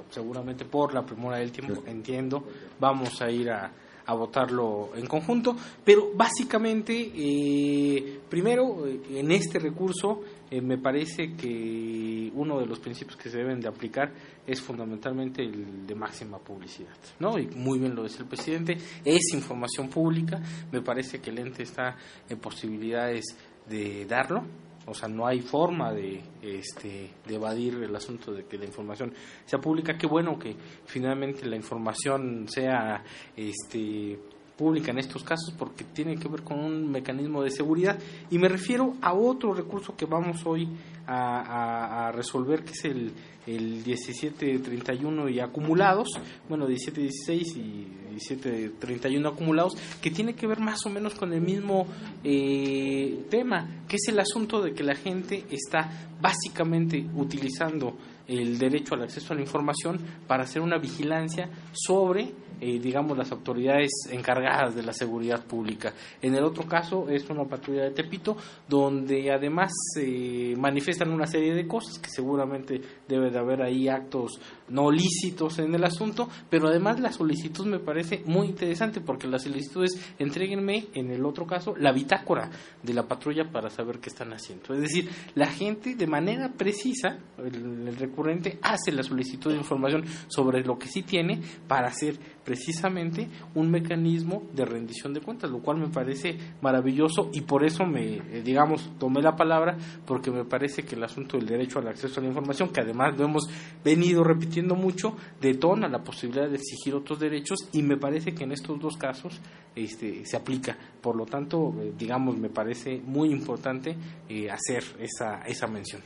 seguramente 0.10 0.64
por 0.64 0.94
la 0.94 1.06
premura 1.06 1.38
del 1.38 1.52
tiempo, 1.52 1.84
entiendo, 1.86 2.46
vamos 2.80 3.22
a 3.22 3.30
ir 3.30 3.50
a 3.50 3.72
a 4.12 4.16
votarlo 4.16 4.92
en 4.96 5.08
conjunto, 5.08 5.56
pero 5.84 6.12
básicamente, 6.14 7.12
eh, 7.16 8.20
primero, 8.30 8.86
eh, 8.86 9.00
en 9.16 9.32
este 9.32 9.60
recurso, 9.60 10.22
eh, 10.50 10.62
me 10.62 10.78
parece 10.78 11.34
que 11.36 12.32
uno 12.36 12.60
de 12.60 12.66
los 12.66 12.80
principios 12.80 13.18
que 13.18 13.30
se 13.30 13.38
deben 13.38 13.60
de 13.60 13.70
aplicar 13.70 14.12
es 14.46 14.62
fundamentalmente 14.62 15.44
el 15.44 15.88
de 15.88 15.96
máxima 15.96 16.40
publicidad, 16.40 16.96
¿no? 17.20 17.40
Y 17.40 17.48
muy 17.48 17.80
bien 17.80 17.96
lo 17.96 18.04
dice 18.04 18.20
el 18.20 18.28
presidente, 18.28 18.78
es 19.06 19.34
información 19.34 19.90
pública, 19.90 20.42
me 20.72 20.82
parece 20.82 21.20
que 21.20 21.30
el 21.30 21.40
ente 21.40 21.64
está 21.64 21.96
en 22.30 22.38
posibilidades 22.40 23.24
de 23.70 24.06
darlo, 24.06 24.44
o 24.92 24.94
sea, 24.94 25.08
no 25.08 25.26
hay 25.26 25.40
forma 25.40 25.94
de, 25.94 26.22
este, 26.42 27.10
de 27.26 27.36
evadir 27.36 27.76
el 27.76 27.96
asunto 27.96 28.34
de 28.34 28.46
que 28.46 28.58
la 28.58 28.66
información 28.66 29.14
sea 29.46 29.60
pública. 29.60 29.98
Qué 29.98 30.06
bueno 30.06 30.38
que 30.38 30.56
finalmente 30.86 31.46
la 31.46 31.56
información 31.56 32.48
sea 32.50 33.04
este, 33.36 34.20
pública 34.58 34.92
en 34.92 35.00
estos 35.00 35.24
casos 35.24 35.54
porque 35.58 35.84
tiene 35.84 36.18
que 36.18 36.28
ver 36.28 36.44
con 36.44 36.60
un 36.60 36.92
mecanismo 36.92 37.44
de 37.44 37.52
seguridad. 37.52 37.98
Y 38.30 38.38
me 38.38 38.48
refiero 38.48 38.96
a 39.02 39.14
otro 39.14 39.54
recurso 39.54 39.96
que 39.96 40.06
vamos 40.06 40.46
hoy 40.46 40.68
a, 41.08 42.12
resolver, 42.14 42.64
que 42.64 42.72
es 42.72 42.86
el, 42.86 43.12
el 43.48 43.84
1731 43.86 45.30
y 45.30 45.40
acumulados, 45.40 46.08
bueno, 46.48 46.68
1716 46.68 47.58
y 47.58 47.88
1731 48.12 49.28
acumulados, 49.28 49.74
que 50.02 50.12
tiene 50.12 50.34
que 50.34 50.48
ver 50.48 50.60
más 50.60 50.86
o 50.86 50.90
menos 50.90 51.16
con 51.16 51.34
el 51.34 51.42
mismo 51.42 51.88
eh, 52.24 53.26
tema, 53.30 53.84
que 53.88 53.96
es 53.96 54.08
el 54.08 54.20
asunto 54.20 54.62
de 54.62 54.74
que 54.74 54.84
la 54.84 54.96
gente 54.96 55.46
está 55.50 55.90
básicamente 56.22 57.06
utilizando 57.16 57.98
el 58.28 58.58
derecho 58.58 58.96
al 58.96 59.04
acceso 59.04 59.34
a 59.34 59.36
la 59.36 59.42
información 59.42 60.00
para 60.28 60.44
hacer 60.44 60.62
una 60.62 60.78
vigilancia 60.78 61.50
sobre 61.74 62.32
eh, 62.62 62.80
digamos, 62.80 63.18
las 63.18 63.32
autoridades 63.32 63.90
encargadas 64.12 64.76
de 64.76 64.84
la 64.84 64.94
seguridad 64.94 65.44
pública. 65.44 65.94
En 66.22 66.36
el 66.36 66.44
otro 66.44 66.68
caso 66.68 67.10
es 67.10 67.28
una 67.30 67.46
patrulla 67.46 67.86
de 67.86 67.92
Tepito, 67.92 68.38
donde 68.70 69.32
además 69.32 69.72
se 69.96 70.54
manifiestan 70.58 71.12
una 71.12 71.26
serie 71.26 71.56
de 71.56 71.68
cosas 71.68 71.98
que 71.98 72.10
seguramente 72.10 72.80
debe 73.08 73.32
de 73.32 73.40
haber 73.40 73.64
ahí 73.64 73.88
actos 73.88 74.40
no 74.70 74.92
lícitos 74.92 75.60
en 75.60 75.74
el 75.76 75.84
asunto, 75.84 76.30
pero 76.50 76.68
además 76.68 77.00
la 77.00 77.12
solicitud 77.12 77.66
me 77.66 77.80
parece 77.80 78.22
muy 78.26 78.48
interesante 78.48 79.02
porque 79.02 79.28
la 79.28 79.40
solicitud 79.40 79.84
es 79.84 80.00
entreguenme, 80.20 80.88
en 80.94 81.12
el 81.12 81.26
otro 81.26 81.46
caso, 81.46 81.76
la 81.76 81.92
bitácora 81.92 82.50
de 82.82 82.94
la 82.94 83.08
patrulla 83.08 83.52
para 83.52 83.70
saber 83.70 84.00
qué 84.00 84.10
están 84.10 84.34
haciendo. 84.34 84.74
Es 84.74 84.82
decir, 84.82 85.10
la 85.36 85.48
gente 85.48 85.96
de 85.96 86.08
manera 86.08 86.50
precisa, 86.50 87.18
el 87.38 87.96
recurrente 87.98 88.60
hace 88.62 88.92
la 88.92 89.04
solicitud 89.04 89.52
de 89.52 89.58
información 89.58 90.06
sobre 90.28 90.64
lo 90.64 90.78
que 90.78 90.88
sí 90.88 91.04
tiene 91.04 91.42
para 91.68 91.88
hacer 91.88 92.18
precisamente 92.44 93.28
un 93.56 93.70
mecanismo 93.70 94.44
de 94.54 94.66
rendición 94.66 95.14
de 95.14 95.22
cuentas, 95.22 95.50
lo 95.50 95.60
cual 95.60 95.78
me 95.78 95.88
parece 95.88 96.38
maravilloso 96.62 97.30
y 97.34 97.42
por 97.42 97.64
eso 97.64 97.86
me, 97.86 98.18
eh, 98.18 98.42
digamos, 98.44 98.92
tomé 99.00 99.22
la 99.22 99.36
palabra 99.36 99.78
porque 100.06 100.32
me 100.32 100.46
parece 100.46 100.84
que 100.84 100.96
el 100.96 101.04
asunto 101.04 101.38
del 101.38 101.48
derecho 101.48 101.80
al 101.80 101.88
acceso 101.88 102.20
a 102.20 102.24
la 102.24 102.30
información, 102.30 102.70
que 102.70 102.82
además 102.82 103.18
lo 103.18 103.26
hemos 103.26 103.50
venido 103.84 104.24
repitiendo 104.24 104.76
mucho, 104.76 105.16
detona 105.40 105.88
la 105.88 106.04
posibilidad 106.04 106.50
de 106.50 106.56
exigir 106.56 106.96
otros 106.96 107.20
derechos 107.20 107.60
y 107.72 107.82
me 107.84 107.98
parece 107.98 108.34
que 108.34 108.44
en 108.44 108.52
estos 108.52 108.80
dos 108.80 108.98
casos 108.98 109.40
este, 109.76 110.26
se 110.26 110.38
aplica. 110.38 110.78
Por 111.02 111.16
lo 111.16 111.26
tanto, 111.26 111.74
eh, 111.80 111.94
digamos, 111.98 112.38
me 112.38 112.50
parece 112.50 113.02
muy 113.06 113.30
importante 113.32 113.96
eh, 114.28 114.50
hacer 114.50 114.84
esa, 115.00 115.42
esa 115.46 115.68
mención. 115.68 116.02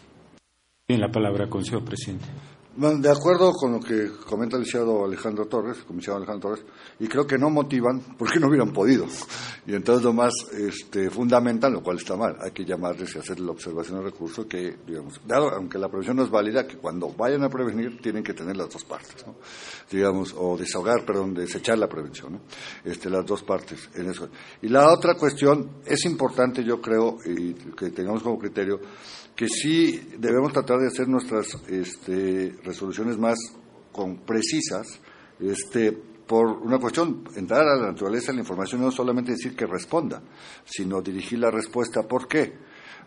Bien, 0.88 1.02
la 1.02 1.10
palabra, 1.10 1.50
Consejo 1.50 1.84
Presidente. 1.84 2.26
De 2.78 3.10
acuerdo 3.10 3.54
con 3.54 3.72
lo 3.72 3.80
que 3.80 4.12
comenta 4.28 4.58
el 4.58 4.64
licenciado 4.64 5.06
Alejandro 5.06 5.46
Torres, 5.46 5.78
comisionado 5.88 6.24
Alejandro 6.24 6.50
Torres, 6.50 6.66
y 7.00 7.08
creo 7.08 7.26
que 7.26 7.38
no 7.38 7.50
motivan 7.50 8.02
porque 8.18 8.38
no 8.38 8.50
hubieran 8.50 8.74
podido. 8.74 9.06
Y 9.66 9.74
entonces 9.74 10.04
lo 10.04 10.12
más 10.12 10.34
este, 10.52 11.10
fundamental, 11.10 11.72
lo 11.72 11.82
cual 11.82 11.98
está 11.98 12.18
mal, 12.18 12.36
hay 12.42 12.52
que 12.52 12.66
llamarles 12.66 13.16
y 13.16 13.20
hacer 13.20 13.40
la 13.40 13.52
observación 13.52 14.00
del 14.00 14.12
recurso 14.12 14.46
que, 14.46 14.76
digamos, 14.86 15.22
dado, 15.26 15.52
aunque 15.52 15.78
la 15.78 15.88
prevención 15.88 16.18
no 16.18 16.24
es 16.24 16.30
válida, 16.30 16.68
que 16.68 16.76
cuando 16.76 17.08
vayan 17.14 17.44
a 17.44 17.50
prevenir 17.50 18.02
tienen 18.02 18.24
que 18.24 18.34
tener 18.34 18.58
las 18.58 18.70
dos 18.70 18.84
partes, 18.84 19.26
¿no? 19.26 19.36
digamos, 19.90 20.36
o 20.38 20.58
desahogar, 20.58 21.06
perdón, 21.06 21.34
desechar 21.34 21.78
la 21.78 21.88
prevención, 21.88 22.34
¿no? 22.34 22.42
este, 22.84 23.10
las 23.10 23.26
dos 23.26 23.42
partes 23.44 23.90
en 23.96 24.10
eso. 24.10 24.28
Y 24.62 24.68
la 24.68 24.92
otra 24.92 25.16
cuestión 25.16 25.78
es 25.86 26.04
importante, 26.04 26.62
yo 26.62 26.82
creo, 26.82 27.20
y 27.26 27.54
que 27.54 27.92
tengamos 27.92 28.22
como 28.22 28.38
criterio, 28.38 28.82
que 29.36 29.48
sí 29.50 30.14
debemos 30.18 30.54
tratar 30.54 30.80
de 30.80 30.88
hacer 30.88 31.08
nuestras 31.08 31.48
este, 31.68 32.56
resoluciones 32.64 33.18
más 33.18 33.38
con, 33.92 34.18
precisas, 34.18 35.00
este, 35.40 35.92
por 35.92 36.48
una 36.48 36.80
cuestión, 36.80 37.24
entrar 37.36 37.62
a 37.68 37.76
la 37.76 37.88
naturaleza 37.88 38.32
de 38.32 38.38
la 38.38 38.42
información 38.42 38.82
no 38.82 38.92
solamente 38.92 39.32
decir 39.32 39.56
que 39.56 39.66
responda, 39.66 40.22
sino 40.64 41.02
dirigir 41.02 41.40
la 41.40 41.52
respuesta. 41.52 42.04
¿Por 42.04 42.28
qué? 42.28 42.54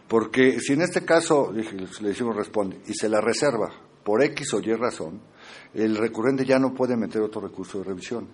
Porque 0.07 0.61
si 0.61 0.75
en 0.75 0.83
este 0.83 1.05
caso 1.05 1.53
le 1.53 2.09
decimos 2.09 2.37
responde 2.37 2.81
y 2.87 2.95
se 2.95 3.09
la 3.09 3.21
reserva 3.21 3.71
por 4.05 4.23
X 4.23 4.55
o 4.55 4.61
Y 4.61 4.73
razón, 4.75 5.21
el 5.75 5.97
recurrente 5.97 6.45
ya 6.45 6.59
no 6.59 6.73
puede 6.73 6.97
meter 6.97 7.21
otro 7.21 7.41
recurso 7.41 7.79
de 7.79 7.85
revisión. 7.85 8.29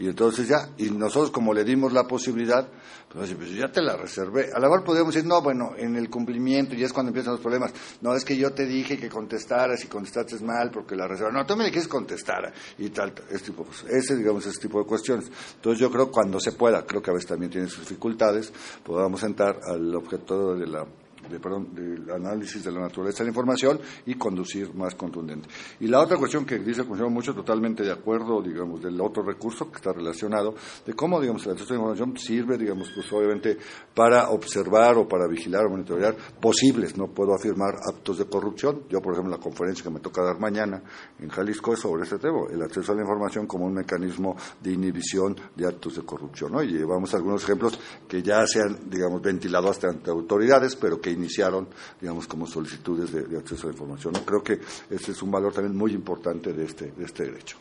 Y 0.00 0.08
entonces 0.08 0.48
ya, 0.48 0.70
y 0.78 0.88
nosotros 0.88 1.30
como 1.30 1.52
le 1.52 1.62
dimos 1.62 1.92
la 1.92 2.04
posibilidad, 2.04 2.66
pues, 3.12 3.34
pues 3.34 3.52
ya 3.52 3.70
te 3.70 3.82
la 3.82 3.98
reservé. 3.98 4.48
A 4.50 4.58
la 4.58 4.66
mejor 4.66 4.82
podríamos 4.82 5.12
decir, 5.12 5.28
no, 5.28 5.42
bueno, 5.42 5.74
en 5.76 5.94
el 5.94 6.08
cumplimiento, 6.08 6.74
y 6.74 6.82
es 6.82 6.90
cuando 6.90 7.10
empiezan 7.10 7.34
los 7.34 7.42
problemas. 7.42 7.70
No, 8.00 8.14
es 8.14 8.24
que 8.24 8.34
yo 8.34 8.50
te 8.54 8.64
dije 8.64 8.96
que 8.96 9.10
contestaras 9.10 9.84
y 9.84 9.88
contestaste 9.88 10.42
mal 10.42 10.70
porque 10.70 10.96
la 10.96 11.06
reserva. 11.06 11.30
No, 11.30 11.44
tú 11.44 11.54
me 11.54 11.66
dijiste 11.66 11.90
contestar 11.90 12.50
y 12.78 12.88
tal. 12.88 13.12
Este 13.30 13.50
tipo, 13.50 13.64
pues, 13.64 13.84
ese, 13.90 14.16
digamos, 14.16 14.46
ese 14.46 14.58
tipo 14.58 14.78
de 14.78 14.86
cuestiones. 14.86 15.30
Entonces 15.56 15.78
yo 15.78 15.90
creo 15.90 16.10
cuando 16.10 16.40
se 16.40 16.52
pueda, 16.52 16.86
creo 16.86 17.02
que 17.02 17.10
a 17.10 17.12
veces 17.12 17.28
también 17.28 17.52
tiene 17.52 17.68
sus 17.68 17.80
dificultades, 17.80 18.50
podamos 18.82 19.22
entrar 19.22 19.60
al 19.68 19.94
objeto 19.94 20.54
de 20.54 20.66
la 20.66 20.86
de, 21.28 21.40
perdón, 21.40 21.74
del 21.74 22.10
análisis 22.10 22.64
de 22.64 22.72
la 22.72 22.80
naturaleza 22.80 23.18
de 23.18 23.24
la 23.24 23.30
información 23.30 23.80
y 24.06 24.14
conducir 24.14 24.74
más 24.74 24.94
contundente. 24.94 25.48
Y 25.80 25.86
la 25.86 26.00
otra 26.00 26.16
cuestión 26.16 26.44
que 26.44 26.58
dice 26.58 26.82
el 26.82 26.86
Consejo 26.86 27.10
mucho, 27.10 27.34
totalmente 27.34 27.82
de 27.82 27.92
acuerdo, 27.92 28.42
digamos, 28.42 28.82
del 28.82 29.00
otro 29.00 29.22
recurso 29.22 29.70
que 29.70 29.76
está 29.76 29.92
relacionado, 29.92 30.54
de 30.86 30.94
cómo, 30.94 31.20
digamos, 31.20 31.44
el 31.46 31.52
acceso 31.52 31.74
a 31.74 31.76
la 31.76 31.82
información 31.82 32.16
sirve, 32.16 32.58
digamos, 32.58 32.90
pues 32.94 33.12
obviamente 33.12 33.58
para 33.94 34.30
observar 34.30 34.96
o 34.96 35.08
para 35.08 35.26
vigilar 35.26 35.66
o 35.66 35.70
monitorear 35.70 36.16
posibles, 36.40 36.96
no 36.96 37.08
puedo 37.08 37.34
afirmar, 37.34 37.74
actos 37.92 38.18
de 38.18 38.26
corrupción. 38.26 38.84
Yo, 38.88 39.00
por 39.00 39.12
ejemplo, 39.12 39.36
la 39.36 39.42
conferencia 39.42 39.84
que 39.84 39.90
me 39.90 40.00
toca 40.00 40.22
dar 40.22 40.38
mañana 40.38 40.82
en 41.18 41.28
Jalisco 41.28 41.74
es 41.74 41.80
sobre 41.80 42.02
este 42.02 42.18
tema, 42.18 42.40
el 42.50 42.62
acceso 42.62 42.92
a 42.92 42.94
la 42.94 43.02
información 43.02 43.46
como 43.46 43.66
un 43.66 43.74
mecanismo 43.74 44.36
de 44.60 44.72
inhibición 44.72 45.36
de 45.54 45.66
actos 45.66 45.96
de 45.96 46.02
corrupción, 46.02 46.52
¿no? 46.52 46.62
Y 46.62 46.72
llevamos 46.72 47.12
algunos 47.14 47.42
ejemplos 47.44 47.78
que 48.08 48.22
ya 48.22 48.46
se 48.46 48.60
han, 48.60 48.88
digamos, 48.88 49.20
ventilado 49.22 49.70
hasta 49.70 49.88
ante 49.88 50.10
autoridades, 50.10 50.76
pero 50.76 51.00
que 51.00 51.09
iniciaron, 51.12 51.68
digamos, 52.00 52.26
como 52.26 52.46
solicitudes 52.46 53.12
de, 53.12 53.36
acceso 53.36 53.62
a 53.62 53.70
la 53.70 53.72
información. 53.72 54.14
Creo 54.24 54.42
que 54.42 54.60
ese 54.90 55.12
es 55.12 55.22
un 55.22 55.30
valor 55.30 55.52
también 55.52 55.76
muy 55.76 55.92
importante 55.92 56.52
de 56.52 56.64
este, 56.64 56.92
de 56.92 57.04
este 57.04 57.24
derecho. 57.24 57.56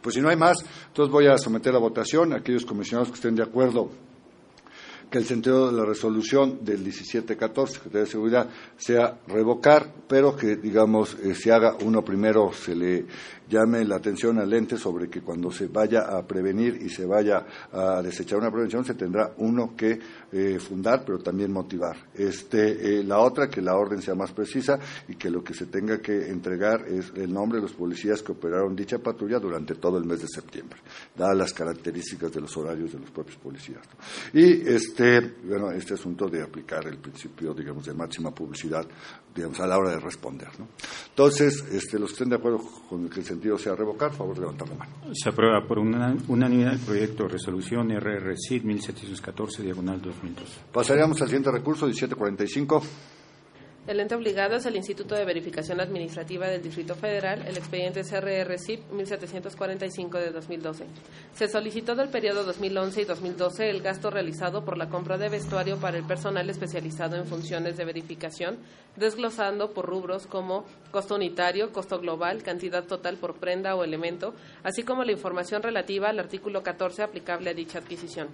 Pues 0.00 0.14
si 0.14 0.20
no 0.20 0.28
hay 0.28 0.36
más, 0.36 0.64
entonces 0.88 1.12
voy 1.12 1.26
a 1.26 1.36
someter 1.38 1.74
a 1.74 1.78
votación 1.78 2.32
a 2.32 2.36
aquellos 2.36 2.64
comisionados 2.64 3.08
que 3.08 3.16
estén 3.16 3.34
de 3.34 3.42
acuerdo 3.42 3.90
que 5.10 5.18
el 5.18 5.24
sentido 5.24 5.70
de 5.70 5.76
la 5.76 5.86
resolución 5.86 6.64
del 6.64 6.80
1714, 6.80 7.74
Secretaría 7.74 8.04
de 8.04 8.10
Seguridad, 8.10 8.48
sea 8.76 9.18
revocar, 9.26 9.90
pero 10.06 10.36
que, 10.36 10.56
digamos, 10.56 11.16
eh, 11.22 11.34
se 11.34 11.50
haga 11.50 11.76
uno 11.82 12.04
primero, 12.04 12.52
se 12.52 12.74
le 12.74 13.06
llame 13.48 13.84
la 13.84 13.96
atención 13.96 14.38
al 14.38 14.52
ente 14.52 14.76
sobre 14.76 15.08
que 15.08 15.22
cuando 15.22 15.50
se 15.50 15.68
vaya 15.68 16.02
a 16.02 16.26
prevenir 16.26 16.78
y 16.82 16.90
se 16.90 17.06
vaya 17.06 17.46
a 17.72 18.02
desechar 18.02 18.38
una 18.38 18.50
prevención, 18.50 18.84
se 18.84 18.94
tendrá 18.94 19.32
uno 19.38 19.74
que 19.74 19.98
eh, 20.30 20.58
fundar, 20.58 21.04
pero 21.06 21.18
también 21.18 21.50
motivar. 21.50 21.96
Este, 22.14 22.98
eh, 22.98 23.04
la 23.04 23.18
otra, 23.18 23.48
que 23.48 23.62
la 23.62 23.76
orden 23.76 24.02
sea 24.02 24.14
más 24.14 24.32
precisa 24.32 24.78
y 25.08 25.14
que 25.14 25.30
lo 25.30 25.42
que 25.42 25.54
se 25.54 25.66
tenga 25.66 25.98
que 26.00 26.28
entregar 26.28 26.86
es 26.86 27.12
el 27.16 27.32
nombre 27.32 27.58
de 27.58 27.62
los 27.62 27.72
policías 27.72 28.22
que 28.22 28.32
operaron 28.32 28.76
dicha 28.76 28.98
patrulla 28.98 29.38
durante 29.38 29.74
todo 29.76 29.96
el 29.96 30.04
mes 30.04 30.20
de 30.20 30.28
septiembre, 30.28 30.80
dadas 31.16 31.36
las 31.36 31.52
características 31.52 32.32
de 32.32 32.42
los 32.42 32.56
horarios 32.56 32.92
de 32.92 32.98
los 32.98 33.10
propios 33.10 33.38
policías. 33.38 33.82
Y 34.32 34.68
este, 34.68 35.20
bueno, 35.44 35.70
este 35.70 35.94
asunto 35.94 36.28
de 36.28 36.42
aplicar 36.42 36.86
el 36.86 36.98
principio, 36.98 37.54
digamos, 37.54 37.86
de 37.86 37.94
máxima 37.94 38.30
publicidad, 38.30 38.86
digamos, 39.34 39.58
a 39.60 39.66
la 39.66 39.78
hora 39.78 39.90
de 39.90 40.00
responder. 40.00 40.48
Entonces, 41.08 41.64
este, 41.72 41.98
los 41.98 42.10
que 42.10 42.14
estén 42.14 42.28
de 42.28 42.36
acuerdo 42.36 42.58
con 42.88 43.08
que 43.08 43.20
el 43.20 43.26
sentido 43.26 43.56
sea 43.56 43.74
revocar, 43.74 44.12
favor 44.12 44.34
de 44.34 44.40
levantar 44.42 44.68
la 44.68 44.74
mano. 44.74 44.92
Se 45.14 45.30
aprueba 45.30 45.66
por 45.66 45.78
unanimidad 45.78 46.74
el 46.74 46.80
proyecto 46.80 47.24
de 47.24 47.30
resolución 47.30 47.90
RRCID 47.90 48.62
1714, 48.64 49.62
diagonal 49.62 50.00
2002. 50.22 50.48
Pasaríamos 50.72 51.20
al 51.22 51.28
siguiente 51.28 51.50
recurso, 51.50 51.86
1745. 51.86 52.82
El 53.88 54.00
ente 54.00 54.14
obligado 54.14 54.56
es 54.56 54.66
el 54.66 54.76
Instituto 54.76 55.14
de 55.14 55.24
Verificación 55.24 55.80
Administrativa 55.80 56.46
del 56.46 56.60
Distrito 56.60 56.94
Federal, 56.94 57.42
el 57.48 57.56
expediente 57.56 58.02
CRR-CIP 58.02 58.90
1745 58.92 60.18
de 60.18 60.30
2012. 60.30 60.84
Se 61.32 61.48
solicitó 61.48 61.94
del 61.94 62.10
periodo 62.10 62.44
2011 62.44 63.00
y 63.00 63.04
2012 63.06 63.70
el 63.70 63.80
gasto 63.80 64.10
realizado 64.10 64.62
por 64.62 64.76
la 64.76 64.90
compra 64.90 65.16
de 65.16 65.30
vestuario 65.30 65.78
para 65.78 65.96
el 65.96 66.04
personal 66.04 66.50
especializado 66.50 67.16
en 67.16 67.24
funciones 67.24 67.78
de 67.78 67.86
verificación, 67.86 68.58
desglosando 68.96 69.72
por 69.72 69.86
rubros 69.86 70.26
como 70.26 70.66
costo 70.90 71.14
unitario, 71.14 71.72
costo 71.72 71.98
global, 71.98 72.42
cantidad 72.42 72.84
total 72.84 73.16
por 73.16 73.36
prenda 73.36 73.74
o 73.74 73.84
elemento, 73.84 74.34
así 74.64 74.82
como 74.82 75.02
la 75.02 75.12
información 75.12 75.62
relativa 75.62 76.10
al 76.10 76.18
artículo 76.18 76.62
14 76.62 77.04
aplicable 77.04 77.48
a 77.48 77.54
dicha 77.54 77.78
adquisición. 77.78 78.28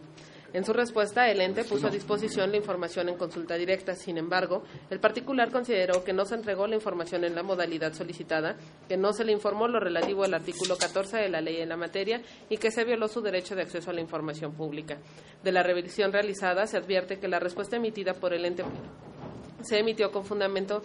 En 0.54 0.64
su 0.64 0.72
respuesta, 0.72 1.28
el 1.28 1.40
ente 1.40 1.64
puso 1.64 1.88
a 1.88 1.90
disposición 1.90 2.52
la 2.52 2.56
información 2.56 3.08
en 3.08 3.16
consulta 3.16 3.56
directa. 3.56 3.96
Sin 3.96 4.18
embargo, 4.18 4.62
el 4.88 5.00
particular 5.00 5.50
consideró 5.50 6.04
que 6.04 6.12
no 6.12 6.24
se 6.24 6.36
entregó 6.36 6.68
la 6.68 6.76
información 6.76 7.24
en 7.24 7.34
la 7.34 7.42
modalidad 7.42 7.92
solicitada, 7.92 8.54
que 8.88 8.96
no 8.96 9.12
se 9.12 9.24
le 9.24 9.32
informó 9.32 9.66
lo 9.66 9.80
relativo 9.80 10.22
al 10.22 10.32
artículo 10.32 10.78
14 10.78 11.16
de 11.16 11.28
la 11.28 11.40
ley 11.40 11.56
en 11.56 11.70
la 11.70 11.76
materia 11.76 12.22
y 12.48 12.58
que 12.58 12.70
se 12.70 12.84
violó 12.84 13.08
su 13.08 13.20
derecho 13.20 13.56
de 13.56 13.62
acceso 13.62 13.90
a 13.90 13.94
la 13.94 14.00
información 14.00 14.52
pública. 14.52 14.98
De 15.42 15.50
la 15.50 15.64
revisión 15.64 16.12
realizada 16.12 16.68
se 16.68 16.76
advierte 16.76 17.18
que 17.18 17.26
la 17.26 17.40
respuesta 17.40 17.74
emitida 17.74 18.14
por 18.14 18.32
el 18.32 18.44
ente 18.44 18.62
se 19.62 19.80
emitió 19.80 20.12
con 20.12 20.24
fundamento 20.24 20.82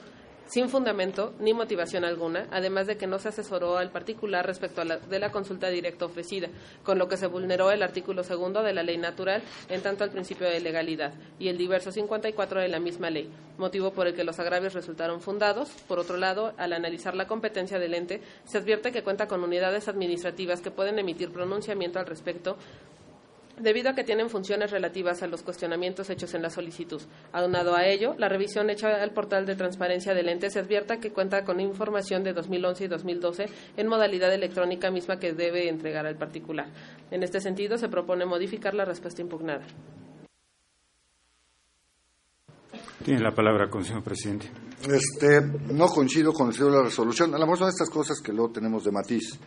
sin 0.50 0.68
fundamento 0.68 1.34
ni 1.40 1.54
motivación 1.54 2.04
alguna, 2.04 2.48
además 2.52 2.88
de 2.88 2.98
que 2.98 3.06
no 3.06 3.20
se 3.20 3.30
asesoró 3.30 3.78
al 3.78 3.92
particular 3.92 4.46
respecto 4.46 4.82
a 4.82 4.86
la, 4.86 4.98
de 4.98 5.20
la 5.20 5.32
consulta 5.32 5.70
directa 5.70 6.06
ofrecida, 6.06 6.50
con 6.84 6.98
lo 6.98 7.08
que 7.08 7.18
se 7.18 7.28
vulneró 7.28 7.70
el 7.72 7.84
artículo 7.84 8.24
segundo 8.24 8.64
de 8.64 8.74
la 8.74 8.82
ley 8.82 8.98
natural 8.98 9.44
en 9.70 9.82
tanto 9.82 10.04
al 10.04 10.10
principio 10.10 10.48
de 10.48 10.60
legalidad 10.60 11.14
y 11.38 11.50
el 11.50 11.58
diverso 11.58 11.92
54 11.92 12.62
de 12.62 12.68
la 12.68 12.80
misma 12.80 13.12
ley, 13.12 13.30
motivo 13.60 13.92
por 13.92 14.08
el 14.08 14.16
que 14.16 14.24
los 14.24 14.40
agravios 14.40 14.74
resultaron 14.74 15.22
fundados. 15.22 15.70
Por 15.88 16.00
otro 16.00 16.18
lado, 16.18 16.54
al 16.58 16.74
analizar 16.74 17.16
la 17.16 17.28
competencia 17.28 17.78
del 17.78 17.94
ente, 17.94 18.22
se 18.46 18.58
advierte 18.58 18.92
que 18.92 19.04
cuenta 19.04 19.28
con 19.28 19.44
unidades 19.44 19.88
administrativas 19.88 20.62
que 20.62 20.72
pueden 20.72 20.98
emitir 20.98 21.32
pronunciamiento 21.32 22.00
al 22.00 22.08
respecto 22.08 22.58
debido 23.60 23.90
a 23.90 23.96
que 23.96 24.04
tienen 24.04 24.30
funciones 24.30 24.72
relativas 24.72 25.24
a 25.24 25.28
los 25.28 25.44
cuestionamientos 25.44 26.10
hechos 26.10 26.34
en 26.34 26.42
la 26.42 26.50
solicitud. 26.50 27.02
Aunado 27.32 27.76
a 27.76 27.86
ello, 27.86 28.16
la 28.18 28.30
revisión 28.30 28.70
hecha 28.70 29.02
al 29.02 29.12
portal 29.12 29.46
de 29.46 29.56
transparencia 29.56 30.14
del 30.14 30.30
ente 30.30 30.50
se 30.50 30.60
advierta 30.60 31.00
que 31.00 31.12
cuenta 31.12 31.44
con 31.44 31.60
información 31.60 32.24
de 32.24 32.34
2011 32.34 32.86
y 32.86 32.88
2012 32.88 33.46
en 33.78 33.88
modalidad 33.88 34.34
electrónica 34.34 34.92
misma 34.92 35.20
que 35.20 35.34
debe 35.34 35.70
entregar 35.70 36.06
al 36.06 36.18
particular. 36.18 36.68
En 37.12 37.24
este 37.24 37.40
sentido, 37.40 37.78
se 37.78 37.90
propone 37.90 38.26
modificar 38.26 38.74
la 38.74 38.86
respuesta 38.86 39.22
impugnada. 39.22 39.66
Tiene 43.04 43.22
la 43.22 43.34
palabra, 43.34 43.70
señor 43.82 44.04
presidente. 44.04 44.52
Este, 44.88 45.42
no 45.74 45.88
coincido 45.88 46.34
con 46.34 46.50
el 46.50 46.56
de 46.56 46.70
la 46.70 46.84
resolución. 46.84 47.34
A 47.34 47.38
lo 47.38 47.46
mejor 47.46 47.60
son 47.60 47.70
estas 47.70 47.90
cosas 47.90 48.20
que 48.22 48.32
luego 48.32 48.52
tenemos 48.52 48.84
de 48.84 48.92
matiz, 48.92 49.40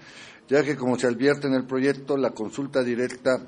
ya 0.49 0.63
que 0.63 0.77
como 0.77 0.99
se 0.99 1.07
advierte 1.07 1.47
en 1.47 1.55
el 1.55 1.67
proyecto, 1.67 2.17
la 2.17 2.31
consulta 2.31 2.83
directa 2.83 3.45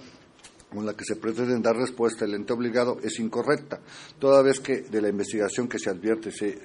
con 0.74 0.84
la 0.84 0.94
que 0.94 1.04
se 1.04 1.16
pretende 1.16 1.58
dar 1.60 1.76
respuesta 1.76 2.24
el 2.24 2.34
ente 2.34 2.52
obligado 2.52 2.98
es 3.02 3.18
incorrecta, 3.20 3.80
toda 4.18 4.42
vez 4.42 4.60
que 4.60 4.82
de 4.82 5.00
la 5.00 5.08
investigación 5.08 5.68
que 5.68 5.78
se 5.78 5.90
advierte 5.90 6.30
se, 6.30 6.58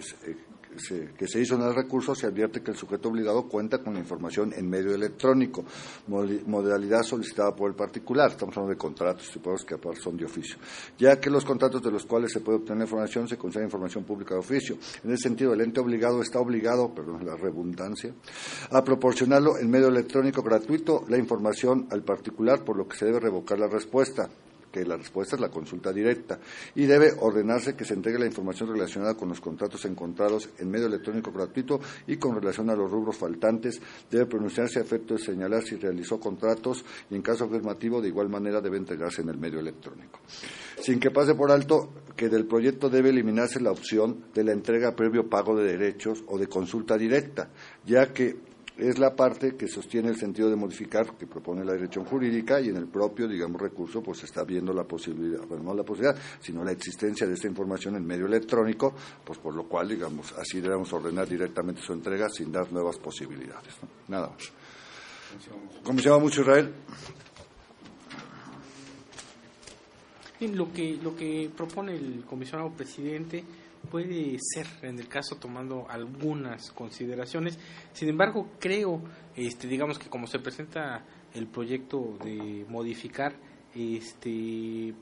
que 1.18 1.28
se 1.28 1.42
hizo 1.42 1.56
en 1.56 1.62
el 1.62 1.76
recurso 1.76 2.16
se 2.16 2.28
advierte 2.28 2.62
que 2.62 2.72
el 2.72 2.78
sujeto 2.78 3.10
obligado 3.10 3.48
cuenta 3.48 3.80
con 3.80 3.94
la 3.94 4.00
información 4.00 4.54
en 4.56 4.70
medio 4.70 4.94
electrónico, 4.94 5.66
modalidad 6.08 7.04
solicitada 7.04 7.56
por 7.56 7.70
el 7.70 7.76
particular. 7.76 8.32
Estamos 8.32 8.56
hablando 8.56 8.74
de 8.74 8.78
contratos 8.78 9.30
que 9.66 9.78
son 10.02 10.18
de 10.18 10.26
oficio, 10.26 10.58
ya 10.98 11.20
que 11.20 11.30
los 11.30 11.46
contratos 11.46 11.82
de 11.82 11.92
los 11.92 12.06
cuales 12.06 12.32
se 12.32 12.40
puede 12.40 12.60
obtener 12.60 12.84
información 12.84 13.28
se 13.28 13.38
considera 13.38 13.66
información 13.66 14.04
pública 14.04 14.34
de 14.34 14.40
oficio. 14.40 14.78
En 15.04 15.12
ese 15.12 15.24
sentido, 15.24 15.54
el 15.54 15.62
ente 15.62 15.80
obligado 15.80 16.22
está 16.22 16.40
obligado, 16.40 16.94
perdón, 16.94 17.26
la 17.26 17.36
redundancia, 17.36 18.14
a 18.72 18.84
proporcionarlo 18.84 19.58
en 19.58 19.70
medio 19.70 19.88
electrónico 19.88 20.42
gratuito 20.42 21.06
la 21.08 21.18
información 21.18 21.88
al 21.92 22.04
particular, 22.04 22.64
por 22.64 22.78
lo 22.78 22.88
que 22.88 22.98
se 22.98 23.06
debe 23.06 23.20
revocar 23.20 23.60
la 23.60 23.68
respuesta 23.68 24.30
que 24.72 24.86
la 24.86 24.98
respuesta 24.98 25.36
es 25.36 25.42
la 25.42 25.50
consulta 25.50 25.92
directa, 25.92 26.40
y 26.76 26.86
debe 26.86 27.14
ordenarse 27.20 27.76
que 27.76 27.86
se 27.86 27.94
entregue 27.94 28.20
la 28.20 28.26
información 28.26 28.72
relacionada 28.72 29.16
con 29.16 29.30
los 29.30 29.42
contratos 29.42 29.86
encontrados 29.86 30.50
en 30.58 30.70
medio 30.70 30.88
electrónico 30.88 31.32
gratuito 31.32 31.80
y 32.08 32.18
con 32.18 32.36
relación 32.36 32.70
a 32.70 32.76
los 32.76 32.90
rubros 32.90 33.18
faltantes, 33.18 33.82
debe 34.10 34.26
pronunciarse 34.26 34.80
a 34.80 34.84
efecto 34.84 35.16
de 35.16 35.22
señalar 35.22 35.64
si 35.64 35.76
realizó 35.76 36.20
contratos 36.20 36.86
y 37.10 37.16
en 37.16 37.22
caso 37.22 37.46
afirmativo 37.46 38.02
de 38.02 38.10
igual 38.10 38.30
manera 38.30 38.62
debe 38.62 38.78
entregarse 38.78 39.22
en 39.22 39.30
el 39.30 39.38
medio 39.38 39.60
electrónico. 39.60 40.20
Sin 40.80 41.00
que 41.00 41.12
pase 41.12 41.36
por 41.36 41.52
alto 41.52 41.92
que 42.16 42.30
del 42.30 42.46
proyecto 42.46 42.90
debe 42.90 43.10
eliminarse 43.10 43.60
la 43.60 43.72
opción 43.72 44.26
de 44.34 44.44
la 44.44 44.54
entrega 44.54 44.96
previo 44.96 45.30
pago 45.30 45.56
de 45.56 45.78
derechos 45.78 46.24
o 46.28 46.38
de 46.38 46.48
consulta 46.48 46.98
directa, 46.98 47.50
ya 47.86 48.14
que 48.14 48.49
es 48.80 48.98
la 48.98 49.16
parte 49.16 49.56
que 49.56 49.68
sostiene 49.68 50.10
el 50.10 50.16
sentido 50.16 50.50
de 50.50 50.56
modificar 50.56 51.18
que 51.18 51.28
propone 51.28 51.66
la 51.66 51.74
dirección 51.74 52.06
jurídica 52.06 52.62
y 52.62 52.70
en 52.70 52.78
el 52.78 52.88
propio, 52.88 53.28
digamos, 53.28 53.62
recurso, 53.62 54.02
pues 54.02 54.24
está 54.24 54.44
viendo 54.44 54.74
la 54.74 54.86
posibilidad, 54.86 55.46
bueno, 55.46 55.64
no 55.64 55.74
la 55.74 55.84
posibilidad, 55.84 56.18
sino 56.40 56.64
la 56.64 56.72
existencia 56.72 57.28
de 57.28 57.34
esta 57.34 57.48
información 57.48 57.96
en 57.96 58.06
medio 58.06 58.26
electrónico, 58.26 58.94
pues 59.24 59.38
por 59.40 59.54
lo 59.54 59.68
cual, 59.68 59.90
digamos, 59.90 60.34
así 60.38 60.62
debemos 60.62 60.92
ordenar 60.94 61.28
directamente 61.28 61.82
su 61.82 61.94
entrega 61.94 62.30
sin 62.30 62.52
dar 62.52 62.72
nuevas 62.72 62.98
posibilidades. 62.98 63.76
Nada 64.08 64.30
más. 64.30 64.52
Comisionado 65.84 66.22
mucho 66.22 66.42
Israel. 66.42 66.74
lo 70.42 70.72
que, 70.72 70.98
lo 71.04 71.16
que 71.16 71.52
propone 71.56 71.96
el 71.96 72.24
comisionado 72.26 72.72
presidente 72.72 73.44
puede 73.90 74.38
ser 74.40 74.68
en 74.82 75.00
el 75.00 75.08
caso 75.08 75.36
tomando 75.36 75.86
algunas 75.90 76.72
consideraciones. 76.72 77.58
Sin 77.94 78.10
embargo, 78.10 78.48
creo, 78.60 79.02
este, 79.36 79.68
digamos 79.68 80.00
que 80.00 80.10
como 80.10 80.28
se 80.28 80.40
presenta 80.40 81.04
el 81.34 81.48
proyecto 81.48 82.18
de 82.24 82.66
modificar 82.70 83.34
este 83.76 84.94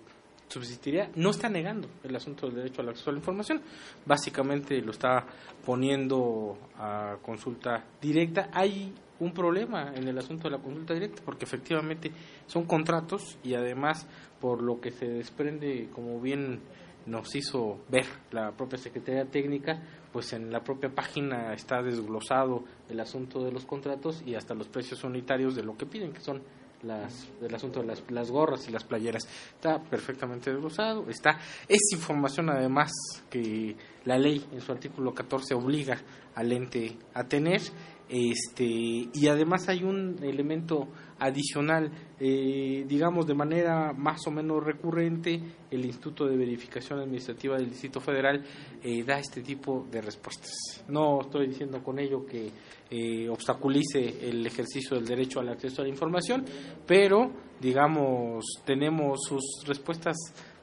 subsistiría, 0.48 1.10
no 1.16 1.32
está 1.32 1.50
negando 1.50 1.90
el 2.04 2.16
asunto 2.16 2.48
del 2.48 2.56
derecho 2.56 2.82
al 2.82 2.90
acceso 2.90 3.10
a 3.10 3.14
la 3.14 3.20
información, 3.20 3.62
básicamente 4.06 4.82
lo 4.82 4.92
está 4.92 5.26
poniendo 5.66 6.58
a 6.78 7.18
consulta 7.22 7.84
directa. 8.02 8.50
Hay 8.54 8.94
un 9.20 9.34
problema 9.34 9.94
en 9.96 10.08
el 10.08 10.18
asunto 10.18 10.44
de 10.44 10.52
la 10.52 10.64
consulta 10.64 10.94
directa 10.94 11.22
porque 11.26 11.46
efectivamente 11.46 12.12
son 12.46 12.66
contratos 12.66 13.38
y 13.44 13.56
además 13.56 14.08
por 14.40 14.62
lo 14.62 14.80
que 14.80 14.92
se 14.92 15.08
desprende, 15.08 15.90
como 15.94 16.22
bien 16.22 16.62
nos 17.08 17.34
hizo 17.36 17.80
ver 17.90 18.06
la 18.32 18.52
propia 18.52 18.78
Secretaría 18.78 19.26
Técnica, 19.26 19.82
pues 20.12 20.34
en 20.34 20.52
la 20.52 20.64
propia 20.64 20.90
página 20.90 21.54
está 21.54 21.82
desglosado 21.82 22.64
el 22.90 23.00
asunto 23.00 23.44
de 23.44 23.52
los 23.52 23.66
contratos 23.66 24.22
y 24.26 24.36
hasta 24.36 24.54
los 24.54 24.68
precios 24.68 25.04
unitarios 25.04 25.56
de 25.56 25.64
lo 25.64 25.78
que 25.78 25.86
piden, 25.86 26.14
que 26.14 26.22
son 26.22 26.42
las, 26.84 27.28
del 27.42 27.54
asunto 27.54 27.82
de 27.82 27.88
las, 27.88 28.04
las 28.10 28.32
gorras 28.32 28.68
y 28.68 28.72
las 28.72 28.84
playeras. 28.84 29.28
Está 29.56 29.82
perfectamente 29.82 30.52
desglosado. 30.52 31.10
Está, 31.10 31.40
es 31.68 31.80
información 31.92 32.50
además 32.50 32.92
que 33.30 33.76
la 34.06 34.18
ley 34.18 34.46
en 34.52 34.62
su 34.62 34.72
artículo 34.72 35.14
14 35.14 35.56
obliga 35.56 35.98
al 36.36 36.52
ente 36.52 36.98
a 37.14 37.24
tener. 37.24 37.62
Este, 38.10 38.64
y 38.64 39.28
además 39.28 39.68
hay 39.68 39.84
un 39.84 40.18
elemento 40.22 40.88
adicional, 41.20 41.92
eh, 42.20 42.86
digamos 42.88 43.26
de 43.26 43.34
manera 43.34 43.94
más 43.94 44.26
o 44.28 44.32
menos 44.32 44.64
recurrente, 44.64 45.42
el 45.70 45.86
Instituto 45.86 46.26
de 46.26 46.38
Verificación 46.38 47.00
Administrativa 47.00 47.58
del 47.58 47.70
Distrito 47.70 48.00
Federal 48.00 48.44
eh, 48.84 49.04
da 49.04 49.20
este 49.20 49.42
tipo 49.42 49.86
de 49.90 50.02
respuestas. 50.02 50.84
No 50.88 51.22
estoy 51.22 51.48
diciendo 51.48 51.84
con 51.84 52.00
ello 52.00 52.26
que 52.26 52.52
eh, 52.90 53.30
obstaculice 53.30 54.30
el 54.30 54.46
ejercicio 54.46 54.98
del 54.98 55.06
derecho 55.06 55.40
al 55.40 55.50
acceso 55.50 55.82
a 55.82 55.86
la 55.86 55.90
información, 55.90 56.46
pero, 56.86 57.32
digamos, 57.60 58.46
tenemos 58.66 59.20
sus 59.28 59.64
respuestas 59.66 60.16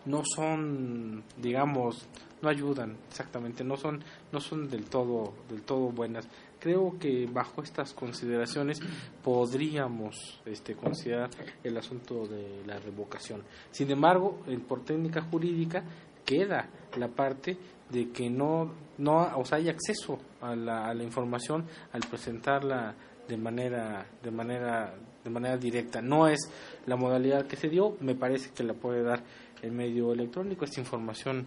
no 0.06 0.22
son, 0.24 1.24
digamos, 1.38 2.06
no 2.42 2.48
ayudan 2.48 2.96
exactamente, 3.08 3.64
no 3.64 3.76
son, 3.76 4.04
no 4.30 4.40
son 4.40 4.68
del 4.68 4.84
todo, 4.84 5.32
del 5.48 5.62
todo 5.62 5.90
buenas 5.90 6.28
creo 6.64 6.96
que 6.98 7.28
bajo 7.30 7.62
estas 7.62 7.92
consideraciones 7.92 8.80
podríamos 9.22 10.40
este, 10.46 10.74
considerar 10.74 11.28
el 11.62 11.76
asunto 11.76 12.26
de 12.26 12.62
la 12.66 12.78
revocación. 12.78 13.42
Sin 13.70 13.90
embargo, 13.90 14.40
por 14.66 14.82
técnica 14.82 15.20
jurídica 15.20 15.84
queda 16.24 16.70
la 16.96 17.08
parte 17.08 17.58
de 17.90 18.08
que 18.10 18.30
no, 18.30 18.72
no 18.96 19.36
o 19.36 19.44
sea, 19.44 19.58
hay 19.58 19.68
acceso 19.68 20.18
a 20.40 20.56
la, 20.56 20.86
a 20.86 20.94
la 20.94 21.04
información 21.04 21.66
al 21.92 22.00
presentarla 22.08 22.94
de 23.28 23.36
manera, 23.36 24.06
de 24.22 24.30
manera, 24.30 24.94
de 25.22 25.30
manera 25.30 25.58
directa. 25.58 26.00
No 26.00 26.28
es 26.28 26.48
la 26.86 26.96
modalidad 26.96 27.46
que 27.46 27.56
se 27.56 27.68
dio, 27.68 27.98
me 28.00 28.14
parece 28.14 28.52
que 28.54 28.64
la 28.64 28.72
puede 28.72 29.02
dar 29.02 29.22
el 29.60 29.70
medio 29.70 30.14
electrónico, 30.14 30.64
esta 30.64 30.80
información 30.80 31.44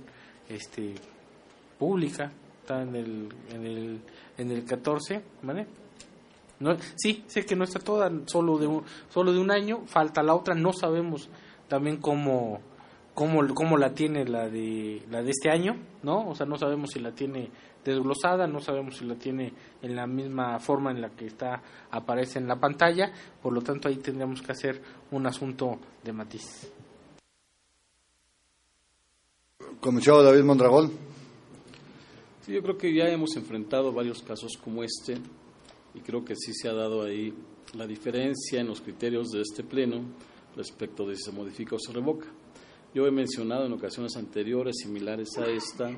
este, 0.48 0.94
pública, 1.80 2.32
está 2.68 2.82
en 2.82 2.96
el, 2.98 3.30
en 3.54 3.66
el, 3.66 4.02
en 4.38 4.52
el 4.52 4.66
14, 4.66 5.22
¿vale? 5.44 5.68
No, 6.60 6.76
sí, 6.98 7.24
sé 7.28 7.46
que 7.46 7.56
no 7.56 7.64
está 7.64 7.80
toda, 7.80 8.12
solo 8.26 8.58
de 8.58 8.68
un, 8.68 8.84
solo 9.10 9.32
de 9.32 9.40
un 9.40 9.52
año, 9.52 9.84
falta 9.86 10.22
la 10.22 10.36
otra, 10.36 10.54
no 10.54 10.74
sabemos 10.74 11.30
también 11.70 11.98
cómo, 11.98 12.60
cómo, 13.14 13.42
cómo 13.54 13.78
la 13.78 13.94
tiene 13.94 14.26
la 14.26 14.50
de, 14.50 15.02
la 15.10 15.24
de 15.24 15.30
este 15.30 15.50
año, 15.50 15.78
¿no? 16.04 16.28
O 16.28 16.36
sea, 16.36 16.46
no 16.46 16.58
sabemos 16.58 16.90
si 16.92 17.00
la 17.00 17.14
tiene 17.14 17.50
desglosada, 17.86 18.48
no 18.48 18.60
sabemos 18.60 18.98
si 18.98 19.06
la 19.06 19.16
tiene 19.16 19.54
en 19.82 19.96
la 19.96 20.06
misma 20.06 20.60
forma 20.60 20.92
en 20.92 21.00
la 21.00 21.12
que 21.12 21.28
está 21.28 21.62
aparece 21.92 22.40
en 22.40 22.50
la 22.50 22.58
pantalla, 22.58 23.14
por 23.42 23.54
lo 23.54 23.62
tanto 23.62 23.88
ahí 23.88 23.96
tendríamos 23.96 24.42
que 24.42 24.52
hacer 24.52 24.82
un 25.12 25.26
asunto 25.26 25.80
de 26.04 26.12
matiz. 26.12 26.70
Comisionado 29.80 30.26
David 30.26 30.44
Mondragón 30.44 31.07
yo 32.48 32.62
creo 32.62 32.78
que 32.78 32.94
ya 32.94 33.10
hemos 33.10 33.36
enfrentado 33.36 33.92
varios 33.92 34.22
casos 34.22 34.58
como 34.64 34.84
este 34.84 35.18
y 35.94 36.00
creo 36.00 36.24
que 36.24 36.36
sí 36.36 36.54
se 36.54 36.70
ha 36.70 36.74
dado 36.74 37.04
ahí 37.04 37.34
la 37.76 37.86
diferencia 37.86 38.62
en 38.62 38.68
los 38.68 38.82
criterios 38.82 39.30
de 39.30 39.42
este 39.42 39.64
pleno 39.64 40.02
respecto 40.56 41.06
de 41.06 41.16
si 41.16 41.24
se 41.24 41.32
modifica 41.32 41.76
o 41.76 41.80
se 41.80 41.92
revoca. 41.92 42.28
Yo 42.94 43.06
he 43.06 43.12
mencionado 43.12 43.66
en 43.66 43.74
ocasiones 43.74 44.16
anteriores 44.16 44.78
similares 44.82 45.38
a 45.38 45.48
esta 45.48 45.92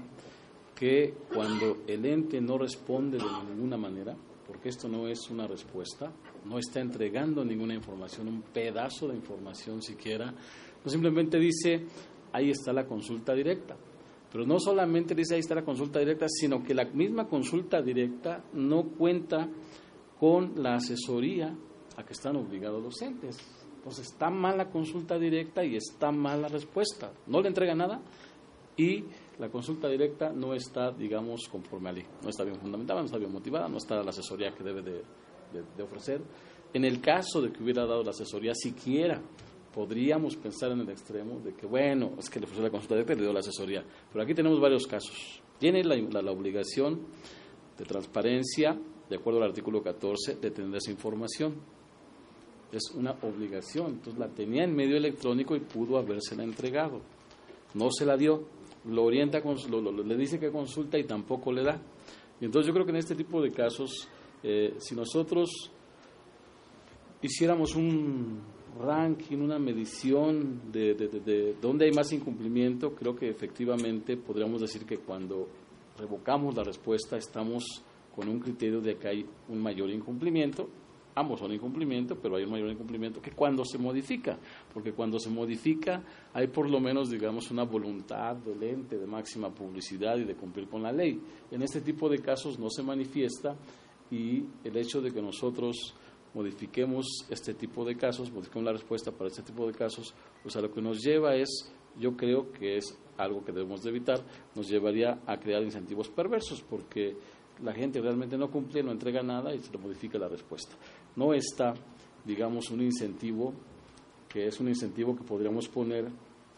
que 0.75 1.13
cuando 1.33 1.83
el 1.87 2.05
ente 2.05 2.41
no 2.41 2.57
responde 2.57 3.17
de 3.17 3.53
ninguna 3.53 3.77
manera, 3.77 4.15
porque 4.47 4.69
esto 4.69 4.87
no 4.87 5.07
es 5.07 5.29
una 5.29 5.45
respuesta, 5.45 6.11
no 6.45 6.57
está 6.57 6.79
entregando 6.79 7.45
ninguna 7.45 7.75
información, 7.75 8.27
un 8.27 8.41
pedazo 8.41 9.07
de 9.07 9.15
información 9.15 9.81
siquiera, 9.83 10.33
no 10.83 10.89
simplemente 10.89 11.37
dice, 11.37 11.85
ahí 12.31 12.49
está 12.49 12.73
la 12.73 12.85
consulta 12.85 13.33
directa. 13.33 13.77
Pero 14.31 14.45
no 14.45 14.59
solamente 14.59 15.15
dice 15.15 15.33
ahí 15.33 15.39
está 15.39 15.55
la 15.55 15.65
consulta 15.65 15.99
directa, 15.99 16.27
sino 16.29 16.63
que 16.63 16.73
la 16.73 16.85
misma 16.85 17.27
consulta 17.27 17.81
directa 17.81 18.43
no 18.53 18.83
cuenta 18.83 19.49
con 20.19 20.61
la 20.61 20.75
asesoría 20.75 21.55
a 21.97 22.03
que 22.03 22.13
están 22.13 22.35
obligados 22.35 22.83
los 22.83 23.01
entes. 23.01 23.37
Entonces 23.77 24.07
está 24.07 24.29
mal 24.29 24.57
la 24.57 24.69
consulta 24.69 25.17
directa 25.17 25.63
y 25.63 25.75
está 25.75 26.11
mal 26.11 26.41
la 26.41 26.47
respuesta. 26.47 27.11
No 27.27 27.41
le 27.41 27.47
entrega 27.47 27.73
nada 27.73 28.01
y 28.77 29.03
la 29.39 29.49
consulta 29.49 29.87
directa 29.87 30.31
no 30.31 30.53
está, 30.53 30.91
digamos, 30.91 31.47
conforme 31.49 31.89
a 31.89 31.93
ley. 31.93 32.05
No 32.21 32.29
está 32.29 32.43
bien 32.43 32.59
fundamentada, 32.59 32.99
no 32.99 33.05
está 33.05 33.17
bien 33.17 33.31
motivada, 33.31 33.67
no 33.67 33.77
está 33.77 34.03
la 34.03 34.09
asesoría 34.09 34.51
que 34.51 34.63
debe 34.63 34.81
de 34.81 35.83
ofrecer. 35.83 36.21
En 36.73 36.85
el 36.85 37.01
caso 37.01 37.41
de 37.41 37.51
que 37.51 37.63
hubiera 37.63 37.85
dado 37.85 38.03
la 38.03 38.11
asesoría 38.11 38.53
siquiera 38.53 39.21
podríamos 39.73 40.35
pensar 40.35 40.71
en 40.71 40.81
el 40.81 40.89
extremo 40.89 41.39
de 41.39 41.53
que, 41.53 41.65
bueno, 41.65 42.13
es 42.17 42.29
que 42.29 42.39
le 42.39 42.45
ofreció 42.45 42.63
la 42.63 42.71
consulta 42.71 42.95
directa 42.95 43.13
y 43.13 43.15
le 43.17 43.23
dio 43.23 43.33
la 43.33 43.39
asesoría. 43.39 43.83
Pero 44.11 44.23
aquí 44.23 44.33
tenemos 44.33 44.59
varios 44.59 44.87
casos. 44.87 45.41
Tiene 45.59 45.83
la, 45.83 46.31
obligación 46.31 47.01
de 47.77 47.85
transparencia, 47.85 48.77
de 49.09 49.15
acuerdo 49.15 49.41
al 49.41 49.49
artículo 49.49 49.81
14, 49.81 50.35
de 50.35 50.51
tener 50.51 50.75
esa 50.75 50.91
información. 50.91 51.55
Es 52.71 52.91
una 52.95 53.11
obligación. 53.21 53.93
Entonces 53.93 54.19
la 54.19 54.29
tenía 54.29 54.63
en 54.63 54.75
medio 54.75 54.97
electrónico 54.97 55.55
y 55.55 55.59
pudo 55.59 55.97
habérsela 55.97 56.43
entregado. 56.43 57.01
No 57.73 57.89
se 57.91 58.05
la 58.05 58.17
dio. 58.17 58.59
Lo 58.85 59.03
orienta, 59.03 59.39
le 59.39 60.15
dice 60.15 60.39
que 60.39 60.51
consulta 60.51 60.97
y 60.97 61.03
tampoco 61.03 61.51
le 61.51 61.63
da. 61.63 61.81
Y 62.39 62.45
entonces 62.45 62.67
yo 62.67 62.73
creo 62.73 62.85
que 62.85 62.91
en 62.91 62.97
este 62.97 63.15
tipo 63.15 63.41
de 63.41 63.51
casos, 63.51 64.07
eh, 64.41 64.75
si 64.77 64.95
nosotros 64.95 65.69
hiciéramos 67.21 67.75
un 67.75 68.41
ranking, 68.77 69.37
una 69.37 69.59
medición 69.59 70.71
de, 70.71 70.93
de, 70.93 71.55
dónde 71.61 71.85
hay 71.85 71.91
más 71.91 72.11
incumplimiento, 72.11 72.93
creo 72.93 73.15
que 73.15 73.29
efectivamente 73.29 74.17
podríamos 74.17 74.61
decir 74.61 74.85
que 74.85 74.97
cuando 74.97 75.47
revocamos 75.97 76.55
la 76.55 76.63
respuesta 76.63 77.17
estamos 77.17 77.83
con 78.15 78.27
un 78.27 78.39
criterio 78.39 78.81
de 78.81 78.97
que 78.97 79.07
hay 79.07 79.25
un 79.47 79.61
mayor 79.61 79.89
incumplimiento. 79.89 80.67
Ambos 81.15 81.39
son 81.39 81.51
incumplimiento, 81.51 82.15
pero 82.15 82.37
hay 82.37 82.43
un 82.43 82.51
mayor 82.51 82.69
incumplimiento 82.69 83.21
que 83.21 83.31
cuando 83.31 83.65
se 83.65 83.77
modifica, 83.77 84.37
porque 84.73 84.93
cuando 84.93 85.19
se 85.19 85.29
modifica 85.29 86.03
hay 86.33 86.47
por 86.47 86.69
lo 86.69 86.79
menos, 86.79 87.09
digamos, 87.09 87.51
una 87.51 87.63
voluntad 87.63 88.35
del 88.37 88.61
ente 88.63 88.97
de 88.97 89.05
máxima 89.05 89.49
publicidad 89.49 90.17
y 90.17 90.23
de 90.23 90.35
cumplir 90.35 90.67
con 90.67 90.83
la 90.83 90.91
ley. 90.91 91.19
En 91.51 91.61
este 91.61 91.81
tipo 91.81 92.07
de 92.07 92.19
casos 92.19 92.57
no 92.59 92.69
se 92.69 92.83
manifiesta 92.83 93.55
y 94.11 94.45
el 94.63 94.77
hecho 94.77 95.01
de 95.01 95.11
que 95.11 95.21
nosotros 95.21 95.93
modifiquemos 96.33 97.25
este 97.29 97.53
tipo 97.53 97.83
de 97.85 97.95
casos, 97.95 98.31
modifiquemos 98.31 98.65
la 98.65 98.73
respuesta 98.73 99.11
para 99.11 99.29
este 99.29 99.41
tipo 99.41 99.65
de 99.67 99.73
casos, 99.73 100.13
pues 100.43 100.55
a 100.55 100.61
lo 100.61 100.71
que 100.71 100.81
nos 100.81 101.01
lleva 101.01 101.35
es, 101.35 101.71
yo 101.99 102.15
creo 102.15 102.51
que 102.51 102.77
es 102.77 102.97
algo 103.17 103.43
que 103.43 103.51
debemos 103.51 103.83
de 103.83 103.89
evitar, 103.89 104.21
nos 104.55 104.69
llevaría 104.69 105.19
a 105.25 105.37
crear 105.37 105.63
incentivos 105.63 106.09
perversos, 106.09 106.61
porque 106.61 107.15
la 107.63 107.73
gente 107.73 108.01
realmente 108.01 108.37
no 108.37 108.49
cumple, 108.49 108.83
no 108.83 108.91
entrega 108.91 109.21
nada 109.21 109.53
y 109.53 109.59
se 109.59 109.71
le 109.71 109.77
modifica 109.77 110.17
la 110.17 110.27
respuesta. 110.27 110.75
No 111.15 111.33
está, 111.33 111.73
digamos, 112.25 112.69
un 112.69 112.81
incentivo 112.81 113.53
que 114.29 114.45
es 114.45 114.59
un 114.59 114.69
incentivo 114.69 115.15
que 115.15 115.23
podríamos 115.23 115.67
poner, 115.67 116.07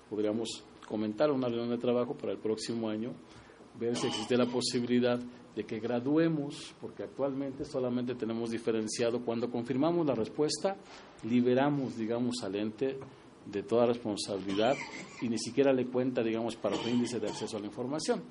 podríamos 0.09 0.63
comentar 0.87 1.29
en 1.29 1.35
una 1.35 1.47
reunión 1.47 1.69
de 1.69 1.77
trabajo 1.77 2.13
para 2.15 2.33
el 2.33 2.37
próximo 2.37 2.89
año, 2.89 3.13
ver 3.79 3.95
si 3.95 4.07
existe 4.07 4.35
la 4.35 4.45
posibilidad 4.45 5.19
de 5.55 5.63
que 5.65 5.79
graduemos, 5.79 6.73
porque 6.79 7.03
actualmente 7.03 7.65
solamente 7.65 8.15
tenemos 8.15 8.51
diferenciado 8.51 9.23
cuando 9.23 9.49
confirmamos 9.49 10.05
la 10.05 10.15
respuesta, 10.15 10.77
liberamos, 11.23 11.97
digamos, 11.97 12.37
al 12.43 12.55
ente 12.55 12.97
de 13.45 13.63
toda 13.63 13.85
responsabilidad 13.85 14.75
y 15.21 15.29
ni 15.29 15.37
siquiera 15.37 15.73
le 15.73 15.87
cuenta, 15.87 16.23
digamos, 16.23 16.55
para 16.55 16.75
el 16.75 16.89
índice 16.89 17.19
de 17.19 17.27
acceso 17.27 17.57
a 17.57 17.59
la 17.59 17.65
información. 17.65 18.21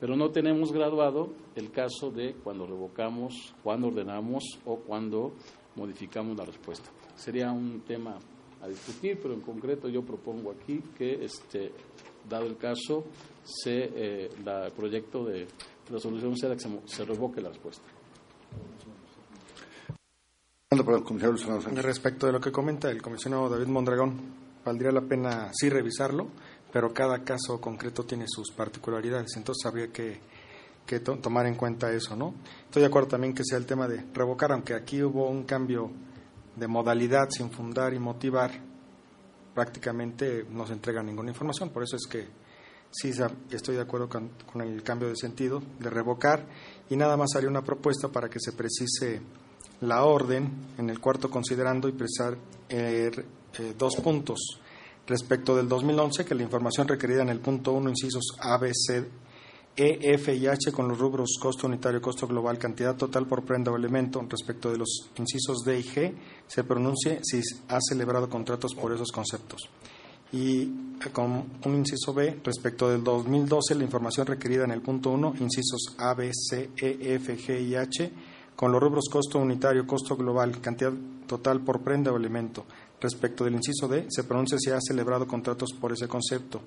Pero 0.00 0.16
no 0.16 0.30
tenemos 0.30 0.72
graduado 0.72 1.32
el 1.54 1.70
caso 1.70 2.10
de 2.10 2.34
cuando 2.34 2.66
revocamos, 2.66 3.54
cuando 3.62 3.88
ordenamos 3.88 4.44
o 4.66 4.76
cuando 4.76 5.32
modificamos 5.76 6.36
la 6.36 6.44
respuesta. 6.44 6.90
Sería 7.14 7.50
un 7.50 7.80
tema 7.80 8.18
a 8.60 8.68
discutir, 8.68 9.18
pero 9.22 9.34
en 9.34 9.40
concreto 9.40 9.88
yo 9.88 10.02
propongo 10.02 10.50
aquí 10.50 10.82
que, 10.96 11.24
este, 11.24 11.72
dado 12.28 12.46
el 12.46 12.56
caso, 12.56 13.04
se, 13.42 13.90
eh, 13.94 14.30
el 14.44 14.72
proyecto 14.72 15.24
de 15.24 15.46
la 15.90 15.98
solución 15.98 16.36
sea 16.36 16.54
que 16.54 16.64
se, 16.86 17.04
revoque 17.04 17.40
la 17.40 17.48
respuesta. 17.48 17.84
Respecto 21.76 22.26
de 22.26 22.32
lo 22.32 22.40
que 22.40 22.52
comenta 22.52 22.90
el 22.90 23.00
comisionado 23.00 23.48
David 23.48 23.68
Mondragón, 23.68 24.20
valdría 24.64 24.90
la 24.90 25.02
pena 25.02 25.50
sí 25.52 25.68
revisarlo, 25.68 26.28
pero 26.72 26.92
cada 26.92 27.22
caso 27.22 27.60
concreto 27.60 28.04
tiene 28.04 28.26
sus 28.28 28.50
particularidades, 28.50 29.36
entonces 29.36 29.64
habría 29.64 29.88
que, 29.88 30.20
que 30.84 31.00
tomar 31.00 31.46
en 31.46 31.54
cuenta 31.54 31.92
eso, 31.92 32.16
¿no? 32.16 32.34
Estoy 32.64 32.82
de 32.82 32.88
acuerdo 32.88 33.10
también 33.10 33.32
que 33.32 33.44
sea 33.44 33.58
el 33.58 33.66
tema 33.66 33.86
de 33.86 34.04
revocar, 34.12 34.52
aunque 34.52 34.74
aquí 34.74 35.02
hubo 35.02 35.28
un 35.28 35.44
cambio 35.44 35.90
de 36.56 36.66
modalidad 36.66 37.28
sin 37.30 37.50
fundar 37.50 37.94
y 37.94 37.98
motivar, 37.98 38.50
prácticamente 39.54 40.44
no 40.50 40.66
se 40.66 40.74
entrega 40.74 41.02
ninguna 41.02 41.30
información, 41.30 41.70
por 41.70 41.82
eso 41.82 41.96
es 41.96 42.06
que 42.06 42.28
sí 42.96 43.10
estoy 43.50 43.74
de 43.74 43.82
acuerdo 43.82 44.08
con, 44.08 44.30
el 44.60 44.82
cambio 44.82 45.08
de 45.08 45.16
sentido, 45.16 45.62
de 45.78 45.90
revocar, 45.90 46.46
y 46.88 46.96
nada 46.96 47.16
más 47.16 47.34
haría 47.36 47.50
una 47.50 47.62
propuesta 47.62 48.08
para 48.08 48.28
que 48.28 48.40
se 48.40 48.52
precise 48.52 49.20
la 49.82 50.04
orden 50.04 50.50
en 50.78 50.88
el 50.88 50.98
cuarto 51.00 51.30
considerando 51.30 51.88
y 51.88 51.92
precisar 51.92 52.38
eh, 52.68 53.10
eh, 53.58 53.74
dos 53.78 53.96
puntos. 53.96 54.60
Respecto 55.06 55.54
del 55.54 55.68
2011, 55.68 56.24
que 56.24 56.34
la 56.34 56.42
información 56.42 56.88
requerida 56.88 57.22
en 57.22 57.28
el 57.28 57.40
punto 57.40 57.72
1, 57.72 57.90
incisos 57.90 58.36
A, 58.40 58.56
B, 58.56 58.72
C, 58.74 59.04
E, 59.76 60.14
F 60.14 60.34
y 60.34 60.46
H 60.46 60.72
con 60.72 60.88
los 60.88 60.98
rubros 60.98 61.36
costo 61.38 61.66
unitario, 61.66 62.00
costo 62.00 62.26
global, 62.26 62.58
cantidad 62.58 62.96
total 62.96 63.26
por 63.26 63.44
prenda 63.44 63.70
o 63.70 63.76
elemento 63.76 64.24
respecto 64.26 64.72
de 64.72 64.78
los 64.78 65.10
incisos 65.16 65.58
D 65.66 65.78
y 65.78 65.82
G 65.82 66.14
se 66.46 66.64
pronuncie 66.64 67.20
si 67.22 67.42
ha 67.68 67.78
celebrado 67.86 68.30
contratos 68.30 68.74
por 68.74 68.94
esos 68.94 69.12
conceptos. 69.12 69.68
Y 70.36 70.62
eh, 70.62 71.10
con 71.12 71.44
un 71.64 71.74
inciso 71.74 72.12
B, 72.12 72.40
respecto 72.44 72.90
del 72.90 73.02
2012, 73.02 73.74
la 73.74 73.84
información 73.84 74.26
requerida 74.26 74.64
en 74.64 74.70
el 74.70 74.82
punto 74.82 75.10
1, 75.10 75.36
incisos 75.40 75.94
A, 75.96 76.12
B, 76.12 76.30
C, 76.32 76.70
E, 76.76 77.14
F, 77.14 77.38
G 77.38 77.60
y 77.62 77.74
H 77.74 78.12
con 78.54 78.72
los 78.72 78.80
rubros 78.80 79.08
costo 79.10 79.38
unitario, 79.38 79.86
costo 79.86 80.16
global, 80.16 80.60
cantidad 80.60 80.92
total 81.26 81.60
por 81.60 81.82
prenda 81.82 82.12
o 82.12 82.16
elemento. 82.16 82.64
Respecto 83.00 83.44
del 83.44 83.54
inciso 83.54 83.86
D, 83.86 84.06
se 84.08 84.24
pronuncia 84.24 84.58
si 84.58 84.70
ha 84.70 84.78
celebrado 84.80 85.26
contratos 85.26 85.70
por 85.78 85.92
ese 85.92 86.08
concepto. 86.08 86.62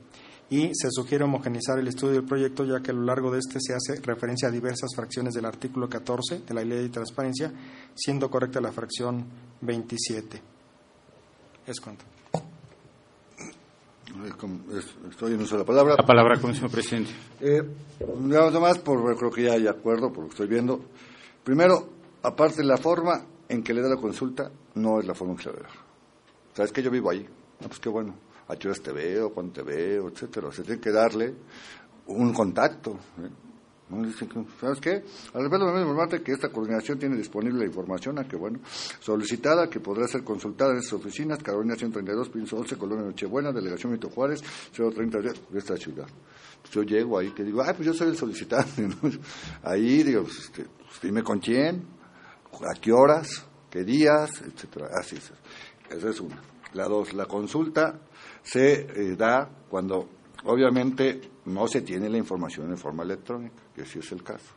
Y 0.52 0.70
se 0.74 0.90
sugiere 0.92 1.24
homogenizar 1.24 1.80
el 1.80 1.88
estudio 1.88 2.14
del 2.14 2.26
proyecto, 2.26 2.64
ya 2.66 2.82
que 2.82 2.92
a 2.92 2.94
lo 2.94 3.04
largo 3.04 3.32
de 3.32 3.40
este 3.40 3.60
se 3.60 3.74
hace 3.74 4.02
referencia 4.02 4.48
a 4.48 4.52
diversas 4.52 4.92
fracciones 4.96 5.34
del 5.34 5.46
artículo 5.46 5.90
14 5.90 6.42
de 6.42 6.54
la 6.54 6.64
Ley 6.64 6.84
de 6.84 6.90
Transparencia, 6.90 7.52
siendo 7.96 8.30
correcta 8.30 8.62
la 8.62 8.72
fracción 8.72 9.26
27. 9.62 10.42
Es 11.66 11.80
cuanto. 11.80 12.19
Estoy 15.10 15.34
en 15.34 15.42
uso 15.42 15.56
de 15.56 15.60
la 15.60 15.66
palabra. 15.66 15.96
La 15.98 16.06
palabra 16.06 16.36
señor 16.36 16.72
presidente. 16.72 17.12
Eh, 17.42 17.64
nada 18.20 18.60
más, 18.60 18.80
por, 18.80 19.16
creo 19.18 19.32
que 19.32 19.44
ya 19.44 19.54
hay 19.54 19.68
acuerdo, 19.68 20.12
por 20.12 20.24
lo 20.24 20.30
que 20.30 20.34
estoy 20.34 20.48
viendo. 20.48 20.82
Primero, 21.44 21.90
aparte, 22.24 22.64
la 22.64 22.78
forma 22.78 23.24
en 23.48 23.64
que 23.64 23.74
le 23.74 23.82
da 23.82 23.90
la 23.90 23.98
consulta 23.98 24.52
no 24.76 25.00
es 25.00 25.06
la 25.06 25.14
forma 25.14 25.34
en 25.34 25.38
que 25.38 25.44
se 25.44 25.52
le 25.52 25.60
da. 25.60 25.70
¿Sabes 26.54 26.72
que 26.72 26.82
yo 26.82 26.92
vivo 26.92 27.10
ahí? 27.10 27.26
No, 27.60 27.68
pues 27.68 27.80
qué 27.80 27.90
bueno. 27.90 28.16
A 28.48 28.56
qué 28.56 28.68
horas 28.68 28.82
te 28.82 28.92
veo, 28.92 29.32
cuándo 29.32 29.54
te 29.54 29.62
veo, 29.62 30.10
etcétera. 30.10 30.52
Se 30.52 30.64
tiene 30.64 30.82
que 30.82 30.92
darle 30.92 31.36
un 32.08 32.34
contacto. 32.34 32.98
¿eh? 33.22 33.49
¿Sabes 34.60 34.80
qué? 34.80 35.04
Al 35.34 35.50
revés, 35.50 35.60
lo 35.60 35.74
mismo 35.74 36.24
que 36.24 36.32
esta 36.32 36.50
coordinación 36.50 37.00
tiene 37.00 37.18
disponible 37.18 37.60
la 37.60 37.66
información, 37.66 38.20
a 38.20 38.28
que 38.28 38.36
bueno, 38.36 38.60
solicitada, 39.00 39.68
que 39.68 39.80
podrá 39.80 40.08
ser 40.08 40.24
consultada 40.24 40.74
en 40.74 40.78
estas 40.78 40.94
oficinas, 40.94 41.42
Carolina 41.42 41.76
132, 41.76 42.30
Pinzo 42.30 42.58
11, 42.58 42.78
Colonia 42.78 43.06
Nochebuena, 43.06 43.52
Delegación 43.52 43.92
Mito 43.92 44.10
Juárez, 44.10 44.44
030 44.74 45.20
de 45.20 45.58
esta 45.58 45.76
ciudad. 45.76 46.08
Pues 46.62 46.72
yo 46.72 46.84
llego 46.84 47.18
ahí, 47.18 47.32
que 47.32 47.44
digo, 47.44 47.64
ay, 47.64 47.74
pues 47.76 47.88
yo 47.88 47.94
soy 47.94 48.10
el 48.10 48.18
solicitante, 48.18 48.88
Ahí, 49.64 50.04
digo, 50.04 50.24
pues, 50.24 50.38
este, 50.40 50.66
pues, 50.66 51.02
dime 51.02 51.24
con 51.24 51.40
quién, 51.40 51.84
a 52.54 52.80
qué 52.80 52.92
horas, 52.92 53.46
qué 53.70 53.84
días, 53.84 54.30
etcétera. 54.42 54.90
Así 55.00 55.16
es. 55.16 55.32
Esa 55.90 56.10
es 56.10 56.20
una. 56.20 56.40
La 56.74 56.88
dos, 56.88 57.14
la 57.14 57.26
consulta 57.26 58.00
se 58.44 58.82
eh, 58.82 59.16
da 59.16 59.50
cuando 59.70 60.08
obviamente 60.46 61.22
no 61.46 61.68
se 61.68 61.82
tiene 61.82 62.10
la 62.10 62.18
información 62.18 62.70
en 62.70 62.78
forma 62.78 63.04
electrónica, 63.04 63.59
que 63.80 63.86
sí 63.86 64.00
es 64.00 64.12
el 64.12 64.24
caso. 64.24 64.52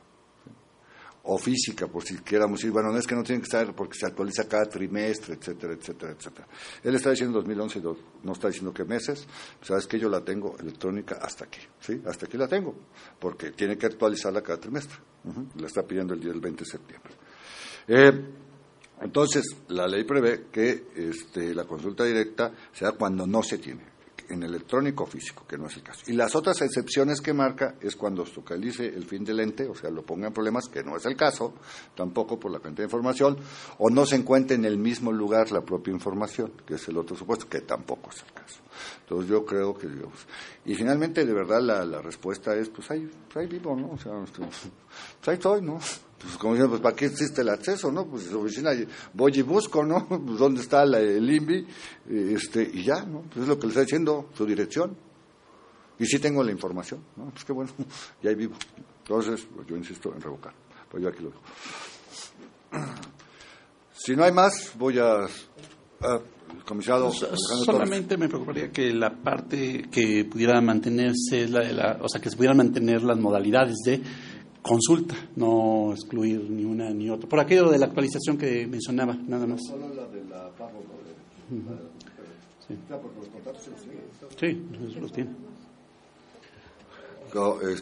O 1.25 1.39
física, 1.39 1.87
por 1.87 2.03
si 2.03 2.17
quieramos 2.19 2.59
decir, 2.59 2.73
bueno, 2.73 2.91
no 2.91 2.99
es 2.99 3.07
que 3.07 3.15
no 3.15 3.23
tiene 3.23 3.41
que 3.41 3.45
estar 3.45 3.73
porque 3.77 3.97
se 3.97 4.07
actualiza 4.07 4.49
cada 4.49 4.65
trimestre, 4.65 5.35
etcétera, 5.35 5.75
etcétera, 5.75 6.13
etcétera. 6.19 6.49
Él 6.83 6.97
está 6.97 7.11
diciendo 7.11 7.39
2011, 7.39 7.81
no 8.25 8.33
está 8.33 8.49
diciendo 8.49 8.75
qué 8.75 8.85
meses, 8.85 9.25
sabes 9.61 9.87
que 9.87 10.01
yo 10.01 10.09
la 10.09 10.25
tengo 10.25 10.59
electrónica 10.59 11.19
hasta 11.23 11.45
aquí, 11.45 11.61
¿sí? 11.79 12.03
Hasta 12.05 12.27
aquí 12.27 12.37
la 12.37 12.49
tengo, 12.49 12.75
porque 13.21 13.53
tiene 13.53 13.79
que 13.79 13.87
actualizarla 13.87 14.43
cada 14.43 14.59
trimestre. 14.59 14.99
La 15.55 15.69
está 15.69 15.85
pidiendo 15.85 16.15
el 16.15 16.21
día 16.21 16.33
del 16.33 16.41
20 16.41 16.65
de 16.65 16.69
septiembre. 16.69 17.13
Eh, 17.87 18.11
entonces, 19.03 19.45
la 19.69 19.87
ley 19.87 20.03
prevé 20.03 20.47
que 20.51 20.89
este, 20.97 21.55
la 21.55 21.65
consulta 21.65 22.03
directa 22.03 22.53
sea 22.73 22.93
cuando 22.93 23.29
no 23.29 23.45
se 23.45 23.59
tiene, 23.59 23.85
en 24.29 24.43
electrónico 24.43 25.05
o 25.05 25.07
físico, 25.07 25.45
que 25.47 25.57
no 25.59 25.67
es 25.67 25.77
el 25.77 25.83
caso. 25.83 26.03
Y 26.07 26.13
las 26.13 26.35
otras 26.35 26.61
excepciones 26.63 27.21
que 27.21 27.33
marca 27.33 27.77
es 27.81 27.97
cuando 27.97 28.25
localice 28.25 28.87
el 28.87 29.05
fin 29.05 29.25
del 29.25 29.41
ente, 29.41 29.69
o 29.69 29.75
sea, 29.75 29.91
lo 29.91 30.03
ponga 30.03 30.29
en 30.29 30.33
problemas, 30.33 30.69
que 30.69 30.83
no 30.83 30.97
es 30.97 31.05
el 31.07 31.17
caso, 31.17 31.55
tampoco 31.95 32.39
por 32.39 32.51
la 32.51 32.61
cantidad 32.61 32.85
de 32.85 32.89
información, 32.91 33.37
o 33.79 33.91
no 33.91 34.07
se 34.07 34.17
encuentre 34.17 34.57
en 34.57 34.65
el 34.65 34.79
mismo 34.79 35.13
lugar 35.13 35.51
la 35.53 35.63
propia 35.63 35.93
información, 35.93 36.53
que 36.67 36.75
es 36.75 36.89
el 36.89 36.97
otro 36.97 37.17
supuesto, 37.17 37.49
que 37.49 37.61
tampoco 37.61 38.11
es 38.11 38.23
el 38.23 38.33
caso. 38.33 38.61
Entonces 39.01 39.31
yo 39.31 39.45
creo 39.45 39.75
que, 39.75 39.87
digamos, 39.87 40.27
y 40.65 40.75
finalmente 40.75 41.25
de 41.25 41.33
verdad 41.33 41.61
la, 41.61 41.85
la 41.85 42.01
respuesta 42.01 42.55
es, 42.55 42.69
pues 42.69 42.91
ahí, 42.91 43.11
pues 43.33 43.49
vivo, 43.49 43.77
¿no? 43.77 43.93
O 43.93 43.99
sea, 43.99 44.13
pues 44.37 45.29
ahí 45.29 45.35
estoy, 45.35 45.63
¿no? 45.63 45.79
Pues 46.23 46.37
como 46.37 46.55
dicen, 46.55 46.69
pues 46.71 46.81
¿para 46.81 46.95
qué 46.95 47.07
existe 47.07 47.43
el 47.43 47.49
acceso, 47.49 47.91
no? 47.91 48.07
Pues 48.07 48.25
su 48.25 48.41
oficina 48.41 48.71
voy 49.13 49.33
y 49.35 49.43
busco, 49.43 49.85
¿no? 49.85 50.07
Pues 50.27 50.39
dónde 50.39 50.61
está 50.61 50.85
el 50.85 51.31
INVI, 51.31 51.67
este, 52.35 52.63
y 52.63 52.85
ya, 52.85 53.05
¿no? 53.05 53.23
Pues 53.23 53.43
es 53.43 53.49
lo 53.49 53.59
que 53.59 53.67
le 53.67 53.71
está 53.71 53.81
diciendo, 53.81 54.31
su 54.35 54.47
dirección. 54.47 54.97
Y 55.99 56.07
sí 56.07 56.19
tengo 56.19 56.43
la 56.43 56.53
información, 56.53 57.05
¿no? 57.17 57.31
Pues 57.31 57.45
qué 57.45 57.53
bueno, 57.53 57.71
y 58.23 58.29
ahí 58.29 58.35
vivo. 58.35 58.55
Entonces, 58.99 59.47
pues 59.55 59.67
yo 59.67 59.77
insisto 59.77 60.15
en 60.15 60.21
revocar. 60.21 60.55
Pues 60.91 61.03
yo 61.03 61.09
aquí 61.09 61.23
lo 61.23 61.31
dejo. 61.31 61.43
Si 63.95 64.17
no 64.17 64.25
hay 64.25 64.33
más, 64.33 64.73
voy 64.77 64.99
a 64.99 65.29
comisionado. 66.65 67.11
solamente 67.65 68.17
me 68.17 68.29
preocuparía 68.29 68.71
que 68.71 68.93
la 68.93 69.11
parte 69.11 69.89
que 69.91 70.25
pudiera 70.25 70.61
mantenerse 70.61 71.49
la 71.49 71.63
la, 71.73 71.99
o 72.01 72.09
sea, 72.09 72.21
que 72.21 72.31
se 72.31 72.37
pudieran 72.37 72.57
mantener 72.57 73.03
las 73.03 73.19
modalidades 73.19 73.77
de 73.85 74.01
consulta, 74.63 75.15
no 75.37 75.93
excluir 75.93 76.49
ni 76.49 76.65
una 76.65 76.91
ni 76.91 77.11
otra. 77.11 77.29
Por 77.29 77.41
aquello 77.41 77.69
de 77.69 77.79
la 77.79 77.87
actualización 77.87 78.39
que 78.39 78.67
mencionaba, 78.67 79.15
nada 79.15 79.47
más. 79.47 79.61
Solo 79.67 79.89
la 79.95 80.07
de 80.07 80.25
la 80.25 80.51
Sí. 82.67 82.75
Sí, 84.39 84.63
los 85.01 85.13
tiene. 85.13 85.31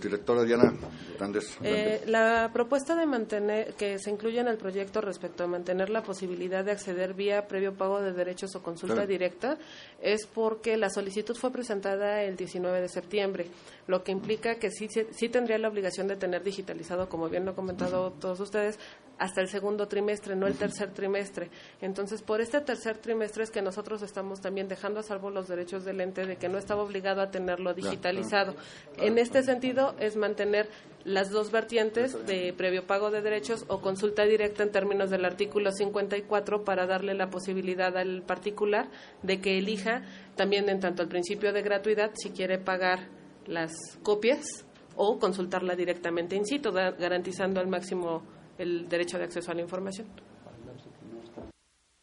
Directora 0.00 0.44
Diana 0.44 0.72
Hernández. 1.14 1.56
Eh, 1.62 2.02
la 2.06 2.50
propuesta 2.52 2.94
de 2.94 3.04
mantener 3.04 3.74
que 3.74 3.98
se 3.98 4.10
incluye 4.10 4.40
en 4.40 4.46
el 4.48 4.56
proyecto 4.56 5.00
respecto 5.00 5.44
a 5.44 5.46
mantener 5.48 5.90
la 5.90 6.02
posibilidad 6.02 6.64
de 6.64 6.72
acceder 6.72 7.14
vía 7.14 7.48
previo 7.48 7.74
pago 7.74 8.00
de 8.00 8.12
derechos 8.12 8.54
o 8.54 8.62
consulta 8.62 9.06
directa 9.06 9.58
es 10.00 10.26
porque 10.26 10.76
la 10.76 10.88
solicitud 10.88 11.36
fue 11.36 11.50
presentada 11.50 12.22
el 12.22 12.36
19 12.36 12.80
de 12.80 12.88
septiembre, 12.88 13.46
lo 13.88 14.04
que 14.04 14.12
implica 14.12 14.54
que 14.54 14.70
sí, 14.70 14.88
sí 14.88 15.28
tendría 15.28 15.58
la 15.58 15.68
obligación 15.68 16.06
de 16.06 16.16
tener 16.16 16.44
digitalizado, 16.44 17.08
como 17.08 17.28
bien 17.28 17.44
lo 17.44 17.50
han 17.50 17.56
comentado 17.56 18.12
todos 18.12 18.38
ustedes, 18.40 18.78
hasta 19.20 19.42
el 19.42 19.48
segundo 19.48 19.86
trimestre, 19.86 20.34
no 20.34 20.46
el 20.46 20.56
tercer 20.56 20.92
trimestre. 20.92 21.50
Entonces, 21.82 22.22
por 22.22 22.40
este 22.40 22.62
tercer 22.62 22.96
trimestre 22.96 23.44
es 23.44 23.50
que 23.50 23.60
nosotros 23.60 24.00
estamos 24.00 24.40
también 24.40 24.66
dejando 24.66 25.00
a 25.00 25.02
salvo 25.02 25.28
los 25.28 25.46
derechos 25.46 25.84
del 25.84 26.00
ente 26.00 26.24
de 26.24 26.36
que 26.36 26.48
no 26.48 26.56
estaba 26.56 26.82
obligado 26.82 27.20
a 27.20 27.30
tenerlo 27.30 27.74
digitalizado. 27.74 28.54
En 28.96 29.18
este 29.18 29.42
sentido, 29.42 29.94
es 30.00 30.16
mantener 30.16 30.70
las 31.04 31.30
dos 31.30 31.50
vertientes 31.50 32.16
de 32.26 32.54
previo 32.56 32.86
pago 32.86 33.10
de 33.10 33.20
derechos 33.20 33.66
o 33.68 33.82
consulta 33.82 34.24
directa 34.24 34.62
en 34.62 34.72
términos 34.72 35.10
del 35.10 35.26
artículo 35.26 35.70
54 35.70 36.64
para 36.64 36.86
darle 36.86 37.12
la 37.12 37.28
posibilidad 37.28 37.94
al 37.98 38.22
particular 38.22 38.88
de 39.22 39.38
que 39.42 39.58
elija 39.58 40.02
también 40.34 40.70
en 40.70 40.80
tanto 40.80 41.02
el 41.02 41.08
principio 41.08 41.52
de 41.52 41.60
gratuidad 41.60 42.10
si 42.14 42.30
quiere 42.30 42.58
pagar 42.58 43.08
las 43.46 43.72
copias 44.02 44.64
o 44.96 45.18
consultarla 45.18 45.74
directamente 45.76 46.36
in 46.36 46.46
situ, 46.46 46.72
garantizando 46.72 47.60
al 47.60 47.68
máximo 47.68 48.39
el 48.60 48.88
derecho 48.88 49.16
de 49.16 49.24
acceso 49.24 49.50
a 49.50 49.54
la 49.54 49.62
información. 49.62 50.06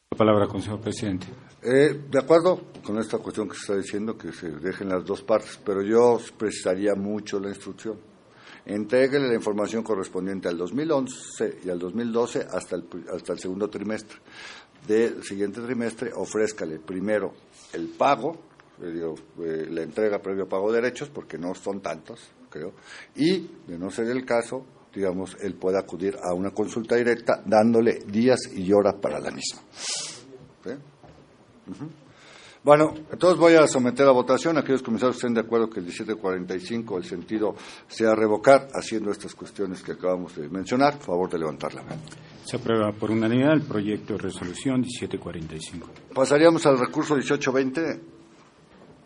La 0.09 0.17
palabra, 0.17 0.47
señor 0.59 0.81
presidente. 0.81 1.27
Eh, 1.61 2.05
de 2.09 2.19
acuerdo 2.19 2.71
con 2.83 2.97
esta 2.97 3.19
cuestión 3.19 3.47
que 3.47 3.53
se 3.53 3.61
está 3.61 3.75
diciendo, 3.75 4.17
que 4.17 4.31
se 4.31 4.49
dejen 4.49 4.89
las 4.89 5.05
dos 5.05 5.21
partes, 5.21 5.59
pero 5.63 5.83
yo 5.83 6.19
precisaría 6.35 6.95
mucho 6.95 7.39
la 7.39 7.49
instrucción. 7.49 7.99
Entréguele 8.65 9.27
la 9.27 9.35
información 9.35 9.83
correspondiente 9.83 10.47
al 10.47 10.57
2011 10.57 11.59
y 11.63 11.69
al 11.69 11.77
2012 11.77 12.47
hasta 12.51 12.75
el, 12.75 12.85
hasta 13.13 13.33
el 13.33 13.39
segundo 13.39 13.69
trimestre. 13.69 14.17
Del 14.87 15.23
siguiente 15.23 15.61
trimestre, 15.61 16.11
ofrézcale 16.13 16.79
primero 16.79 17.33
el 17.73 17.89
pago, 17.89 18.35
eh, 18.81 19.15
eh, 19.43 19.67
la 19.69 19.83
entrega 19.83 20.19
previo 20.19 20.49
pago 20.49 20.71
de 20.71 20.81
derechos, 20.81 21.09
porque 21.09 21.37
no 21.37 21.53
son 21.53 21.81
tantos, 21.81 22.31
creo, 22.49 22.73
y, 23.15 23.47
de 23.67 23.77
no 23.77 23.91
ser 23.91 24.07
el 24.07 24.25
caso, 24.25 24.65
digamos, 24.97 25.37
él 25.41 25.53
pueda 25.53 25.79
acudir 25.79 26.17
a 26.23 26.33
una 26.33 26.49
consulta 26.49 26.95
directa 26.95 27.41
dándole 27.45 27.99
días 28.07 28.39
y 28.55 28.73
horas 28.73 28.95
para 28.95 29.19
la 29.19 29.29
misma. 29.29 29.61
Bueno, 32.63 32.95
entonces 33.11 33.39
voy 33.39 33.53
a 33.53 33.67
someter 33.67 34.07
a 34.07 34.11
votación. 34.11 34.57
Aquellos 34.57 34.81
comisarios 34.81 35.15
que 35.15 35.19
estén 35.19 35.35
de 35.35 35.41
acuerdo 35.41 35.69
que 35.69 35.79
el 35.79 35.85
1745, 35.85 36.97
el 36.97 37.03
sentido 37.03 37.55
sea 37.87 38.15
revocar, 38.15 38.67
haciendo 38.73 39.11
estas 39.11 39.35
cuestiones 39.35 39.83
que 39.83 39.91
acabamos 39.91 40.35
de 40.35 40.49
mencionar, 40.49 40.97
favor 40.97 41.29
de 41.29 41.37
levantar 41.37 41.75
la 41.75 41.83
mano. 41.83 42.01
Se 42.43 42.57
aprueba 42.57 42.91
por 42.91 43.11
unanimidad 43.11 43.53
el 43.53 43.61
proyecto 43.61 44.13
de 44.13 44.19
resolución 44.19 44.81
1745. 44.81 45.89
Pasaríamos 46.13 46.65
al 46.65 46.79
recurso 46.79 47.13
1820. 47.13 48.16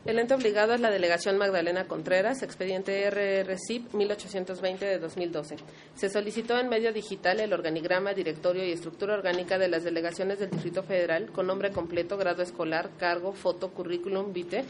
El 0.04 0.18
ente 0.18 0.34
obligado 0.34 0.74
es 0.74 0.82
la 0.82 0.90
delegación 0.90 1.38
Magdalena 1.38 1.86
Contreras, 1.86 2.42
expediente 2.42 3.08
RRCIP 3.08 3.94
1820 3.94 4.84
de 4.84 4.98
2012. 4.98 5.58
Se 5.94 6.10
solicitó 6.10 6.58
en 6.58 6.70
medio 6.70 6.92
digital 6.92 7.40
el 7.40 7.54
organigrama, 7.54 8.16
directorio 8.16 8.66
y 8.66 8.72
estructura 8.72 9.14
orgánica 9.14 9.60
de 9.60 9.68
las 9.68 9.84
delegaciones 9.84 10.40
del 10.40 10.50
Distrito 10.50 10.82
Federal 10.82 11.32
con 11.32 11.46
nombre 11.46 11.70
completo, 11.70 12.18
grado 12.18 12.42
escolar, 12.42 12.90
cargo, 12.98 13.32
foto, 13.34 13.70
currículum, 13.70 14.34
vitae 14.34 14.66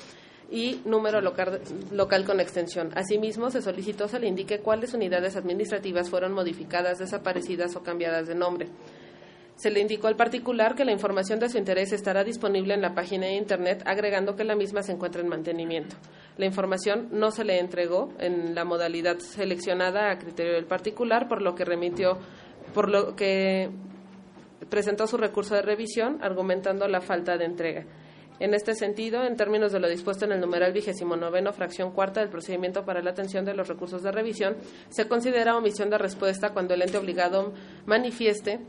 y 0.51 0.81
número 0.83 1.21
local, 1.21 1.61
local 1.93 2.25
con 2.25 2.41
extensión. 2.41 2.91
Asimismo, 2.93 3.49
se 3.51 3.61
solicitó 3.61 4.09
se 4.09 4.19
le 4.19 4.27
indique 4.27 4.59
cuáles 4.59 4.93
unidades 4.93 5.37
administrativas 5.37 6.09
fueron 6.09 6.33
modificadas, 6.33 6.99
desaparecidas 6.99 7.73
o 7.77 7.83
cambiadas 7.83 8.27
de 8.27 8.35
nombre. 8.35 8.67
Se 9.61 9.69
le 9.69 9.79
indicó 9.79 10.07
al 10.07 10.15
particular 10.15 10.73
que 10.73 10.85
la 10.85 10.91
información 10.91 11.37
de 11.37 11.47
su 11.47 11.59
interés 11.59 11.93
estará 11.93 12.23
disponible 12.23 12.73
en 12.73 12.81
la 12.81 12.95
página 12.95 13.27
de 13.27 13.35
Internet, 13.35 13.83
agregando 13.85 14.35
que 14.35 14.43
la 14.43 14.55
misma 14.55 14.81
se 14.81 14.91
encuentra 14.91 15.21
en 15.21 15.27
mantenimiento. 15.27 15.95
La 16.37 16.47
información 16.47 17.09
no 17.11 17.29
se 17.29 17.43
le 17.43 17.59
entregó 17.59 18.11
en 18.17 18.55
la 18.55 18.65
modalidad 18.65 19.19
seleccionada 19.19 20.09
a 20.09 20.17
criterio 20.17 20.53
del 20.53 20.65
particular, 20.65 21.27
por 21.27 21.43
lo 21.43 21.53
que 21.53 21.63
remitió, 21.63 22.17
por 22.73 22.89
lo 22.89 23.15
que 23.15 23.69
presentó 24.67 25.05
su 25.05 25.17
recurso 25.17 25.53
de 25.53 25.61
revisión, 25.61 26.17
argumentando 26.23 26.87
la 26.87 26.99
falta 26.99 27.37
de 27.37 27.45
entrega. 27.45 27.85
En 28.39 28.55
este 28.55 28.73
sentido, 28.73 29.23
en 29.23 29.35
términos 29.35 29.71
de 29.71 29.79
lo 29.79 29.87
dispuesto 29.87 30.25
en 30.25 30.31
el 30.31 30.41
numeral 30.41 30.73
vigésimo 30.73 31.15
noveno, 31.15 31.53
fracción 31.53 31.91
cuarta 31.91 32.19
del 32.19 32.29
procedimiento 32.29 32.83
para 32.83 33.03
la 33.03 33.11
atención 33.11 33.45
de 33.45 33.53
los 33.53 33.67
recursos 33.67 34.01
de 34.01 34.11
revisión, 34.11 34.57
se 34.89 35.07
considera 35.07 35.55
omisión 35.55 35.91
de 35.91 35.99
respuesta 35.99 36.49
cuando 36.49 36.73
el 36.73 36.81
ente 36.81 36.97
obligado 36.97 37.53
manifieste 37.85 38.59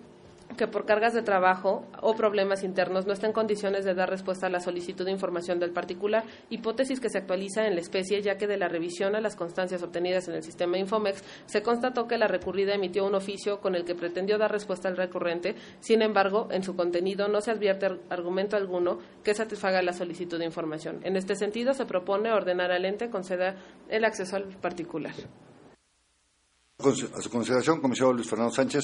que 0.57 0.67
por 0.67 0.85
cargas 0.85 1.15
de 1.15 1.23
trabajo 1.23 1.85
o 2.01 2.15
problemas 2.15 2.63
internos 2.63 3.07
no 3.07 3.13
está 3.13 3.27
en 3.27 3.33
condiciones 3.33 3.85
de 3.85 3.95
dar 3.95 4.11
respuesta 4.11 4.47
a 4.47 4.51
la 4.51 4.61
solicitud 4.61 5.05
de 5.05 5.11
información 5.11 5.59
del 5.59 5.73
particular, 5.73 6.25
hipótesis 6.51 7.01
que 7.01 7.11
se 7.11 7.19
actualiza 7.19 7.67
en 7.67 7.75
la 7.75 7.81
especie, 7.81 8.23
ya 8.23 8.37
que 8.37 8.47
de 8.47 8.57
la 8.57 8.69
revisión 8.69 9.15
a 9.15 9.21
las 9.21 9.37
constancias 9.37 9.83
obtenidas 9.83 10.29
en 10.29 10.35
el 10.35 10.43
sistema 10.43 10.79
Infomex 10.79 11.23
se 11.47 11.63
constató 11.63 12.07
que 12.07 12.19
la 12.19 12.29
recurrida 12.29 12.75
emitió 12.75 13.07
un 13.07 13.15
oficio 13.15 13.61
con 13.61 13.75
el 13.75 13.85
que 13.85 13.95
pretendió 13.95 14.39
dar 14.39 14.53
respuesta 14.53 14.89
al 14.89 14.97
recurrente, 14.97 15.55
sin 15.81 16.03
embargo, 16.03 16.49
en 16.51 16.63
su 16.63 16.77
contenido 16.77 17.29
no 17.29 17.41
se 17.41 17.51
advierte 17.51 17.87
argumento 18.11 18.57
alguno 18.57 18.99
que 19.23 19.35
satisfaga 19.35 19.83
la 19.83 19.93
solicitud 19.93 20.39
de 20.39 20.45
información. 20.45 21.01
En 21.05 21.17
este 21.17 21.35
sentido, 21.35 21.75
se 21.75 21.87
propone 21.87 22.33
ordenar 22.33 22.73
al 22.73 22.85
ente 22.85 23.11
conceda 23.11 23.57
el 23.89 24.05
acceso 24.05 24.37
al 24.37 24.45
particular. 24.59 25.15
A 26.79 27.21
su 27.21 27.31
consideración, 27.31 27.81
comisionado 27.81 28.15
Luis 28.15 28.29
Fernando 28.29 28.53
Sánchez. 28.53 28.83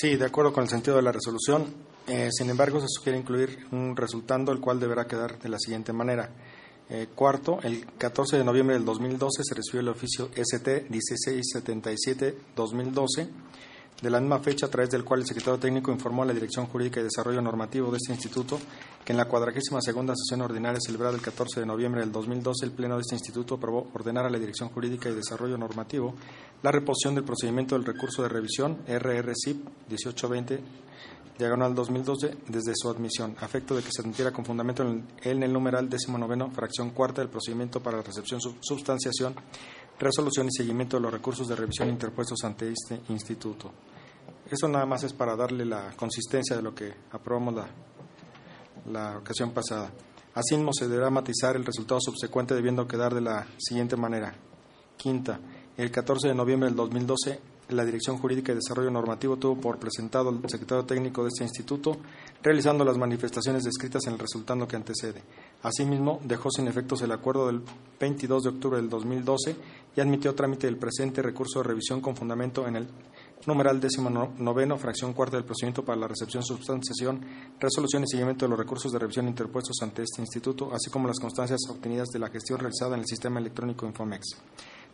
Sí, 0.00 0.14
de 0.14 0.26
acuerdo 0.26 0.52
con 0.52 0.62
el 0.62 0.70
sentido 0.70 0.94
de 0.94 1.02
la 1.02 1.10
resolución. 1.10 1.74
Eh, 2.06 2.28
sin 2.30 2.48
embargo, 2.48 2.78
se 2.78 2.86
sugiere 2.88 3.18
incluir 3.18 3.66
un 3.72 3.96
resultando, 3.96 4.52
el 4.52 4.60
cual 4.60 4.78
deberá 4.78 5.08
quedar 5.08 5.40
de 5.40 5.48
la 5.48 5.58
siguiente 5.58 5.92
manera. 5.92 6.30
Eh, 6.88 7.08
cuarto, 7.12 7.58
el 7.64 7.84
14 7.98 8.38
de 8.38 8.44
noviembre 8.44 8.76
del 8.76 8.84
2012 8.84 9.42
se 9.42 9.54
recibió 9.56 9.80
el 9.80 9.88
oficio 9.88 10.30
ST 10.36 10.88
1677-2012, 10.88 13.28
de 14.00 14.10
la 14.10 14.20
misma 14.20 14.38
fecha 14.38 14.66
a 14.66 14.70
través 14.70 14.90
del 14.90 15.04
cual 15.04 15.20
el 15.20 15.26
secretario 15.26 15.58
técnico 15.58 15.90
informó 15.90 16.22
a 16.22 16.26
la 16.26 16.32
Dirección 16.32 16.66
Jurídica 16.66 17.00
y 17.00 17.02
Desarrollo 17.02 17.42
Normativo 17.42 17.90
de 17.90 17.96
este 17.96 18.12
instituto 18.12 18.60
que 19.04 19.12
en 19.12 19.16
la 19.16 19.24
cuadragésima 19.24 19.80
segunda 19.80 20.14
sesión 20.14 20.42
ordinaria 20.42 20.78
celebrada 20.80 21.16
el 21.16 21.20
14 21.20 21.58
de 21.58 21.66
noviembre 21.66 22.02
del 22.02 22.12
2012 22.12 22.66
el 22.66 22.72
Pleno 22.72 22.94
de 22.94 23.00
este 23.00 23.16
instituto 23.16 23.56
aprobó 23.56 23.88
ordenar 23.94 24.26
a 24.26 24.30
la 24.30 24.38
Dirección 24.38 24.68
Jurídica 24.68 25.08
y 25.08 25.14
Desarrollo 25.14 25.58
Normativo 25.58 26.14
la 26.62 26.70
reposición 26.72 27.14
del 27.14 27.24
procedimiento 27.24 27.74
del 27.76 27.84
recurso 27.84 28.22
de 28.22 28.28
revisión 28.28 28.78
RRCIP 28.86 29.64
1820 29.88 30.60
diagonal 31.38 31.72
2012 31.74 32.36
desde 32.48 32.72
su 32.74 32.90
admisión, 32.90 33.36
a 33.40 33.44
efecto 33.44 33.76
de 33.76 33.82
que 33.82 33.90
se 33.92 34.02
admitiera 34.02 34.32
con 34.32 34.44
fundamento 34.44 34.82
en 34.82 35.06
el, 35.22 35.52
numeral 35.52 35.88
décimo 35.88 36.18
noveno, 36.18 36.50
fracción 36.50 36.90
cuarta 36.90 37.20
del 37.20 37.30
procedimiento 37.30 37.80
para 37.80 37.98
la 37.98 38.02
recepción, 38.02 38.40
sub- 38.40 38.58
substanciación, 38.60 39.36
resolución 40.00 40.48
y 40.48 40.52
seguimiento 40.52 40.96
de 40.96 41.02
los 41.04 41.12
recursos 41.12 41.46
de 41.46 41.54
revisión 41.54 41.88
interpuestos 41.90 42.42
ante 42.42 42.68
este 42.72 43.00
instituto. 43.08 43.70
Eso 44.50 44.66
nada 44.66 44.84
más 44.84 45.04
es 45.04 45.12
para 45.12 45.36
darle 45.36 45.64
la 45.64 45.92
consistencia 45.94 46.56
de 46.56 46.62
lo 46.62 46.74
que 46.74 46.92
aprobamos 47.12 47.54
la, 47.54 47.68
la 48.90 49.18
ocasión 49.18 49.52
pasada. 49.52 49.92
Asimismo, 50.34 50.72
se 50.72 50.88
deberá 50.88 51.08
matizar 51.10 51.54
el 51.54 51.64
resultado 51.64 52.00
subsecuente 52.00 52.54
debiendo 52.54 52.88
quedar 52.88 53.14
de 53.14 53.20
la 53.20 53.46
siguiente 53.58 53.96
manera. 53.96 54.34
Quinta, 54.96 55.38
el 55.78 55.90
14 55.90 56.28
de 56.28 56.34
noviembre 56.34 56.68
del 56.68 56.76
2012, 56.76 57.38
la 57.70 57.84
Dirección 57.84 58.18
Jurídica 58.18 58.50
y 58.50 58.56
Desarrollo 58.56 58.90
Normativo 58.90 59.36
tuvo 59.36 59.60
por 59.60 59.78
presentado 59.78 60.30
al 60.30 60.40
secretario 60.50 60.84
técnico 60.84 61.22
de 61.22 61.28
este 61.28 61.44
instituto, 61.44 61.98
realizando 62.42 62.84
las 62.84 62.96
manifestaciones 62.98 63.62
descritas 63.62 64.06
en 64.06 64.14
el 64.14 64.18
resultando 64.18 64.66
que 64.66 64.74
antecede. 64.74 65.22
Asimismo, 65.62 66.18
dejó 66.24 66.50
sin 66.50 66.66
efectos 66.66 67.02
el 67.02 67.12
acuerdo 67.12 67.46
del 67.46 67.62
22 68.00 68.42
de 68.42 68.48
octubre 68.48 68.78
del 68.78 68.88
2012 68.88 69.54
y 69.96 70.00
admitió 70.00 70.34
trámite 70.34 70.66
del 70.66 70.78
presente 70.78 71.22
recurso 71.22 71.60
de 71.60 71.68
revisión 71.68 72.00
con 72.00 72.16
fundamento 72.16 72.66
en 72.66 72.76
el 72.76 72.88
numeral 73.46 73.80
décimo 73.80 74.10
no- 74.10 74.32
noveno, 74.38 74.78
fracción 74.78 75.12
cuarta 75.12 75.36
del 75.36 75.44
procedimiento 75.44 75.84
para 75.84 76.00
la 76.00 76.08
recepción, 76.08 76.42
substanciación, 76.42 77.20
resolución 77.60 78.02
y 78.02 78.08
seguimiento 78.08 78.46
de 78.46 78.50
los 78.50 78.58
recursos 78.58 78.90
de 78.90 78.98
revisión 78.98 79.28
interpuestos 79.28 79.76
ante 79.82 80.02
este 80.02 80.22
instituto, 80.22 80.70
así 80.74 80.90
como 80.90 81.06
las 81.06 81.20
constancias 81.20 81.60
obtenidas 81.70 82.08
de 82.08 82.18
la 82.18 82.30
gestión 82.30 82.58
realizada 82.58 82.94
en 82.94 83.00
el 83.00 83.06
sistema 83.06 83.38
electrónico 83.38 83.86
Infomex. 83.86 84.24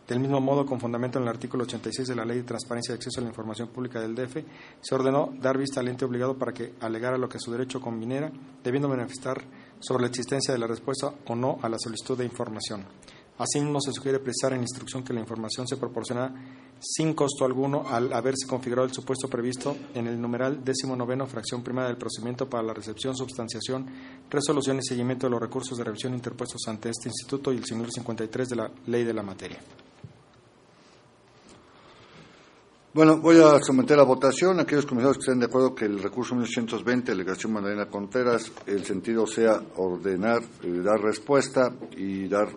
Del 0.07 0.21
mismo 0.21 0.39
modo, 0.39 0.67
con 0.67 0.79
fundamento 0.79 1.19
en 1.19 1.23
el 1.23 1.31
artículo 1.31 1.65
86 1.65 2.09
de 2.09 2.15
la 2.15 2.27
Ley 2.27 2.39
de 2.39 2.43
Transparencia 2.43 2.93
y 2.93 2.97
Acceso 2.97 3.21
a 3.21 3.23
la 3.23 3.31
Información 3.31 3.69
Pública 3.69 4.01
del 4.01 4.15
DF, 4.15 4.37
se 4.83 4.95
ordenó 4.95 5.33
dar 5.41 5.57
vista 5.57 5.81
al 5.81 5.89
ente 5.89 6.05
obligado 6.05 6.37
para 6.37 6.53
que 6.53 6.75
alegara 6.81 7.17
lo 7.17 7.27
que 7.27 7.39
su 7.39 7.51
derecho 7.51 7.81
conviniera, 7.81 8.31
debiendo 8.63 8.87
manifestar 8.87 9.43
sobre 9.81 10.03
la 10.03 10.09
existencia 10.09 10.53
de 10.53 10.61
la 10.61 10.67
respuesta 10.67 11.15
o 11.27 11.35
no 11.35 11.59
a 11.63 11.71
la 11.71 11.79
solicitud 11.79 12.19
de 12.19 12.27
información. 12.27 12.85
Asimismo, 13.39 13.81
se 13.81 13.93
sugiere 13.93 14.19
precisar 14.19 14.53
en 14.53 14.61
instrucción 14.61 15.03
que 15.03 15.15
la 15.15 15.21
información 15.21 15.67
se 15.67 15.79
proporciona 15.79 16.35
sin 16.85 17.15
costo 17.15 17.45
alguno 17.47 17.85
al 17.89 18.13
haberse 18.13 18.47
configurado 18.47 18.87
el 18.87 18.93
supuesto 18.93 19.29
previsto 19.29 19.77
en 19.95 20.07
el 20.07 20.21
numeral 20.21 20.63
décimo 20.63 20.95
noveno, 20.95 21.27
fracción 21.27 21.63
primera 21.63 21.89
del 21.89 21.97
procedimiento 21.97 22.49
para 22.49 22.63
la 22.63 22.75
recepción, 22.75 23.17
substanciación, 23.17 23.87
resolución 24.31 24.79
y 24.79 24.83
seguimiento 24.87 25.27
de 25.27 25.31
los 25.31 25.41
recursos 25.41 25.79
de 25.79 25.85
revisión 25.85 26.13
interpuestos 26.15 26.69
ante 26.69 26.91
este 26.91 27.09
instituto 27.09 27.53
y 27.53 27.57
el 27.57 27.65
señor 27.65 27.91
53 27.91 28.49
de 28.49 28.57
la 28.57 28.71
ley 28.87 29.05
de 29.05 29.15
la 29.15 29.23
materia. 29.23 29.59
Bueno, 32.95 33.19
voy 33.19 33.39
a 33.41 33.59
someter 33.61 33.99
a 33.99 34.05
votación. 34.05 34.61
Aquellos 34.61 34.87
comisarios 34.87 35.17
que 35.17 35.23
estén 35.23 35.41
de 35.41 35.47
acuerdo 35.47 35.75
que 35.75 35.85
el 35.85 36.01
recurso 36.01 36.35
1820, 36.37 37.11
delegación 37.11 37.53
Magdalena 37.53 37.87
Contreras, 37.87 38.53
el 38.67 38.85
sentido 38.85 39.27
sea 39.27 39.61
ordenar, 39.77 40.43
eh, 40.63 40.81
dar 40.81 41.01
respuesta 41.01 41.73
y 41.97 42.29
dar 42.29 42.49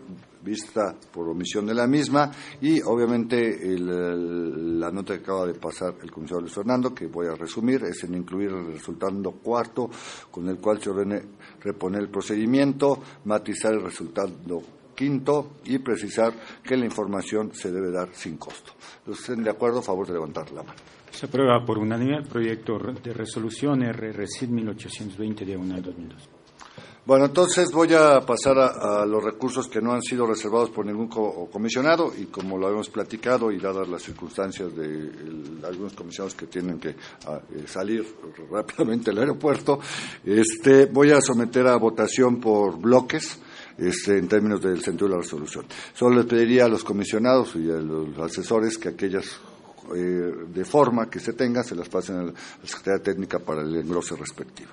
vista 0.44 0.96
por 1.12 1.28
omisión 1.28 1.66
de 1.66 1.74
la 1.74 1.88
misma 1.88 2.32
y 2.62 2.80
obviamente 2.82 3.68
el- 3.68 4.80
la 4.80 4.92
nota 4.92 5.16
que 5.18 5.24
acaba 5.24 5.48
de 5.48 5.56
pasar 5.56 5.96
el 6.04 6.12
comisario 6.12 6.42
Luis 6.42 6.54
Fernando, 6.54 6.94
que 6.94 7.08
voy 7.08 7.26
a 7.28 7.34
resumir, 7.36 7.84
es 7.84 8.04
en 8.04 8.14
incluir 8.14 8.52
el 8.52 8.68
resultando 8.74 9.32
cuarto 9.32 9.90
con 10.32 10.48
el 10.48 10.58
cual 10.60 10.80
se 10.82 10.92
ordene 10.92 11.22
reponer 11.62 12.02
el 12.02 12.10
procedimiento, 12.10 13.00
matizar 13.26 13.74
el 13.74 13.82
resultado 13.82 14.30
quinto 14.98 15.52
y 15.66 15.78
precisar 15.78 16.34
que 16.64 16.76
la 16.76 16.86
información 16.86 17.54
se 17.54 17.72
debe 17.72 17.92
dar 17.92 18.10
sin 18.14 18.36
costo. 18.38 18.74
Que 19.06 19.12
estén 19.12 19.44
de 19.44 19.52
acuerdo, 19.52 19.80
a 19.80 19.84
favor 19.84 20.08
de 20.08 20.14
levantar 20.14 20.52
la 20.52 20.64
mano. 20.64 20.80
Se 21.12 21.28
aprueba 21.28 21.64
por 21.66 21.78
unanimidad 21.78 22.20
el 22.22 22.28
proyecto 22.28 22.78
de 23.04 23.14
resolución 23.14 23.82
RRCID 23.84 24.50
1820 24.50 25.46
diagonal 25.46 25.82
2002. 25.82 26.30
Bueno, 27.06 27.24
entonces 27.28 27.72
voy 27.72 27.94
a 27.94 28.20
pasar 28.26 28.58
a, 28.60 29.02
a 29.02 29.06
los 29.06 29.24
recursos 29.24 29.70
que 29.70 29.80
no 29.82 29.94
han 29.94 30.02
sido 30.02 30.28
reservados 30.28 30.70
por 30.72 30.86
ningún 30.86 31.08
co- 31.08 31.48
comisionado 31.50 32.12
y 32.14 32.26
como 32.26 32.58
lo 32.58 32.70
hemos 32.70 32.90
platicado 32.90 33.50
y 33.50 33.60
dadas 33.60 33.88
las 33.88 34.04
circunstancias 34.04 34.76
de 34.76 34.84
el- 34.86 35.62
algunos 35.66 35.94
comisionados 35.94 36.36
que 36.36 36.48
tienen 36.48 36.80
que 36.82 36.96
ah, 37.28 37.40
eh, 37.56 37.64
salir 37.66 38.06
rápidamente 38.52 39.12
al 39.12 39.20
aeropuerto, 39.20 39.80
este, 40.26 40.88
voy 40.88 41.12
a 41.12 41.22
someter 41.22 41.66
a 41.68 41.78
votación 41.78 42.42
por 42.42 42.78
bloques. 42.78 43.40
Este, 43.78 44.18
en 44.18 44.28
términos 44.28 44.60
del 44.62 44.82
sentido 44.82 45.08
de 45.08 45.16
la 45.16 45.22
resolución. 45.22 45.66
Solo 45.94 46.16
les 46.18 46.26
pediría 46.26 46.66
a 46.66 46.68
los 46.68 46.84
comisionados 46.84 47.56
y 47.56 47.70
a 47.70 47.76
los 47.76 48.18
asesores 48.18 48.78
que 48.78 48.90
aquellas 48.90 49.40
eh, 49.96 50.34
de 50.54 50.66
forma 50.66 51.10
que 51.10 51.20
se 51.20 51.34
tenga, 51.34 51.64
se 51.64 51.76
las 51.76 51.88
pasen 51.88 52.16
a 52.18 52.24
la 52.24 52.34
Secretaría 52.64 53.02
Técnica 53.02 53.40
para 53.40 53.62
el 53.62 53.74
engrose 53.76 54.16
respectivo. 54.16 54.72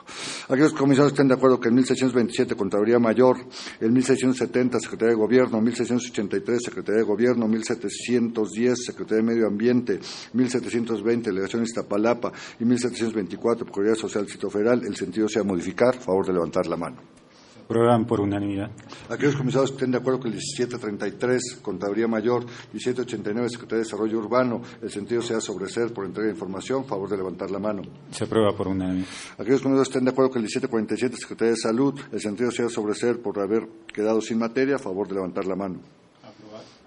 Aquellos 0.49 0.73
comisados 0.73 1.13
estén 1.13 1.29
de 1.29 1.35
acuerdo 1.35 1.61
que 1.61 1.69
el 1.69 1.75
1627 1.75 2.57
Contraloría 2.57 2.99
Mayor, 2.99 3.37
el 3.81 3.93
1670 3.93 4.81
Secretaría 4.81 5.15
de 5.15 5.21
Gobierno, 5.21 5.61
1683 5.61 6.63
Secretaría 6.65 7.01
de 7.01 7.07
Gobierno, 7.07 7.47
1710 7.47 8.85
Secretaría 8.85 9.23
de 9.23 9.35
Medio 9.35 9.47
Ambiente, 9.47 10.01
1720 10.33 11.31
Delegación 11.31 11.63
Iztapalapa 11.63 12.33
y 12.59 12.65
1724 12.65 13.67
Procuraduría 13.67 14.01
Social 14.01 14.25
Distrito 14.25 14.51
Federal, 14.51 14.85
el 14.85 14.97
sentido 14.97 15.29
sea 15.29 15.45
modificar, 15.45 15.95
favor 15.95 16.27
de 16.27 16.33
levantar 16.33 16.67
la 16.67 16.77
mano. 16.77 17.24
Aprueban 17.65 18.05
por 18.05 18.21
unanimidad. 18.21 18.71
Aquellos 19.09 19.37
comisados 19.37 19.71
que 19.71 19.77
estén 19.77 19.91
de 19.93 19.99
acuerdo 19.99 20.21
que 20.21 20.29
el 20.29 20.35
1733, 20.35 21.61
Contaduría 21.63 22.07
Mayor, 22.07 22.45
1789, 22.45 23.49
Secretaría 23.49 23.79
de 23.79 23.85
Desarrollo 23.85 24.19
Urbano, 24.19 24.61
el 24.83 24.91
sentido 24.91 25.23
sea 25.23 25.41
sobreser 25.41 25.93
por 25.93 26.05
entrega 26.05 26.29
de 26.29 26.35
información, 26.35 26.85
favor 26.85 27.09
de 27.09 27.17
levantar 27.17 27.51
la 27.51 27.59
mano. 27.59 27.83
Se 28.11 28.25
aprueba 28.25 28.55
por 28.55 28.69
unanimidad. 28.69 29.07
Aquellos 29.39 29.63
comisados 29.63 29.89
que 29.89 29.93
estén 29.93 30.05
de 30.05 30.11
acuerdo 30.11 30.31
que 30.31 30.39
el 30.39 30.45
1747, 30.45 31.17
Secretaría 31.17 31.53
de 31.53 31.57
Salud, 31.57 31.99
el 32.13 32.21
sentido 32.21 32.51
sea 32.51 32.69
sobreser 32.69 33.23
por 33.23 33.41
haber 33.41 33.67
quedado 33.93 34.21
sin 34.21 34.39
materia, 34.39 34.79
favor 34.79 35.09
de 35.09 35.15
levantar 35.15 35.47
la 35.47 35.57
mano. 35.57 35.81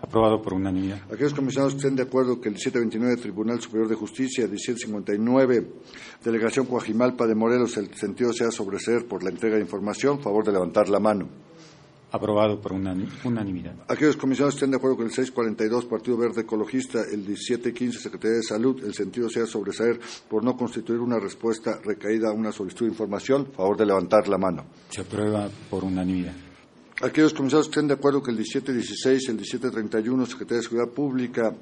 Aprobado 0.02 0.41
por 0.41 0.54
unanimidad. 0.54 1.00
Aquellos 1.12 1.34
comisionados 1.34 1.74
que 1.74 1.80
estén 1.80 1.95
de 1.95 2.04
acuerdo 2.04 2.39
que 2.39 2.50
el 2.50 2.56
1729 2.56 3.18
Tribunal 3.22 3.60
Superior 3.60 3.89
de 3.89 3.95
Justicia, 3.95 4.45
1759 4.45 5.72
Delegación 6.24 6.68
Coajimalpa 6.68 7.26
de 7.26 7.34
Morelos, 7.34 7.78
el 7.78 7.93
sentido 7.95 8.32
sea 8.32 8.52
sobreser 8.52 9.08
por 9.08 9.24
la 9.24 9.32
entrega 9.32 9.56
de 9.56 9.62
información, 9.62 10.20
favor 10.20 10.45
de 10.45 10.52
levantar 10.52 10.89
la 10.89 11.00
mano. 11.00 11.28
Aprobado 12.10 12.62
por 12.62 12.72
unanimidad. 12.72 13.76
Aquellos 13.89 14.16
comisionados 14.16 14.54
que 14.56 14.60
estén 14.60 14.72
de 14.72 14.78
acuerdo 14.78 14.95
con 14.95 15.08
el 15.08 15.12
642 15.12 15.86
Partido 15.86 16.18
Verde 16.18 16.41
Ecologista, 16.41 17.02
el 17.12 17.20
1715 17.20 18.00
Secretaría 18.00 18.38
de 18.38 18.43
Salud, 18.43 18.82
el 18.86 18.93
sentido 18.93 19.30
sea 19.30 19.45
sobreser 19.45 20.00
por 20.30 20.41
no 20.43 20.56
constituir 20.56 21.00
una 21.00 21.20
respuesta 21.20 21.80
recaída 21.84 22.30
a 22.30 22.34
una 22.34 22.54
solicitud 22.54 22.86
de 22.86 22.91
información, 22.91 23.48
favor 23.48 23.76
de 23.76 23.88
levantar 23.88 24.30
la 24.30 24.38
mano. 24.38 24.66
Se 24.89 25.02
aprueba 25.02 25.50
por 25.70 25.84
unanimidad. 25.84 26.47
Aquellos 27.02 27.34
comisados 27.34 27.68
que 27.68 27.78
estén 27.78 27.88
de 27.88 27.93
acuerdo 27.93 28.24
que 28.24 28.32
el 28.32 28.38
1716, 28.38 29.30
el 29.30 29.36
1731 29.36 30.26
Secretaría 30.26 30.58
de 30.58 30.64
Seguridad 30.64 30.91
Pública 30.91 31.54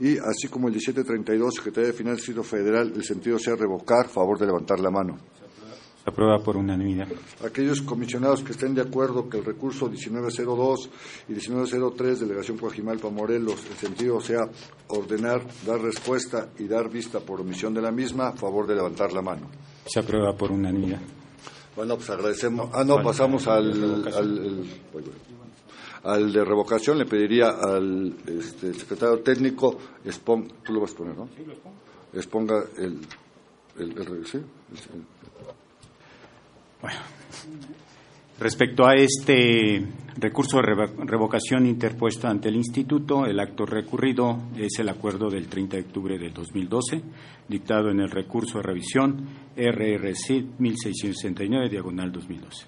y 0.00 0.18
así 0.18 0.48
como 0.48 0.66
el 0.66 0.74
1732 0.74 1.54
Secretaría 1.54 1.90
de 1.90 1.96
Finanzas 1.96 2.18
Distrito 2.18 2.42
Federal, 2.42 2.92
el 2.94 3.04
sentido 3.04 3.38
sea 3.38 3.54
revocar, 3.54 4.08
favor 4.08 4.36
de 4.38 4.46
levantar 4.46 4.80
la 4.80 4.90
mano. 4.90 5.16
Se 6.02 6.10
aprueba 6.10 6.42
por 6.42 6.56
unanimidad. 6.56 7.06
Aquellos 7.46 7.82
comisionados 7.82 8.42
que 8.42 8.52
estén 8.52 8.74
de 8.74 8.82
acuerdo 8.82 9.28
que 9.28 9.38
el 9.38 9.44
recurso 9.44 9.88
1902 9.88 10.90
y 11.28 11.32
1903, 11.32 12.20
Delegación 12.20 12.58
Coajimalpa 12.58 13.08
Morelos, 13.10 13.64
el 13.70 13.76
sentido 13.76 14.20
sea 14.20 14.42
ordenar, 14.88 15.46
dar 15.64 15.80
respuesta 15.80 16.50
y 16.58 16.64
dar 16.64 16.90
vista 16.90 17.20
por 17.20 17.40
omisión 17.40 17.72
de 17.72 17.80
la 17.80 17.92
misma, 17.92 18.32
favor 18.32 18.66
de 18.66 18.74
levantar 18.74 19.12
la 19.12 19.22
mano. 19.22 19.48
Se 19.86 20.00
aprueba 20.00 20.36
por 20.36 20.50
unanimidad. 20.50 21.00
Bueno, 21.76 21.96
pues 21.96 22.10
agradecemos. 22.10 22.70
Ah, 22.72 22.84
no, 22.84 23.02
pasamos 23.02 23.46
al, 23.48 24.04
al, 24.12 24.64
al 26.04 26.32
de 26.32 26.44
revocación. 26.44 26.98
Le 26.98 27.06
pediría 27.06 27.50
al 27.50 28.14
este, 28.26 28.74
secretario 28.74 29.20
técnico, 29.20 29.78
expon, 30.04 30.52
tú 30.64 30.72
lo 30.72 30.80
vas 30.80 30.92
a 30.92 30.96
poner, 30.96 31.16
¿no? 31.16 31.28
Sí, 31.36 31.44
lo 31.44 31.52
expongo. 31.52 31.76
Exponga 32.12 32.64
el, 32.78 33.00
el, 33.78 33.98
el, 33.98 34.26
¿sí? 34.26 34.38
el 34.38 34.44
bueno, 36.80 36.98
respecto 38.38 38.86
a 38.86 38.94
este 38.94 39.84
recurso 40.16 40.58
de 40.58 40.86
revocación 41.04 41.66
interpuesto 41.66 42.28
ante 42.28 42.48
el 42.48 42.56
Instituto, 42.56 43.26
el 43.26 43.38
acto 43.40 43.66
recurrido 43.66 44.38
es 44.56 44.78
el 44.78 44.88
acuerdo 44.88 45.28
del 45.30 45.48
30 45.48 45.76
de 45.76 45.82
octubre 45.82 46.18
del 46.18 46.32
2012, 46.32 47.02
dictado 47.48 47.90
en 47.90 48.00
el 48.00 48.10
recurso 48.10 48.58
de 48.58 48.64
revisión 48.64 49.26
RRC 49.56 50.58
1669, 50.58 51.68
diagonal 51.68 52.12
2012. 52.12 52.66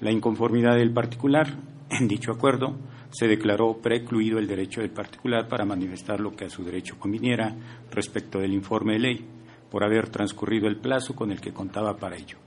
La 0.00 0.12
inconformidad 0.12 0.76
del 0.76 0.92
particular 0.92 1.56
en 1.90 2.06
dicho 2.06 2.32
acuerdo 2.32 2.76
se 3.10 3.26
declaró 3.26 3.78
precluido 3.78 4.38
el 4.38 4.46
derecho 4.46 4.80
del 4.82 4.90
particular 4.90 5.48
para 5.48 5.64
manifestar 5.64 6.20
lo 6.20 6.36
que 6.36 6.44
a 6.44 6.50
su 6.50 6.62
derecho 6.62 6.98
conviniera 6.98 7.56
respecto 7.90 8.38
del 8.38 8.52
informe 8.52 8.94
de 8.94 8.98
ley, 8.98 9.26
por 9.70 9.84
haber 9.84 10.08
transcurrido 10.08 10.68
el 10.68 10.76
plazo 10.76 11.14
con 11.14 11.30
el 11.30 11.40
que 11.40 11.52
contaba 11.52 11.96
para 11.96 12.16
ello 12.16 12.38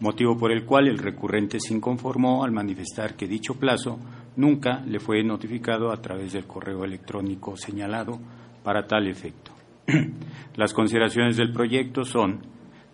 motivo 0.00 0.36
por 0.36 0.52
el 0.52 0.64
cual 0.64 0.88
el 0.88 0.98
recurrente 0.98 1.58
se 1.60 1.74
inconformó 1.74 2.44
al 2.44 2.52
manifestar 2.52 3.14
que 3.14 3.26
dicho 3.26 3.54
plazo 3.54 3.98
nunca 4.36 4.80
le 4.86 5.00
fue 5.00 5.22
notificado 5.24 5.90
a 5.90 6.00
través 6.00 6.32
del 6.32 6.46
correo 6.46 6.84
electrónico 6.84 7.56
señalado 7.56 8.18
para 8.62 8.86
tal 8.86 9.08
efecto. 9.08 9.52
Las 10.56 10.72
consideraciones 10.72 11.36
del 11.36 11.52
proyecto 11.52 12.04
son 12.04 12.40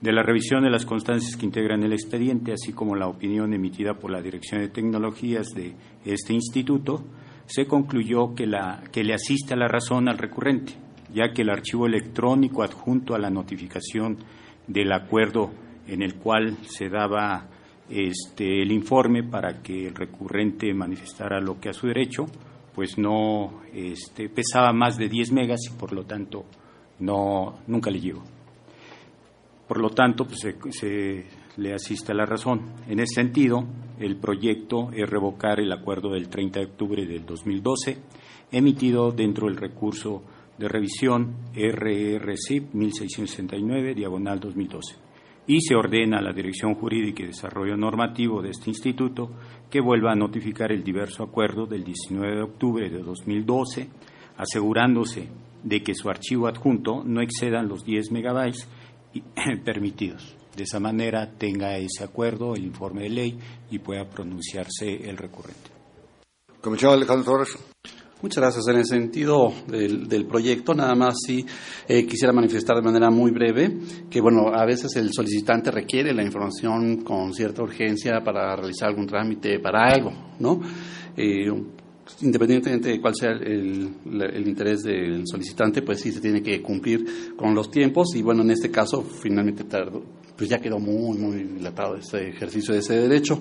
de 0.01 0.13
la 0.13 0.23
revisión 0.23 0.63
de 0.65 0.71
las 0.71 0.85
constancias 0.85 1.37
que 1.37 1.47
integran 1.47 1.83
el 1.83 1.93
expediente, 1.93 2.53
así 2.53 2.73
como 2.73 2.95
la 2.95 3.09
opinión 3.09 3.55
emitida 3.55 3.95
por 3.95 4.11
la 4.11 4.21
Dirección 4.21 4.61
de 4.61 4.69
Tecnologías 4.69 5.49
de 5.55 5.75
este 6.05 6.35
instituto, 6.35 7.05
se 7.47 7.67
concluyó 7.67 8.35
que, 8.35 8.47
la, 8.47 8.83
que 8.93 9.03
le 9.03 9.15
asiste 9.15 9.57
la 9.57 9.69
razón 9.69 10.09
al 10.09 10.19
recurrente, 10.19 10.75
ya 11.13 11.33
que 11.33 11.43
el 11.43 11.51
archivo 11.51 11.87
electrónico 11.87 12.63
adjunto 12.63 13.15
a 13.15 13.19
la 13.19 13.31
notificación 13.31 14.19
del 14.67 14.93
acuerdo 14.93 15.51
en 15.87 16.03
el 16.03 16.15
cual 16.17 16.57
se 16.63 16.89
daba 16.89 17.49
este, 17.89 18.63
el 18.63 18.73
informe 18.73 19.23
para 19.23 19.63
que 19.63 19.89
el 19.89 19.95
recurrente 19.95 20.73
manifestara 20.73 21.41
lo 21.41 21.61
que 21.61 21.69
a 21.69 21.73
su 21.73 21.87
derecho, 21.87 22.27
pues 22.75 22.99
no 22.99 23.63
este, 23.73 24.29
pesaba 24.29 24.73
más 24.73 24.97
de 24.97 25.09
10 25.09 25.33
megas 25.33 25.61
y 25.71 25.79
por 25.79 25.93
lo 25.93 26.05
tanto 26.05 26.45
no, 27.01 27.59
nunca 27.67 27.91
le 27.91 28.01
llegó. 28.01 28.23
Por 29.69 29.81
lo 29.81 29.91
tanto, 29.91 30.27
pues 30.27 30.41
se, 30.71 31.27
le 31.57 31.73
asiste 31.73 32.13
a 32.13 32.15
la 32.15 32.27
razón. 32.27 32.73
En 32.89 33.01
ese 33.01 33.15
sentido, 33.15 33.65
el 33.99 34.17
proyecto 34.17 34.91
es 34.93 35.09
revocar 35.09 35.61
el 35.61 35.73
acuerdo 35.73 36.11
del 36.11 36.29
30 36.29 36.61
de 36.61 36.67
octubre 36.67 37.07
del 37.07 37.25
2012, 37.25 37.97
emitido 38.53 39.11
dentro 39.11 39.47
del 39.47 39.57
recurso 39.57 40.23
de 40.59 40.69
revisión 40.69 41.35
RRCIP 41.55 42.75
1669, 42.75 43.95
diagonal 43.95 44.39
2012 44.39 45.04
y 45.47 45.61
se 45.61 45.75
ordena 45.75 46.19
a 46.19 46.23
la 46.23 46.33
Dirección 46.33 46.75
Jurídica 46.75 47.23
y 47.23 47.27
Desarrollo 47.27 47.77
Normativo 47.77 48.41
de 48.41 48.51
este 48.51 48.71
instituto 48.71 49.31
que 49.71 49.81
vuelva 49.81 50.13
a 50.13 50.17
notificar 50.17 50.73
el 50.73 50.83
diverso 50.83 51.23
acuerdo 51.23 51.67
del 51.67 51.85
19 51.85 52.37
de 52.37 52.43
octubre 52.43 52.91
de 52.91 53.03
2012, 53.03 53.89
asegurándose 54.37 55.29
de 55.63 55.83
que 55.83 55.95
su 55.95 56.09
archivo 56.09 56.47
adjunto 56.47 57.03
no 57.05 57.21
excedan 57.21 57.69
los 57.69 57.85
10 57.85 58.13
megabytes 58.13 58.69
permitidos. 59.65 60.37
De 60.57 60.63
esa 60.63 60.79
manera 60.79 61.33
tenga 61.37 61.77
ese 61.77 62.05
acuerdo, 62.05 62.55
el 62.55 62.65
informe 62.65 63.03
de 63.03 63.11
ley 63.11 63.39
y 63.71 63.81
pueda 63.81 64.09
pronunciarse 64.09 65.09
el 65.09 65.17
recurrente. 65.17 65.71
Comisionado 66.61 66.97
Alejandro 66.97 67.33
Torres. 67.33 67.59
Muchas 68.25 68.41
gracias. 68.41 68.69
En 68.69 68.77
el 68.79 68.87
sentido 68.87 69.53
del, 69.69 70.25
proyecto, 70.25 70.73
nada 70.73 70.95
más 70.95 71.15
sí 71.27 71.45
eh, 71.87 72.07
quisiera 72.07 72.33
manifestar 72.33 72.75
de 72.75 72.81
manera 72.81 73.11
muy 73.11 73.31
breve 73.33 73.77
que, 74.09 74.19
bueno, 74.23 74.49
a 74.49 74.65
veces 74.65 74.97
el 74.97 75.11
solicitante 75.13 75.71
requiere 75.71 76.15
la 76.15 76.25
información 76.25 77.03
con 77.03 77.35
cierta 77.35 77.63
urgencia 77.63 78.23
para 78.25 78.57
realizar 78.57 78.89
algún 78.89 79.07
trámite 79.07 79.59
para 79.59 79.93
algo, 79.93 80.11
¿no? 80.39 80.59
Eh, 81.15 81.53
independientemente 82.23 82.89
de 82.93 83.01
cuál 83.03 83.15
sea 83.15 83.33
el, 83.33 83.95
interés 84.47 84.85
del 84.85 85.25
solicitante, 85.27 85.83
pues 85.83 86.01
sí 86.01 86.11
se 86.11 86.23
tiene 86.23 86.43
que 86.43 86.63
cumplir 86.63 87.37
con 87.37 87.55
los 87.55 87.71
tiempos 87.71 88.15
y 88.15 88.23
bueno, 88.23 88.41
en 88.41 88.53
este 88.53 88.71
caso 88.71 89.03
finalmente 89.03 89.65
tardó, 89.65 90.03
pues 90.37 90.51
ya 90.51 90.59
quedó 90.59 90.79
muy, 90.79 91.19
muy 91.19 91.45
dilatado 91.45 91.97
ese 91.97 92.29
ejercicio 92.29 92.75
de 92.75 92.81
ese 92.81 92.95
derecho. 92.95 93.39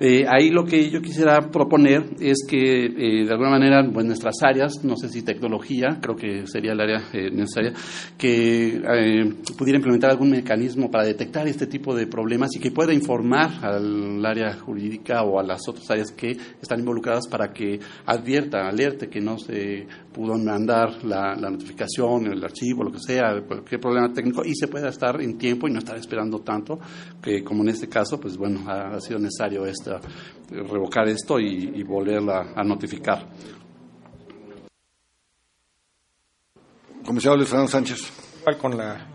Eh, 0.00 0.24
ahí 0.28 0.50
lo 0.50 0.64
que 0.64 0.90
yo 0.90 1.00
quisiera 1.00 1.48
proponer 1.50 2.04
es 2.18 2.44
que, 2.48 2.86
eh, 2.86 3.24
de 3.24 3.30
alguna 3.30 3.50
manera, 3.50 3.88
pues 3.92 4.04
nuestras 4.04 4.34
áreas, 4.42 4.82
no 4.82 4.96
sé 4.96 5.08
si 5.08 5.22
tecnología, 5.22 5.98
creo 6.00 6.16
que 6.16 6.46
sería 6.48 6.72
el 6.72 6.80
área 6.80 7.04
eh, 7.12 7.30
necesaria, 7.30 7.72
que 8.18 8.80
pudiera 9.56 9.76
implementar 9.76 10.10
algún 10.10 10.30
mecanismo 10.30 10.90
para 10.90 11.04
detectar 11.04 11.46
este 11.46 11.68
tipo 11.68 11.94
de 11.94 12.08
problemas 12.08 12.50
y 12.56 12.58
que 12.58 12.72
pueda 12.72 12.92
informar 12.92 13.64
al 13.64 14.24
área 14.26 14.54
jurídica 14.54 15.22
o 15.22 15.38
a 15.38 15.44
las 15.44 15.68
otras 15.68 15.88
áreas 15.90 16.10
que 16.10 16.36
están 16.60 16.80
involucradas 16.80 17.28
para 17.28 17.52
que 17.52 17.78
advierta, 18.06 18.66
alerte 18.68 19.08
que 19.08 19.20
no 19.20 19.38
se 19.38 19.86
pudo 20.12 20.36
mandar 20.36 21.04
la, 21.04 21.34
la 21.34 21.50
notificación, 21.50 22.26
el 22.26 22.44
archivo, 22.44 22.84
lo 22.84 22.92
que 22.92 23.00
sea, 23.00 23.40
cualquier 23.46 23.80
problema 23.80 24.12
técnico 24.12 24.44
y 24.44 24.54
se 24.54 24.68
pueda 24.68 24.88
estar 24.88 25.20
en 25.20 25.38
tiempo 25.38 25.68
y 25.68 25.72
no 25.72 25.78
estar 25.78 25.96
esperando 25.96 26.40
tanto, 26.40 26.78
que 27.22 27.42
como 27.42 27.62
en 27.62 27.70
este 27.70 27.88
caso, 27.88 28.20
pues 28.20 28.36
bueno, 28.36 28.60
ha, 28.68 28.94
ha 28.94 29.00
sido 29.00 29.18
necesario 29.18 29.64
esta 29.66 30.00
revocar 30.50 31.08
esto 31.08 31.38
y, 31.38 31.82
volverla 31.82 32.52
a 32.54 32.62
notificar. 32.62 33.26
Comisario 37.04 37.36
Luis 37.36 37.48
Fernando 37.48 37.70
Sánchez. 37.70 38.12
Con 38.60 38.76
la, 38.76 39.06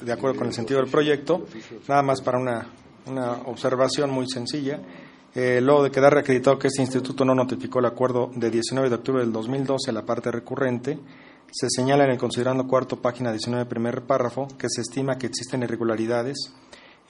de 0.00 0.12
acuerdo 0.12 0.38
con 0.38 0.46
el 0.46 0.52
sentido 0.54 0.80
del 0.80 0.90
proyecto, 0.90 1.46
nada 1.88 2.02
más 2.02 2.22
para 2.22 2.38
una, 2.38 2.72
una 3.06 3.32
observación 3.42 4.10
muy 4.10 4.26
sencilla. 4.28 4.80
Eh, 5.38 5.60
luego 5.60 5.82
de 5.82 5.90
quedar 5.90 6.14
reacreditado 6.14 6.58
que 6.58 6.68
este 6.68 6.80
instituto 6.80 7.22
no 7.26 7.34
notificó 7.34 7.80
el 7.80 7.84
acuerdo 7.84 8.30
de 8.34 8.50
19 8.50 8.88
de 8.88 8.94
octubre 8.94 9.20
del 9.20 9.34
2012, 9.34 9.92
la 9.92 10.06
parte 10.06 10.30
recurrente, 10.30 10.98
se 11.52 11.66
señala 11.68 12.04
en 12.04 12.12
el 12.12 12.16
considerando 12.16 12.66
cuarto, 12.66 13.02
página 13.02 13.32
19, 13.32 13.66
primer 13.66 14.00
párrafo, 14.04 14.48
que 14.56 14.70
se 14.70 14.80
estima 14.80 15.18
que 15.18 15.26
existen 15.26 15.62
irregularidades 15.62 16.54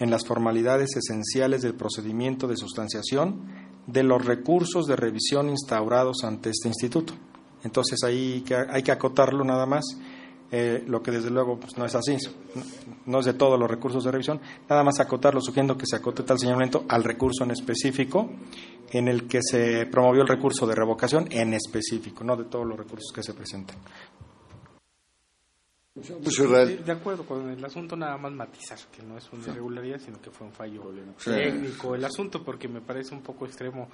en 0.01 0.11
las 0.11 0.27
formalidades 0.27 0.97
esenciales 0.97 1.63
del 1.63 1.75
procedimiento 1.75 2.49
de 2.49 2.57
sustanciación 2.57 3.43
de 3.87 4.03
los 4.03 4.25
recursos 4.25 4.87
de 4.87 4.97
revisión 4.97 5.49
instaurados 5.49 6.25
ante 6.25 6.51
este 6.51 6.67
instituto. 6.67 7.15
Entonces 7.63 8.03
ahí 8.03 8.45
hay 8.71 8.83
que 8.83 8.91
acotarlo 8.91 9.45
nada 9.45 9.67
más, 9.67 9.85
eh, 10.51 10.85
lo 10.87 11.03
que 11.03 11.11
desde 11.11 11.31
luego 11.31 11.59
pues, 11.59 11.77
no 11.77 11.85
es 11.85 11.95
así, 11.95 12.17
no, 13.07 13.21
es 13.21 13.27
de 13.27 13.35
todos 13.35 13.59
los 13.59 13.71
recursos 13.71 14.05
de 14.05 14.13
revisión, 14.13 14.41
nada 14.69 14.85
más 14.85 15.01
acotarlo, 15.01 15.41
sugiriendo 15.41 15.77
que 15.77 15.87
se 15.87 15.97
acote 15.97 16.23
tal 16.23 16.39
señalamiento 16.39 16.85
al 16.89 17.03
recurso 17.03 17.45
en 17.45 17.51
específico 17.51 18.31
en 18.91 19.09
el 19.09 19.27
que 19.27 19.41
se 19.43 19.87
promovió 19.87 20.23
el 20.23 20.29
recurso 20.29 20.67
de 20.67 20.75
revocación 20.75 21.27
en 21.31 21.55
específico, 21.55 22.23
no 22.23 22.37
de 22.37 22.45
todos 22.45 22.67
los 22.67 22.79
recursos 22.79 23.13
que 23.13 23.23
se 23.23 23.35
presentan. 23.35 23.77
De 25.97 26.93
acuerdo 26.93 27.25
con 27.25 27.49
el 27.49 27.65
asunto, 27.65 27.97
nada 27.97 28.19
más 28.19 28.31
matizar 28.31 28.79
que 28.95 29.03
no 29.03 29.17
es 29.17 29.33
una 29.33 29.47
irregularidad, 29.47 29.99
sino 29.99 30.21
que 30.21 30.31
fue 30.31 30.47
un 30.47 30.53
fallo 30.53 30.93
técnico 31.25 31.95
el 31.95 32.05
asunto, 32.05 32.45
porque 32.45 32.69
me 32.69 32.83
parece 32.83 33.15
un 33.15 33.23
poco 33.23 33.47
extremo 33.47 33.89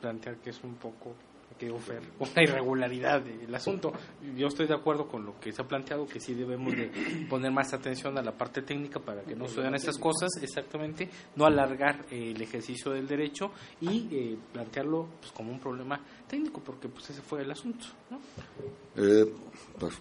plantear 0.00 0.36
que 0.38 0.48
es 0.50 0.64
un 0.64 0.74
poco 0.76 1.14
que 1.58 1.70
una 1.70 2.42
irregularidad 2.42 3.22
del 3.22 3.54
asunto. 3.54 3.92
Yo 4.36 4.46
estoy 4.46 4.66
de 4.66 4.74
acuerdo 4.74 5.08
con 5.08 5.24
lo 5.24 5.38
que 5.38 5.52
se 5.52 5.62
ha 5.62 5.66
planteado, 5.66 6.06
que 6.06 6.20
sí 6.20 6.34
debemos 6.34 6.74
de 6.74 6.90
poner 7.30 7.50
más 7.52 7.72
atención 7.72 8.16
a 8.18 8.22
la 8.22 8.32
parte 8.32 8.62
técnica 8.62 9.00
para 9.00 9.22
que 9.22 9.34
no 9.34 9.48
sucedan 9.48 9.74
estas 9.74 9.98
cosas, 9.98 10.30
exactamente, 10.40 11.08
no 11.36 11.46
alargar 11.46 12.06
eh, 12.10 12.32
el 12.34 12.40
ejercicio 12.40 12.92
del 12.92 13.06
derecho 13.06 13.50
y 13.80 14.08
eh, 14.10 14.38
plantearlo 14.52 15.08
pues, 15.20 15.32
como 15.32 15.52
un 15.52 15.58
problema 15.58 16.00
técnico, 16.28 16.60
porque 16.60 16.88
pues 16.88 17.10
ese 17.10 17.22
fue 17.22 17.42
el 17.42 17.50
asunto. 17.50 17.86
¿no? 18.10 18.20
Eh, 18.96 19.32
pues 19.78 20.00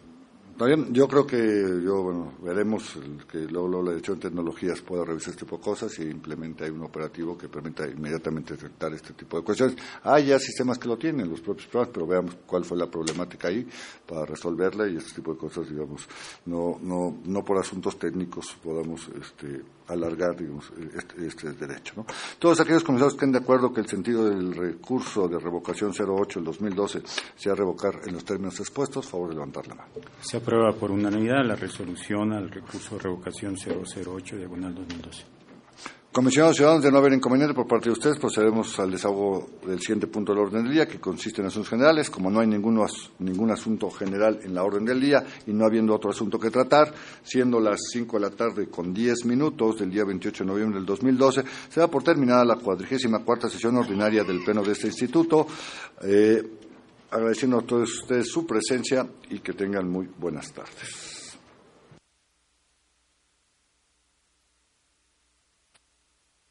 yo 0.68 1.08
creo 1.08 1.26
que 1.26 1.82
yo, 1.84 2.04
bueno, 2.04 2.34
veremos 2.42 2.98
que 3.32 3.40
luego, 3.40 3.82
la 3.82 3.92
Dirección 3.92 4.20
de 4.20 4.30
Tecnologías 4.30 4.82
pueda 4.82 5.06
revisar 5.06 5.32
este 5.32 5.46
tipo 5.46 5.58
de 5.58 5.64
cosas 5.64 5.98
y 6.00 6.04
implemente 6.04 6.70
un 6.70 6.84
operativo 6.84 7.38
que 7.38 7.48
permita 7.48 7.88
inmediatamente 7.88 8.56
detectar 8.56 8.94
este 8.94 9.14
tipo 9.14 9.38
de 9.38 9.44
cuestiones. 9.44 9.76
Hay 10.04 10.28
ya 10.28 10.40
sistemas 10.40 10.78
que 10.78 10.88
lo 10.88 10.98
tienen, 10.98 11.30
los 11.30 11.42
propios 11.42 11.68
programas, 11.68 11.94
pero 11.94 12.08
veamos 12.08 12.38
cuál 12.46 12.66
fue 12.66 12.78
la 12.78 12.90
problemática 12.90 13.48
ahí 13.48 13.68
para 14.06 14.26
resolverla 14.26 14.88
y 14.88 14.98
este 14.98 15.16
tipo 15.16 15.34
de 15.34 15.40
cosas, 15.40 15.70
digamos, 15.70 16.08
no, 16.46 16.78
no, 16.82 17.18
no 17.24 17.46
por 17.46 17.58
asuntos 17.58 17.98
técnicos 17.98 18.56
podamos 18.64 19.10
este, 19.20 19.62
alargar 19.88 20.36
este, 20.96 21.26
este 21.28 21.54
derecho. 21.54 22.06
Todos 22.40 22.60
aquellos 22.60 22.84
comisarios 22.84 23.14
que 23.14 23.18
estén 23.18 23.32
de 23.32 23.40
acuerdo 23.40 23.74
que 23.74 23.82
el 23.82 23.88
sentido 23.88 24.30
del 24.30 24.54
recurso 24.54 25.28
de 25.28 25.40
revocación 25.40 25.92
08 25.92 26.40
del 26.40 26.46
2012 26.46 27.02
sea 27.36 27.56
revocar 27.56 28.02
en 28.06 28.14
los 28.14 28.26
términos 28.26 28.60
expuestos, 28.60 29.08
favor 29.08 29.30
de 29.30 29.36
levantar 29.36 29.68
la 29.68 29.76
mano. 29.76 29.90
Se 30.22 30.38
aprueba 30.38 30.74
por 30.74 30.92
unanimidad 30.92 31.46
la 31.46 31.56
resolución 31.56 32.34
al 32.34 32.50
recurso 32.50 32.96
de 32.96 33.04
revocación 33.04 33.56
008 33.56 34.38
diagonal 34.38 34.76
2012. 34.76 35.41
Comisionados 36.12 36.58
ciudadanos, 36.58 36.84
de 36.84 36.92
no 36.92 36.98
haber 36.98 37.14
inconveniente 37.14 37.56
por 37.56 37.66
parte 37.66 37.86
de 37.86 37.94
ustedes, 37.94 38.20
procedemos 38.20 38.78
al 38.80 38.92
desahogo 38.92 39.50
del 39.66 39.80
siguiente 39.80 40.08
punto 40.08 40.34
del 40.34 40.42
orden 40.42 40.66
del 40.66 40.74
día, 40.74 40.86
que 40.86 41.00
consiste 41.00 41.40
en 41.40 41.48
asuntos 41.48 41.70
generales. 41.70 42.10
Como 42.10 42.30
no 42.30 42.42
hay 42.42 42.48
ningún, 42.48 42.86
ningún 43.20 43.50
asunto 43.50 43.90
general 43.90 44.42
en 44.44 44.54
la 44.54 44.62
orden 44.62 44.84
del 44.84 45.00
día 45.00 45.24
y 45.48 45.54
no 45.54 45.64
habiendo 45.64 45.96
otro 45.96 46.10
asunto 46.10 46.38
que 46.38 46.52
tratar, 46.52 46.94
siendo 47.24 47.62
las 47.62 47.80
5 47.94 48.18
de 48.18 48.22
la 48.22 48.30
tarde 48.30 48.68
con 48.68 48.94
10 48.94 49.24
minutos 49.24 49.80
del 49.80 49.90
día 49.90 50.04
28 50.04 50.44
de 50.44 50.50
noviembre 50.50 50.80
del 50.80 50.86
2012, 50.86 51.46
se 51.70 51.80
da 51.80 51.88
por 51.88 52.04
terminada 52.04 52.44
la 52.44 52.58
cuadrigésima 52.58 53.20
cuarta 53.20 53.48
sesión 53.48 53.78
ordinaria 53.78 54.26
del 54.26 54.44
Pleno 54.44 54.64
de 54.64 54.74
este 54.74 54.88
Instituto. 54.88 55.48
Eh, 56.04 56.44
agradeciendo 57.10 57.60
a 57.60 57.62
todos 57.62 57.90
ustedes 57.90 58.28
su 58.30 58.46
presencia 58.46 59.08
y 59.30 59.40
que 59.40 59.54
tengan 59.54 59.90
muy 59.90 60.10
buenas 60.20 60.52
tardes. 60.52 61.21